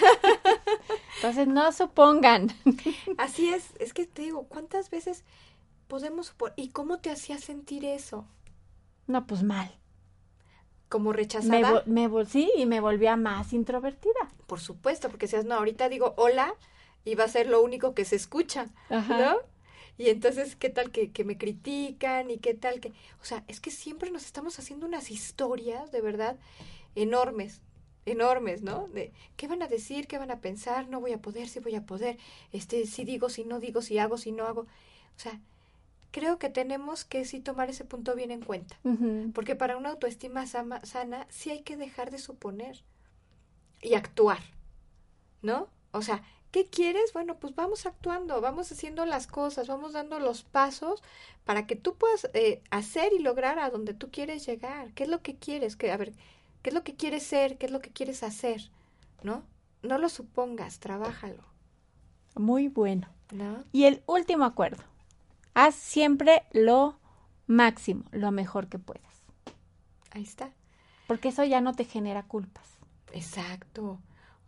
Entonces 1.16 1.46
no 1.46 1.70
supongan. 1.70 2.48
Así 3.18 3.50
es, 3.50 3.72
es 3.78 3.92
que 3.92 4.06
te 4.06 4.22
digo, 4.22 4.44
¿cuántas 4.48 4.88
veces 4.88 5.24
podemos 5.86 6.28
suponer? 6.28 6.54
¿Y 6.56 6.70
cómo 6.70 6.98
te 6.98 7.10
hacía 7.10 7.36
sentir 7.36 7.84
eso? 7.84 8.26
No, 9.06 9.26
pues 9.26 9.42
mal. 9.42 9.70
¿Como 10.88 11.12
rechazada? 11.12 11.82
Me, 11.84 12.08
me, 12.08 12.24
sí, 12.24 12.50
y 12.56 12.64
me 12.64 12.80
volvía 12.80 13.16
más 13.16 13.52
introvertida. 13.52 14.30
Por 14.46 14.60
supuesto, 14.60 15.10
porque 15.10 15.28
si 15.28 15.36
no, 15.44 15.56
ahorita 15.56 15.90
digo 15.90 16.14
hola 16.16 16.54
y 17.04 17.16
va 17.16 17.24
a 17.24 17.28
ser 17.28 17.48
lo 17.48 17.62
único 17.62 17.94
que 17.94 18.06
se 18.06 18.16
escucha, 18.16 18.68
Ajá. 18.88 19.18
¿no? 19.18 19.57
Y 19.98 20.10
entonces 20.10 20.56
qué 20.56 20.70
tal 20.70 20.90
que, 20.92 21.10
que, 21.10 21.24
me 21.24 21.36
critican 21.36 22.30
y 22.30 22.38
qué 22.38 22.54
tal 22.54 22.80
que, 22.80 22.90
o 23.20 23.24
sea, 23.24 23.44
es 23.48 23.60
que 23.60 23.72
siempre 23.72 24.10
nos 24.10 24.24
estamos 24.24 24.58
haciendo 24.58 24.86
unas 24.86 25.10
historias 25.10 25.90
de 25.90 26.00
verdad 26.00 26.36
enormes, 26.94 27.60
enormes, 28.06 28.62
¿no? 28.62 28.88
De 28.88 29.12
qué 29.36 29.48
van 29.48 29.62
a 29.62 29.68
decir, 29.68 30.06
qué 30.06 30.16
van 30.16 30.30
a 30.30 30.40
pensar, 30.40 30.88
no 30.88 31.00
voy 31.00 31.12
a 31.12 31.20
poder, 31.20 31.48
si 31.48 31.58
voy 31.58 31.74
a 31.74 31.84
poder, 31.84 32.16
este, 32.52 32.86
si 32.86 33.04
digo, 33.04 33.28
si 33.28 33.44
no 33.44 33.58
digo, 33.58 33.82
si 33.82 33.98
hago, 33.98 34.16
si 34.18 34.30
no 34.30 34.46
hago, 34.46 34.62
o 34.62 35.20
sea, 35.20 35.40
creo 36.12 36.38
que 36.38 36.48
tenemos 36.48 37.04
que 37.04 37.24
sí 37.24 37.40
tomar 37.40 37.68
ese 37.68 37.84
punto 37.84 38.14
bien 38.14 38.30
en 38.30 38.40
cuenta, 38.40 38.78
porque 39.34 39.56
para 39.56 39.76
una 39.76 39.90
autoestima 39.90 40.46
sana, 40.46 40.84
sana 40.84 41.26
sí 41.28 41.50
hay 41.50 41.62
que 41.62 41.76
dejar 41.76 42.10
de 42.10 42.18
suponer 42.18 42.82
y 43.82 43.94
actuar, 43.94 44.40
¿no? 45.42 45.68
O 45.90 46.02
sea, 46.02 46.22
¿Qué 46.50 46.66
quieres? 46.66 47.12
Bueno, 47.12 47.36
pues 47.36 47.54
vamos 47.54 47.84
actuando, 47.84 48.40
vamos 48.40 48.72
haciendo 48.72 49.04
las 49.04 49.26
cosas, 49.26 49.68
vamos 49.68 49.92
dando 49.92 50.18
los 50.18 50.44
pasos 50.44 51.02
para 51.44 51.66
que 51.66 51.76
tú 51.76 51.96
puedas 51.96 52.30
eh, 52.32 52.62
hacer 52.70 53.12
y 53.12 53.18
lograr 53.18 53.58
a 53.58 53.70
donde 53.70 53.92
tú 53.92 54.10
quieres 54.10 54.46
llegar. 54.46 54.92
¿Qué 54.94 55.04
es 55.04 55.10
lo 55.10 55.22
que 55.22 55.36
quieres? 55.36 55.76
Que, 55.76 55.92
a 55.92 55.96
ver, 55.98 56.14
¿qué 56.62 56.70
es 56.70 56.74
lo 56.74 56.84
que 56.84 56.94
quieres 56.94 57.22
ser? 57.22 57.58
¿Qué 57.58 57.66
es 57.66 57.72
lo 57.72 57.80
que 57.80 57.90
quieres 57.90 58.22
hacer? 58.22 58.70
¿No? 59.22 59.42
No 59.82 59.98
lo 59.98 60.08
supongas, 60.08 60.78
trabájalo. 60.78 61.42
Muy 62.34 62.68
bueno. 62.68 63.08
¿No? 63.30 63.62
Y 63.72 63.84
el 63.84 64.02
último 64.06 64.44
acuerdo. 64.44 64.82
Haz 65.52 65.74
siempre 65.74 66.44
lo 66.52 66.98
máximo, 67.46 68.04
lo 68.10 68.30
mejor 68.30 68.68
que 68.68 68.78
puedas. 68.78 69.02
Ahí 70.12 70.22
está. 70.22 70.52
Porque 71.06 71.28
eso 71.28 71.44
ya 71.44 71.60
no 71.60 71.74
te 71.74 71.84
genera 71.84 72.22
culpas. 72.22 72.66
Exacto. 73.12 73.98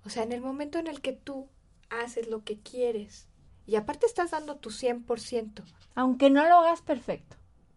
O 0.05 0.09
sea, 0.09 0.23
en 0.23 0.33
el 0.33 0.41
momento 0.41 0.79
en 0.79 0.87
el 0.87 1.01
que 1.01 1.13
tú 1.13 1.49
haces 1.91 2.29
lo 2.29 2.45
que 2.45 2.59
quieres. 2.59 3.27
Y 3.67 3.77
aparte 3.77 4.07
estás 4.07 4.31
dando 4.31 4.57
tu 4.57 4.71
100%. 4.71 5.63
Aunque 5.95 6.31
no 6.31 6.49
lo 6.49 6.57
hagas 6.57 6.83
perfecto. 6.83 7.37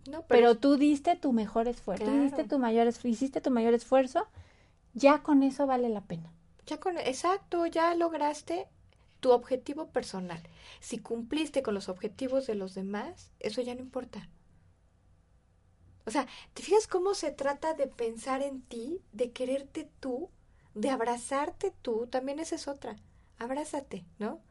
No, 0.09 0.23
pero, 0.27 0.57
tú 0.57 0.75
diste 0.75 1.15
tu 1.15 1.31
mejor 1.31 1.67
esfuerzo, 1.67 2.11
diste 2.11 2.43
tu 2.43 2.59
mayor, 2.59 2.87
hiciste 2.87 3.39
tu 3.39 3.51
mayor 3.51 3.73
esfuerzo, 3.73 4.27
ya 4.93 5.23
con 5.23 5.43
eso 5.43 5.65
vale 5.65 5.87
la 5.87 6.01
pena. 6.01 6.33
Ya 6.65 6.79
con, 6.79 6.97
exacto, 6.97 7.65
ya 7.67 7.95
lograste 7.95 8.67
tu 9.21 9.31
objetivo 9.31 9.87
personal. 9.87 10.41
Si 10.81 10.99
cumpliste 10.99 11.63
con 11.63 11.73
los 11.73 11.87
objetivos 11.87 12.47
de 12.47 12.55
los 12.55 12.73
demás, 12.73 13.31
eso 13.39 13.61
ya 13.61 13.75
no 13.75 13.81
importa. 13.81 14.27
O 16.05 16.11
sea, 16.11 16.27
¿te 16.53 16.63
fijas 16.63 16.87
cómo 16.87 17.13
se 17.13 17.31
trata 17.31 17.73
de 17.73 17.87
pensar 17.87 18.41
en 18.41 18.61
ti, 18.61 18.99
de 19.13 19.31
quererte 19.31 19.89
tú, 20.01 20.29
de 20.75 20.89
abrazarte 20.89 21.71
tú? 21.81 22.07
También 22.07 22.39
esa 22.39 22.55
es 22.55 22.67
otra 22.67 22.97
abrázate, 23.43 24.05
¿no? 24.19 24.41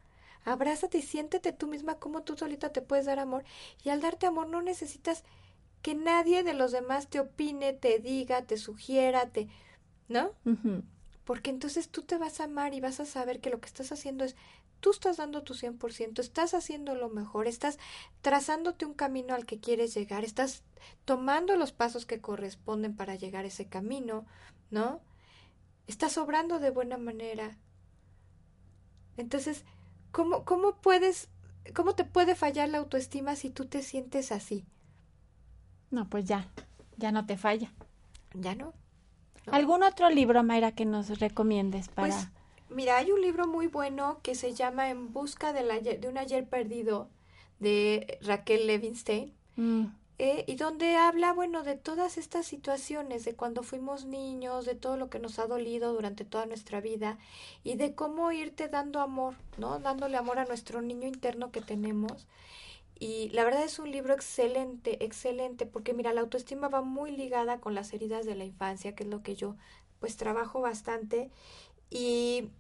Abrázate 0.45 0.99
y 0.99 1.03
siéntete 1.03 1.53
tú 1.53 1.69
misma 1.69 1.97
como 1.97 2.23
tú 2.23 2.37
solita 2.37 2.73
te 2.73 2.83
puedes 2.83 3.07
dar 3.07 3.19
amor. 3.19 3.45
Y 3.85 3.91
al 3.91 4.01
darte 4.01 4.27
amor 4.27 4.49
no 4.49 4.61
necesitas 4.63 5.25
que 5.83 5.95
nadie 5.95 6.43
de 6.43 6.55
los 6.55 6.73
demás 6.73 7.09
te 7.09 7.21
opine, 7.21 7.73
te 7.73 7.99
diga, 7.99 8.43
te 8.43 8.57
sugiera, 8.57 9.31
te... 9.31 9.49
¿No? 10.09 10.33
porque 11.25 11.51
entonces 11.51 11.89
tú 11.89 12.03
te 12.03 12.19
vas 12.19 12.41
a 12.41 12.45
amar 12.45 12.75
y 12.75 12.81
vas 12.81 13.01
a 13.01 13.07
saber 13.07 13.41
que 13.41 13.51
lo 13.51 13.61
que 13.61 13.69
estás 13.69 13.93
haciendo 13.93 14.25
es, 14.25 14.37
tú 14.81 14.91
estás 14.91 15.17
dando 15.17 15.43
tu 15.43 15.55
100%, 15.55 16.19
estás 16.19 16.55
haciendo 16.55 16.95
lo 16.95 17.09
mejor, 17.09 17.47
estás 17.47 17.79
trazándote 18.21 18.85
un 18.85 18.95
camino 18.95 19.35
al 19.35 19.47
que 19.47 19.61
quieres 19.61 19.95
llegar, 19.95 20.25
estás 20.25 20.65
tomando 21.05 21.57
los 21.57 21.73
pasos 21.73 22.07
que 22.07 22.21
corresponden 22.21 22.97
para 22.97 23.15
llegar 23.15 23.45
a 23.45 23.49
ese 23.49 23.69
camino, 23.69 24.27
¿no? 24.71 25.01
Estás 25.87 26.19
obrando 26.19 26.59
de 26.59 26.71
buena 26.71 26.99
manera. 26.99 27.57
Entonces, 29.17 29.65
¿cómo, 30.11 30.45
cómo 30.45 30.77
puedes, 30.77 31.29
cómo 31.75 31.95
te 31.95 32.05
puede 32.05 32.35
fallar 32.35 32.69
la 32.69 32.79
autoestima 32.79 33.37
si 33.37 33.51
tú 33.51 33.67
te 33.67 33.83
sientes 33.83 34.33
así? 34.33 34.65
No, 35.91 36.09
pues 36.09 36.25
ya, 36.25 36.49
ya 36.97 37.13
no 37.13 37.27
te 37.27 37.37
falla. 37.37 37.73
Ya 38.35 38.55
no. 38.55 38.73
¿Algún 39.51 39.83
otro 39.83 40.09
libro, 40.09 40.43
Mayra, 40.43 40.73
que 40.73 40.85
nos 40.85 41.19
recomiendes 41.19 41.89
para...? 41.89 42.15
Pues, 42.15 42.29
mira, 42.71 42.97
hay 42.97 43.11
un 43.11 43.21
libro 43.21 43.47
muy 43.47 43.67
bueno 43.67 44.21
que 44.23 44.35
se 44.35 44.55
llama 44.55 44.89
En 44.89 45.13
busca 45.13 45.53
de, 45.53 45.63
la, 45.63 45.81
de 45.81 46.09
un 46.09 46.17
ayer 46.17 46.49
perdido 46.49 47.09
de 47.59 48.19
Raquel 48.23 48.67
Levinstein. 48.67 49.35
Mm, 49.57 49.87
eh, 50.19 50.45
y 50.47 50.57
donde 50.57 50.97
habla, 50.97 51.33
bueno, 51.33 51.63
de 51.63 51.77
todas 51.77 52.19
estas 52.19 52.47
situaciones, 52.47 53.25
de 53.25 53.35
cuando 53.35 53.63
fuimos 53.63 54.05
niños, 54.05 54.67
de 54.67 54.75
todo 54.75 54.97
lo 54.97 55.11
que 55.11 55.19
nos 55.19 55.39
ha 55.39 55.47
dolido 55.47 55.93
durante 55.93 56.25
toda 56.25 56.47
nuestra 56.47 56.81
vida 56.81 57.19
y 57.65 57.77
de 57.77 57.95
cómo 57.95 58.31
irte 58.33 58.69
dando 58.69 59.01
amor, 59.01 59.35
¿no? 59.59 59.79
Dándole 59.81 60.17
amor 60.17 60.39
a 60.39 60.45
nuestro 60.45 60.83
niño 60.83 61.09
interno 61.09 61.51
que 61.51 61.61
tenemos. 61.61 62.27
Y 62.99 63.31
la 63.31 63.43
verdad 63.45 63.65
es 63.65 63.81
un 63.81 63.91
libro 63.91 64.15
excelente, 64.15 65.05
excelente, 65.05 65.67
porque 65.67 65.93
mira, 65.93 66.13
la 66.13 66.21
autoestima 66.21 66.69
va 66.69 66.83
muy 66.83 67.11
ligada 67.11 67.59
con 67.59 67.75
las 67.75 67.93
heridas 67.93 68.27
de 68.27 68.37
la 68.37 68.45
infancia, 68.45 68.95
que 68.95 69.03
es 69.03 69.09
lo 69.11 69.23
que 69.23 69.35
yo 69.35 69.57
pues 69.99 70.17
trabajo 70.17 70.61
bastante. 70.61 71.31
Y, 71.91 72.51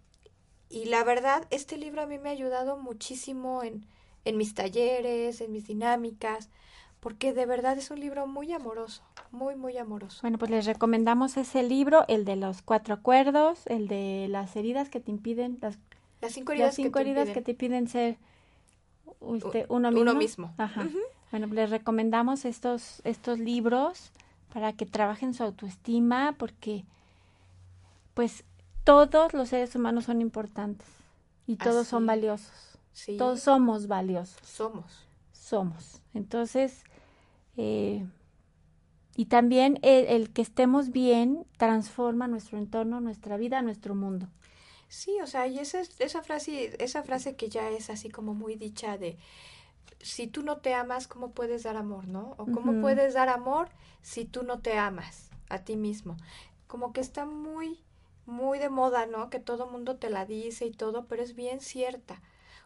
y 0.69 0.87
la 0.87 1.05
verdad, 1.05 1.47
este 1.51 1.77
libro 1.77 2.03
a 2.03 2.07
mí 2.07 2.19
me 2.19 2.31
ha 2.31 2.33
ayudado 2.33 2.77
muchísimo 2.77 3.63
en, 3.63 3.87
en 4.25 4.37
mis 4.37 4.55
talleres, 4.55 5.41
en 5.41 5.53
mis 5.53 5.67
dinámicas, 5.67 6.49
porque 7.03 7.33
de 7.33 7.47
verdad 7.47 7.77
es 7.77 7.91
un 7.91 7.99
libro 7.99 8.29
muy 8.29 8.53
amoroso, 8.53 9.03
muy, 9.33 9.57
muy 9.57 9.77
amoroso. 9.77 10.21
Bueno, 10.23 10.39
pues 10.39 10.53
les 10.53 10.67
recomendamos 10.67 11.37
ese 11.37 11.65
libro, 11.65 12.05
el 12.07 12.25
de 12.25 12.37
los 12.37 12.63
cuatro 12.63 12.95
acuerdos, 12.95 13.67
el 13.67 13.89
de 13.89 14.29
las 14.31 14.55
heridas 14.55 14.89
que 14.89 15.01
te 15.01 15.11
impiden, 15.11 15.59
las, 15.61 15.79
Las 16.21 16.33
cinco 16.33 16.53
heridas, 16.53 16.69
las 16.69 16.75
cinco 16.77 16.99
que, 16.99 17.05
te 17.05 17.11
heridas 17.11 17.29
impiden- 17.29 17.35
que 17.35 17.43
te 17.43 17.55
piden 17.55 17.89
ser 17.89 18.17
usted, 19.19 19.67
U- 19.69 19.75
uno 19.77 19.91
mismo. 19.91 20.03
uno 20.03 20.15
mismo. 20.15 20.55
Ajá. 20.59 20.83
Ujú. 20.85 20.99
Bueno, 21.33 21.49
les 21.49 21.71
recomendamos 21.71 22.45
estos, 22.45 23.01
estos 23.05 23.39
libros 23.41 24.13
para 24.53 24.73
que 24.73 24.87
trabajen 24.87 25.35
su 25.35 25.43
autoestima, 25.43 26.37
porque 26.39 26.85
pues 28.15 28.45
todos 28.85 29.33
los 29.35 29.49
seres 29.49 29.75
humanos 29.75 30.05
son 30.05 30.21
importantes 30.21 30.87
y 31.47 31.57
todos 31.57 31.89
son 31.89 32.03
Así 32.05 32.07
valiosos. 32.21 32.79
Sí, 32.93 33.17
Todos 33.17 33.41
somos 33.41 33.87
valiosos. 33.89 34.37
somos. 34.47 35.07
somos. 35.33 36.01
Entonces, 36.15 36.85
eh, 37.57 38.07
y 39.15 39.27
también 39.27 39.79
el, 39.83 40.07
el 40.07 40.33
que 40.33 40.43
estemos 40.43 40.91
bien 40.91 41.47
transforma 41.59 42.29
nuestro 42.29 42.59
entorno, 42.59 43.01
nuestra 43.01 43.37
vida, 43.37 43.63
nuestro 43.63 43.95
mundo. 43.95 44.29
Sí, 44.89 45.19
o 45.23 45.27
sea, 45.27 45.47
y 45.47 45.59
esa, 45.59 45.81
es- 45.81 46.01
esa 46.01 46.23
frase, 46.23 46.77
esa 46.83 47.03
frase 47.03 47.37
que 47.37 47.49
ya 47.49 47.71
es 47.71 47.91
así 47.91 48.11
como 48.11 48.35
muy 48.35 48.57
dicha 48.57 48.99
de 48.99 49.19
si 50.01 50.27
tú 50.29 50.43
no 50.43 50.59
te 50.59 50.75
amas, 50.75 51.09
¿cómo 51.09 51.33
puedes 51.33 51.63
dar 51.65 51.77
amor, 51.77 52.09
no? 52.09 52.35
O 52.39 52.51
cómo 52.51 52.79
puedes 52.81 53.15
dar 53.15 53.29
amor 53.29 53.69
si 54.03 54.25
tú 54.25 54.43
no 54.45 54.61
te 54.61 54.79
amas 54.79 55.31
a 55.49 55.61
ti 55.61 55.77
mismo. 55.77 56.17
Como 56.69 56.93
que 56.93 57.01
está 57.01 57.27
muy, 57.27 57.81
muy 58.27 58.59
de 58.59 58.71
moda, 58.71 59.07
¿no? 59.07 59.31
Que 59.31 59.41
todo 59.41 59.67
mundo 59.69 59.97
te 59.97 60.11
la 60.11 60.27
dice 60.27 60.67
y 60.67 60.73
todo, 60.73 61.07
pero 61.07 61.23
es 61.23 61.35
bien 61.37 61.61
cierta. 61.61 62.23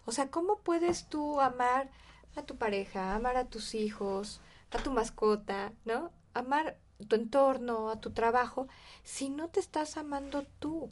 O 0.06 0.12
sea, 0.12 0.30
¿cómo 0.30 0.58
puedes 0.58 1.06
tú 1.08 1.40
amar 1.40 1.90
a 2.36 2.42
tu 2.42 2.56
pareja, 2.56 3.14
amar 3.14 3.36
a 3.36 3.46
tus 3.46 3.74
hijos, 3.74 4.40
a 4.70 4.78
tu 4.78 4.90
mascota, 4.90 5.72
¿no? 5.84 6.10
Amar 6.34 6.78
tu 7.08 7.16
entorno, 7.16 7.90
a 7.90 8.00
tu 8.00 8.10
trabajo, 8.10 8.68
si 9.02 9.28
no 9.28 9.48
te 9.48 9.60
estás 9.60 9.96
amando 9.96 10.44
tú. 10.58 10.88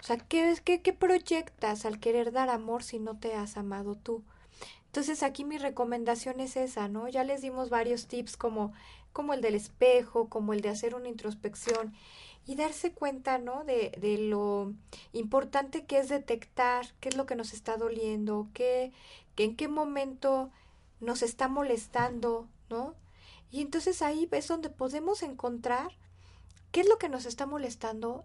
O 0.00 0.02
sea, 0.06 0.18
¿qué, 0.18 0.54
qué, 0.64 0.82
¿qué 0.82 0.92
proyectas 0.92 1.84
al 1.84 2.00
querer 2.00 2.32
dar 2.32 2.50
amor 2.50 2.82
si 2.82 2.98
no 2.98 3.16
te 3.18 3.34
has 3.34 3.56
amado 3.56 3.94
tú? 3.94 4.22
Entonces 4.86 5.22
aquí 5.22 5.44
mi 5.44 5.58
recomendación 5.58 6.40
es 6.40 6.56
esa, 6.56 6.88
¿no? 6.88 7.08
Ya 7.08 7.24
les 7.24 7.42
dimos 7.42 7.68
varios 7.68 8.06
tips 8.06 8.36
como, 8.36 8.72
como 9.12 9.34
el 9.34 9.40
del 9.40 9.54
espejo, 9.54 10.28
como 10.28 10.52
el 10.52 10.60
de 10.60 10.68
hacer 10.68 10.94
una 10.94 11.08
introspección 11.08 11.94
y 12.46 12.56
darse 12.56 12.92
cuenta, 12.92 13.38
¿no? 13.38 13.64
De, 13.64 13.92
de 13.98 14.18
lo 14.18 14.72
importante 15.12 15.84
que 15.84 15.98
es 15.98 16.08
detectar 16.08 16.86
qué 17.00 17.08
es 17.08 17.16
lo 17.16 17.26
que 17.26 17.36
nos 17.36 17.54
está 17.54 17.76
doliendo, 17.76 18.48
qué, 18.54 18.92
que 19.34 19.44
en 19.44 19.56
qué 19.56 19.68
momento 19.68 20.50
nos 21.00 21.22
está 21.22 21.48
molestando, 21.48 22.46
¿no? 22.70 22.94
Y 23.54 23.60
entonces 23.60 24.02
ahí 24.02 24.28
es 24.32 24.48
donde 24.48 24.68
podemos 24.68 25.22
encontrar 25.22 25.92
qué 26.72 26.80
es 26.80 26.88
lo 26.88 26.98
que 26.98 27.08
nos 27.08 27.24
está 27.24 27.46
molestando 27.46 28.24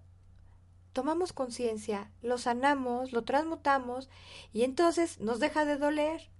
tomamos 0.91 1.33
conciencia, 1.33 2.09
lo 2.23 2.39
sanamos, 2.39 3.11
lo 3.11 3.23
transmutamos 3.23 4.09
y 4.53 4.63
entonces 4.63 5.19
nos 5.19 5.39
deja 5.39 5.65
de 5.65 5.77
doler, 5.77 6.31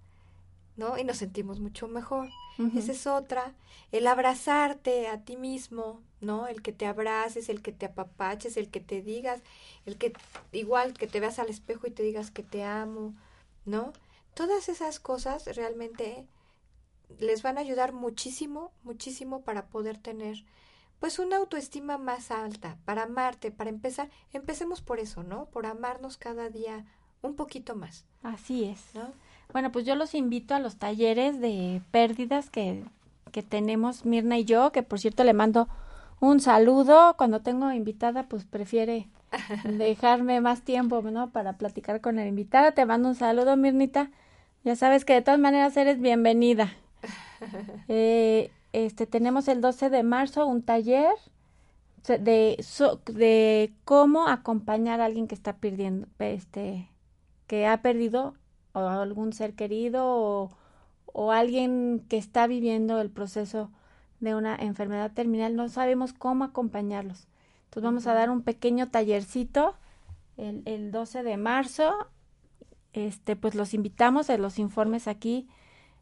¿no? 0.76 0.98
Y 0.98 1.04
nos 1.04 1.18
sentimos 1.18 1.60
mucho 1.60 1.86
mejor. 1.86 2.30
Esa 2.76 2.90
es 2.90 3.06
otra. 3.06 3.54
El 3.92 4.08
abrazarte 4.08 5.06
a 5.06 5.24
ti 5.24 5.36
mismo, 5.36 6.02
¿no? 6.20 6.48
El 6.48 6.60
que 6.60 6.72
te 6.72 6.86
abraces, 6.86 7.48
el 7.48 7.62
que 7.62 7.70
te 7.70 7.86
apapaches, 7.86 8.56
el 8.56 8.70
que 8.70 8.80
te 8.80 9.02
digas, 9.02 9.40
el 9.86 9.98
que 9.98 10.12
igual 10.50 10.94
que 10.94 11.06
te 11.06 11.20
veas 11.20 11.38
al 11.38 11.48
espejo 11.48 11.86
y 11.86 11.92
te 11.92 12.02
digas 12.02 12.32
que 12.32 12.42
te 12.42 12.64
amo, 12.64 13.14
¿no? 13.64 13.92
Todas 14.34 14.68
esas 14.68 14.98
cosas 14.98 15.46
realmente 15.56 16.26
les 17.18 17.42
van 17.42 17.58
a 17.58 17.62
ayudar 17.62 17.92
muchísimo, 17.92 18.72
muchísimo 18.84 19.42
para 19.42 19.66
poder 19.66 19.98
tener 19.98 20.44
pues 21.00 21.18
una 21.18 21.38
autoestima 21.38 21.96
más 21.96 22.30
alta, 22.30 22.76
para 22.84 23.04
amarte, 23.04 23.50
para 23.50 23.70
empezar, 23.70 24.10
empecemos 24.32 24.82
por 24.82 25.00
eso, 25.00 25.22
¿no? 25.22 25.46
Por 25.46 25.64
amarnos 25.64 26.18
cada 26.18 26.50
día 26.50 26.84
un 27.22 27.34
poquito 27.34 27.74
más, 27.74 28.04
Así 28.22 28.64
es. 28.64 28.94
¿no? 28.94 29.12
Bueno, 29.52 29.72
pues 29.72 29.84
yo 29.84 29.94
los 29.94 30.14
invito 30.14 30.54
a 30.54 30.60
los 30.60 30.76
talleres 30.76 31.40
de 31.40 31.82
pérdidas 31.90 32.50
que, 32.50 32.84
que 33.32 33.42
tenemos 33.42 34.04
Mirna 34.04 34.38
y 34.38 34.44
yo, 34.44 34.72
que 34.72 34.82
por 34.82 35.00
cierto 35.00 35.24
le 35.24 35.32
mando 35.32 35.68
un 36.20 36.40
saludo. 36.40 37.14
Cuando 37.16 37.40
tengo 37.40 37.72
invitada, 37.72 38.24
pues 38.24 38.44
prefiere 38.44 39.08
dejarme 39.64 40.40
más 40.40 40.62
tiempo, 40.62 41.02
¿no? 41.02 41.30
Para 41.30 41.54
platicar 41.54 42.00
con 42.00 42.16
la 42.16 42.26
invitada. 42.26 42.72
Te 42.72 42.84
mando 42.84 43.08
un 43.08 43.14
saludo, 43.14 43.56
Mirnita. 43.56 44.10
Ya 44.64 44.76
sabes 44.76 45.04
que 45.04 45.14
de 45.14 45.22
todas 45.22 45.40
maneras 45.40 45.76
eres 45.76 46.00
bienvenida. 46.00 46.74
Eh, 47.88 48.52
este, 48.72 49.06
tenemos 49.06 49.48
el 49.48 49.60
12 49.60 49.90
de 49.90 50.02
marzo 50.02 50.46
un 50.46 50.62
taller 50.62 51.12
de, 52.18 52.56
so- 52.62 53.00
de 53.06 53.72
cómo 53.84 54.26
acompañar 54.28 55.00
a 55.00 55.06
alguien 55.06 55.28
que 55.28 55.34
está 55.34 55.56
perdiendo, 55.58 56.08
este, 56.18 56.88
que 57.46 57.66
ha 57.66 57.82
perdido 57.82 58.34
o 58.72 58.80
algún 58.80 59.32
ser 59.32 59.54
querido 59.54 60.04
o, 60.06 60.50
o 61.06 61.32
alguien 61.32 62.04
que 62.08 62.18
está 62.18 62.46
viviendo 62.46 63.00
el 63.00 63.10
proceso 63.10 63.70
de 64.20 64.34
una 64.34 64.56
enfermedad 64.56 65.12
terminal, 65.12 65.56
no 65.56 65.68
sabemos 65.68 66.12
cómo 66.12 66.44
acompañarlos. 66.44 67.26
Entonces 67.66 67.84
vamos 67.84 68.06
a 68.06 68.14
dar 68.14 68.30
un 68.30 68.42
pequeño 68.42 68.90
tallercito 68.90 69.74
el, 70.38 70.62
el 70.66 70.92
12 70.92 71.22
de 71.22 71.36
marzo. 71.36 71.94
Este, 72.92 73.36
pues 73.36 73.54
los 73.54 73.74
invitamos 73.74 74.30
a 74.30 74.38
los 74.38 74.58
informes 74.58 75.06
aquí. 75.08 75.48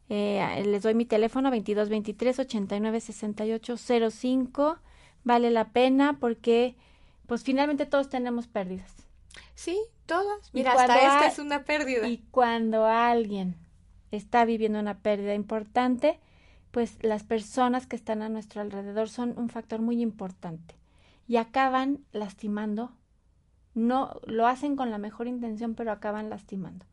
Eh, 0.09 0.63
les 0.65 0.81
doy 0.81 0.95
mi 0.95 1.05
teléfono 1.05 1.49
2223 1.49 2.39
89 2.39 2.99
68 2.99 3.77
05. 4.11 4.77
Vale 5.23 5.51
la 5.51 5.69
pena 5.69 6.17
porque 6.19 6.75
pues 7.27 7.43
finalmente 7.43 7.85
todos 7.85 8.09
tenemos 8.09 8.47
pérdidas. 8.47 8.91
Sí, 9.53 9.79
todas. 10.07 10.51
Mira, 10.53 10.73
hasta 10.73 10.95
esta 10.95 11.27
es 11.27 11.39
una 11.39 11.63
pérdida. 11.63 12.07
Y 12.07 12.23
cuando 12.31 12.85
alguien 12.85 13.55
está 14.11 14.45
viviendo 14.45 14.79
una 14.79 14.97
pérdida 14.97 15.35
importante, 15.35 16.19
pues 16.71 16.97
las 17.03 17.23
personas 17.23 17.85
que 17.85 17.95
están 17.95 18.21
a 18.21 18.29
nuestro 18.29 18.61
alrededor 18.61 19.09
son 19.09 19.37
un 19.37 19.49
factor 19.49 19.81
muy 19.81 20.01
importante 20.01 20.75
y 21.27 21.37
acaban 21.37 21.99
lastimando. 22.11 22.91
No 23.75 24.19
lo 24.25 24.47
hacen 24.47 24.75
con 24.75 24.89
la 24.89 24.97
mejor 24.97 25.27
intención, 25.27 25.75
pero 25.75 25.91
acaban 25.91 26.29
lastimando. 26.29 26.85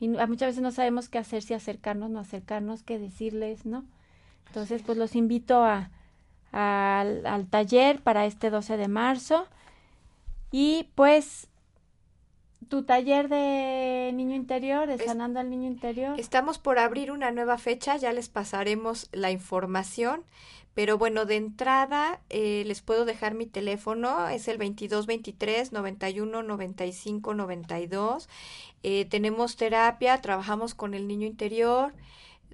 Y 0.00 0.08
muchas 0.08 0.48
veces 0.48 0.62
no 0.62 0.70
sabemos 0.70 1.08
qué 1.08 1.18
hacer, 1.18 1.42
si 1.42 1.54
acercarnos, 1.54 2.10
no 2.10 2.20
acercarnos, 2.20 2.82
qué 2.82 2.98
decirles, 2.98 3.64
¿no? 3.64 3.84
Entonces, 4.48 4.82
pues 4.82 4.98
los 4.98 5.16
invito 5.16 5.64
a, 5.64 5.90
al, 6.52 7.26
al 7.26 7.46
taller 7.46 8.00
para 8.02 8.26
este 8.26 8.50
12 8.50 8.76
de 8.76 8.88
marzo. 8.88 9.46
Y 10.50 10.88
pues 10.94 11.48
tu 12.68 12.84
taller 12.84 13.28
de 13.28 14.12
niño 14.14 14.34
interior, 14.34 14.86
de 14.86 14.98
sanando 14.98 15.40
al 15.40 15.50
niño 15.50 15.66
interior. 15.66 16.18
Estamos 16.18 16.58
por 16.58 16.78
abrir 16.78 17.10
una 17.10 17.30
nueva 17.30 17.58
fecha, 17.58 17.96
ya 17.96 18.12
les 18.12 18.28
pasaremos 18.28 19.08
la 19.12 19.30
información. 19.30 20.22
Pero 20.74 20.98
bueno, 20.98 21.24
de 21.24 21.36
entrada 21.36 22.20
eh, 22.30 22.64
les 22.66 22.82
puedo 22.82 23.04
dejar 23.04 23.34
mi 23.34 23.46
teléfono, 23.46 24.28
es 24.28 24.48
el 24.48 24.58
2223 24.58 25.72
91 25.72 26.42
95 26.42 27.34
92. 27.34 28.28
tenemos 29.08 29.56
terapia, 29.56 30.20
trabajamos 30.20 30.74
con 30.74 30.94
el 30.94 31.06
niño 31.06 31.26
interior, 31.26 31.94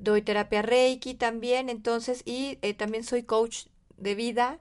doy 0.00 0.22
terapia 0.22 0.62
Reiki 0.62 1.14
también, 1.14 1.68
entonces, 1.68 2.22
y 2.24 2.58
eh, 2.62 2.74
también 2.74 3.04
soy 3.04 3.22
coach 3.22 3.66
de 3.96 4.14
vida. 4.14 4.58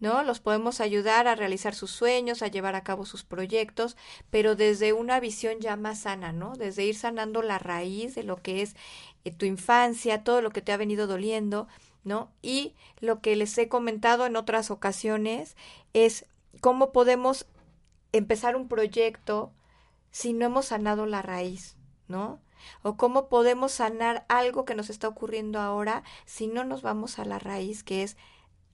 ¿no? 0.00 0.24
Los 0.24 0.40
podemos 0.40 0.80
ayudar 0.80 1.28
a 1.28 1.36
realizar 1.36 1.76
sus 1.76 1.92
sueños, 1.92 2.42
a 2.42 2.48
llevar 2.48 2.74
a 2.74 2.82
cabo 2.82 3.06
sus 3.06 3.22
proyectos, 3.22 3.96
pero 4.30 4.56
desde 4.56 4.92
una 4.92 5.20
visión 5.20 5.60
ya 5.60 5.76
más 5.76 6.00
sana, 6.00 6.32
¿no? 6.32 6.56
Desde 6.56 6.84
ir 6.84 6.96
sanando 6.96 7.40
la 7.40 7.60
raíz 7.60 8.16
de 8.16 8.24
lo 8.24 8.42
que 8.42 8.62
es 8.62 8.74
eh, 9.24 9.30
tu 9.30 9.46
infancia, 9.46 10.24
todo 10.24 10.42
lo 10.42 10.50
que 10.50 10.60
te 10.60 10.72
ha 10.72 10.76
venido 10.76 11.06
doliendo, 11.06 11.68
¿no? 12.04 12.30
Y 12.42 12.74
lo 13.00 13.20
que 13.20 13.36
les 13.36 13.56
he 13.58 13.68
comentado 13.68 14.26
en 14.26 14.36
otras 14.36 14.70
ocasiones 14.70 15.56
es 15.92 16.26
cómo 16.60 16.92
podemos 16.92 17.46
empezar 18.12 18.56
un 18.56 18.68
proyecto 18.68 19.52
si 20.10 20.32
no 20.32 20.46
hemos 20.46 20.66
sanado 20.66 21.06
la 21.06 21.22
raíz, 21.22 21.76
¿no? 22.08 22.40
O 22.82 22.96
cómo 22.96 23.28
podemos 23.28 23.72
sanar 23.72 24.24
algo 24.28 24.64
que 24.64 24.74
nos 24.74 24.90
está 24.90 25.08
ocurriendo 25.08 25.60
ahora 25.60 26.04
si 26.26 26.46
no 26.46 26.64
nos 26.64 26.82
vamos 26.82 27.18
a 27.18 27.24
la 27.24 27.38
raíz 27.38 27.82
que 27.82 28.02
es 28.02 28.16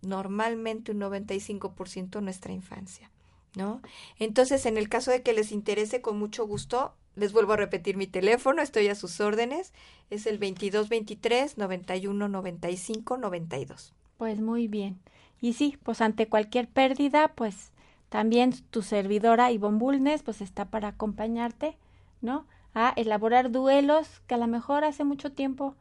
normalmente 0.02 0.92
un 0.92 1.00
95% 1.00 2.20
nuestra 2.20 2.52
infancia, 2.52 3.10
¿no? 3.56 3.80
Entonces, 4.18 4.66
en 4.66 4.76
el 4.76 4.88
caso 4.88 5.10
de 5.10 5.22
que 5.22 5.32
les 5.32 5.52
interese, 5.52 6.00
con 6.00 6.18
mucho 6.18 6.46
gusto, 6.46 6.94
les 7.18 7.32
vuelvo 7.32 7.54
a 7.54 7.56
repetir 7.56 7.96
mi 7.96 8.06
teléfono, 8.06 8.62
estoy 8.62 8.88
a 8.88 8.94
sus 8.94 9.20
órdenes, 9.20 9.72
es 10.10 10.26
el 10.26 10.38
2223 10.38 11.58
91 11.58 12.28
95 12.28 13.16
92. 13.16 13.92
Pues 14.16 14.40
muy 14.40 14.68
bien. 14.68 14.98
Y 15.40 15.52
sí, 15.52 15.78
pues 15.82 16.00
ante 16.00 16.28
cualquier 16.28 16.68
pérdida, 16.68 17.28
pues 17.28 17.72
también 18.08 18.52
tu 18.70 18.82
servidora 18.82 19.50
Ivonne 19.52 19.78
Bulnes, 19.78 20.22
pues 20.22 20.40
está 20.40 20.66
para 20.66 20.88
acompañarte, 20.88 21.76
¿no? 22.20 22.46
A 22.74 22.92
elaborar 22.96 23.50
duelos 23.50 24.20
que 24.26 24.34
a 24.34 24.38
lo 24.38 24.46
mejor 24.46 24.84
hace 24.84 25.04
mucho 25.04 25.32
tiempo 25.32 25.74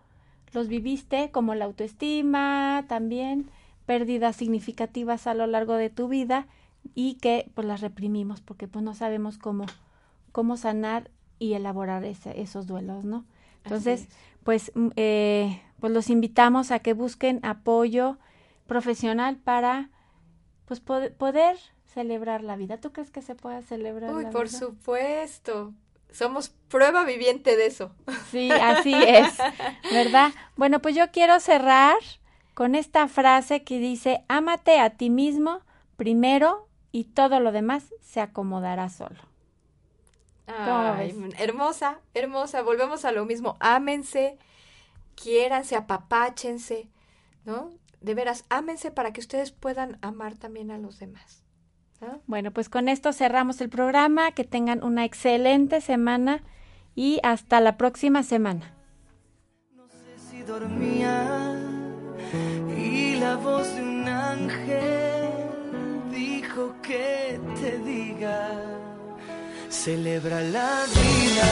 los 0.54 0.68
viviste, 0.68 1.32
como 1.32 1.56
la 1.56 1.66
autoestima 1.66 2.86
también, 2.88 3.50
pérdidas 3.86 4.36
significativas 4.36 5.28
a 5.28 5.34
lo 5.34 5.48
largo 5.48 5.76
de 5.76 5.90
tu 5.90 6.08
vida 6.08 6.48
y 6.96 7.16
que 7.16 7.50
pues 7.54 7.68
las 7.68 7.82
reprimimos 7.82 8.42
porque 8.42 8.68
pues 8.68 8.84
no 8.84 8.94
sabemos 8.94 9.38
cómo, 9.38 9.66
cómo 10.32 10.58
sanar 10.58 11.10
y 11.40 11.54
elaborar 11.54 12.04
esos 12.06 12.68
duelos, 12.68 13.06
¿no? 13.06 13.26
Entonces, 13.64 14.08
pues, 14.44 14.72
mm, 14.76 14.90
eh, 14.96 15.62
pues 15.80 15.94
los 15.94 16.10
invitamos 16.10 16.72
a 16.72 16.80
que 16.80 16.94
busquen 16.94 17.40
apoyo 17.44 18.18
profesional 18.66 19.38
para 19.38 19.90
pues 20.66 20.80
poder 20.80 21.58
celebrar 21.86 22.44
la 22.44 22.56
vida. 22.56 22.78
¿Tú 22.80 22.92
crees 22.92 23.10
que 23.10 23.22
se 23.22 23.36
pueda 23.36 23.62
celebrar 23.62 24.14
Uy, 24.14 24.24
la 24.24 24.30
por 24.30 24.48
vida? 24.48 24.60
supuesto. 24.60 25.74
Somos 26.12 26.50
prueba 26.70 27.04
viviente 27.04 27.58
de 27.58 27.66
eso. 27.68 27.92
Sí, 28.32 28.52
así 28.52 28.94
es, 28.94 29.38
¿verdad? 29.92 30.32
Bueno, 30.56 30.82
pues 30.82 30.96
yo 30.96 31.12
quiero 31.12 31.40
cerrar 31.40 31.98
con 32.54 32.76
esta 32.76 33.08
frase 33.08 33.64
que 33.64 33.80
dice, 33.80 34.24
ámate 34.28 34.80
a 34.80 34.92
ti 34.92 35.10
mismo 35.10 35.62
primero 35.96 36.68
y 36.92 37.06
todo 37.06 37.40
lo 37.40 37.52
demás 37.52 37.94
se 38.02 38.22
acomodará 38.22 38.90
solo. 38.90 39.20
Ay, 40.48 41.14
hermosa, 41.38 42.00
hermosa. 42.14 42.62
Volvemos 42.62 43.06
a 43.06 43.12
lo 43.12 43.26
mismo. 43.26 43.58
Ámense, 43.60 44.38
quiéranse, 45.16 45.76
apapáchense, 45.76 46.90
¿no? 47.46 47.72
De 48.02 48.14
veras, 48.14 48.46
ámense 48.50 48.92
para 48.92 49.12
que 49.12 49.20
ustedes 49.20 49.52
puedan 49.52 49.98
amar 50.02 50.36
también 50.36 50.72
a 50.72 50.78
los 50.78 51.00
demás. 51.00 51.44
Bueno, 52.28 52.52
pues 52.52 52.70
con 52.70 52.90
esto 52.90 53.12
cerramos 53.12 53.60
el 53.60 53.70
programa. 53.70 54.32
Que 54.32 54.44
tengan 54.44 54.84
una 54.84 55.04
excelente 55.04 55.82
semana 55.82 56.44
y 56.96 57.20
hasta 57.24 57.60
la 57.60 57.78
próxima 57.78 58.24
semana. 58.24 58.74
No 59.76 59.88
sé 59.90 60.18
si 60.18 60.42
dormía 60.44 61.56
y 62.78 63.16
la 63.16 63.36
voz 63.36 63.76
de 63.76 63.82
un 63.82 64.08
ángel 64.08 65.30
dijo 66.12 66.76
que 66.82 67.40
te 67.60 67.80
diga, 67.80 68.87
celebra 69.84 70.42
la 70.42 70.86
vida. 70.96 71.50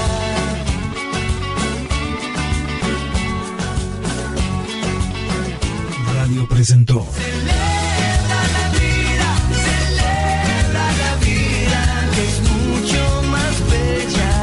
Radio 6.15 6.47
presentó. 6.47 7.07
Celebra 7.13 8.39
la 8.55 8.65
vida, 8.79 9.29
celebra 9.67 10.85
la 10.99 11.11
vida, 11.23 11.81
que 12.15 12.23
es 12.31 12.37
mucho 12.51 13.01
más 13.33 13.53
bella 13.71 14.33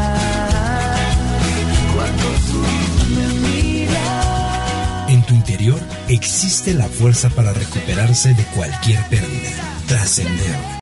cuando 1.94 2.26
tú 2.48 2.58
me 3.14 3.26
miras. 3.48 5.08
En 5.08 5.20
tu 5.26 5.34
interior 5.34 5.80
existe 6.08 6.72
la 6.74 6.86
fuerza 6.86 7.28
para 7.30 7.52
recuperarse 7.52 8.32
de 8.34 8.44
cualquier 8.54 9.04
pérdida, 9.08 9.50
trascender 9.88 10.56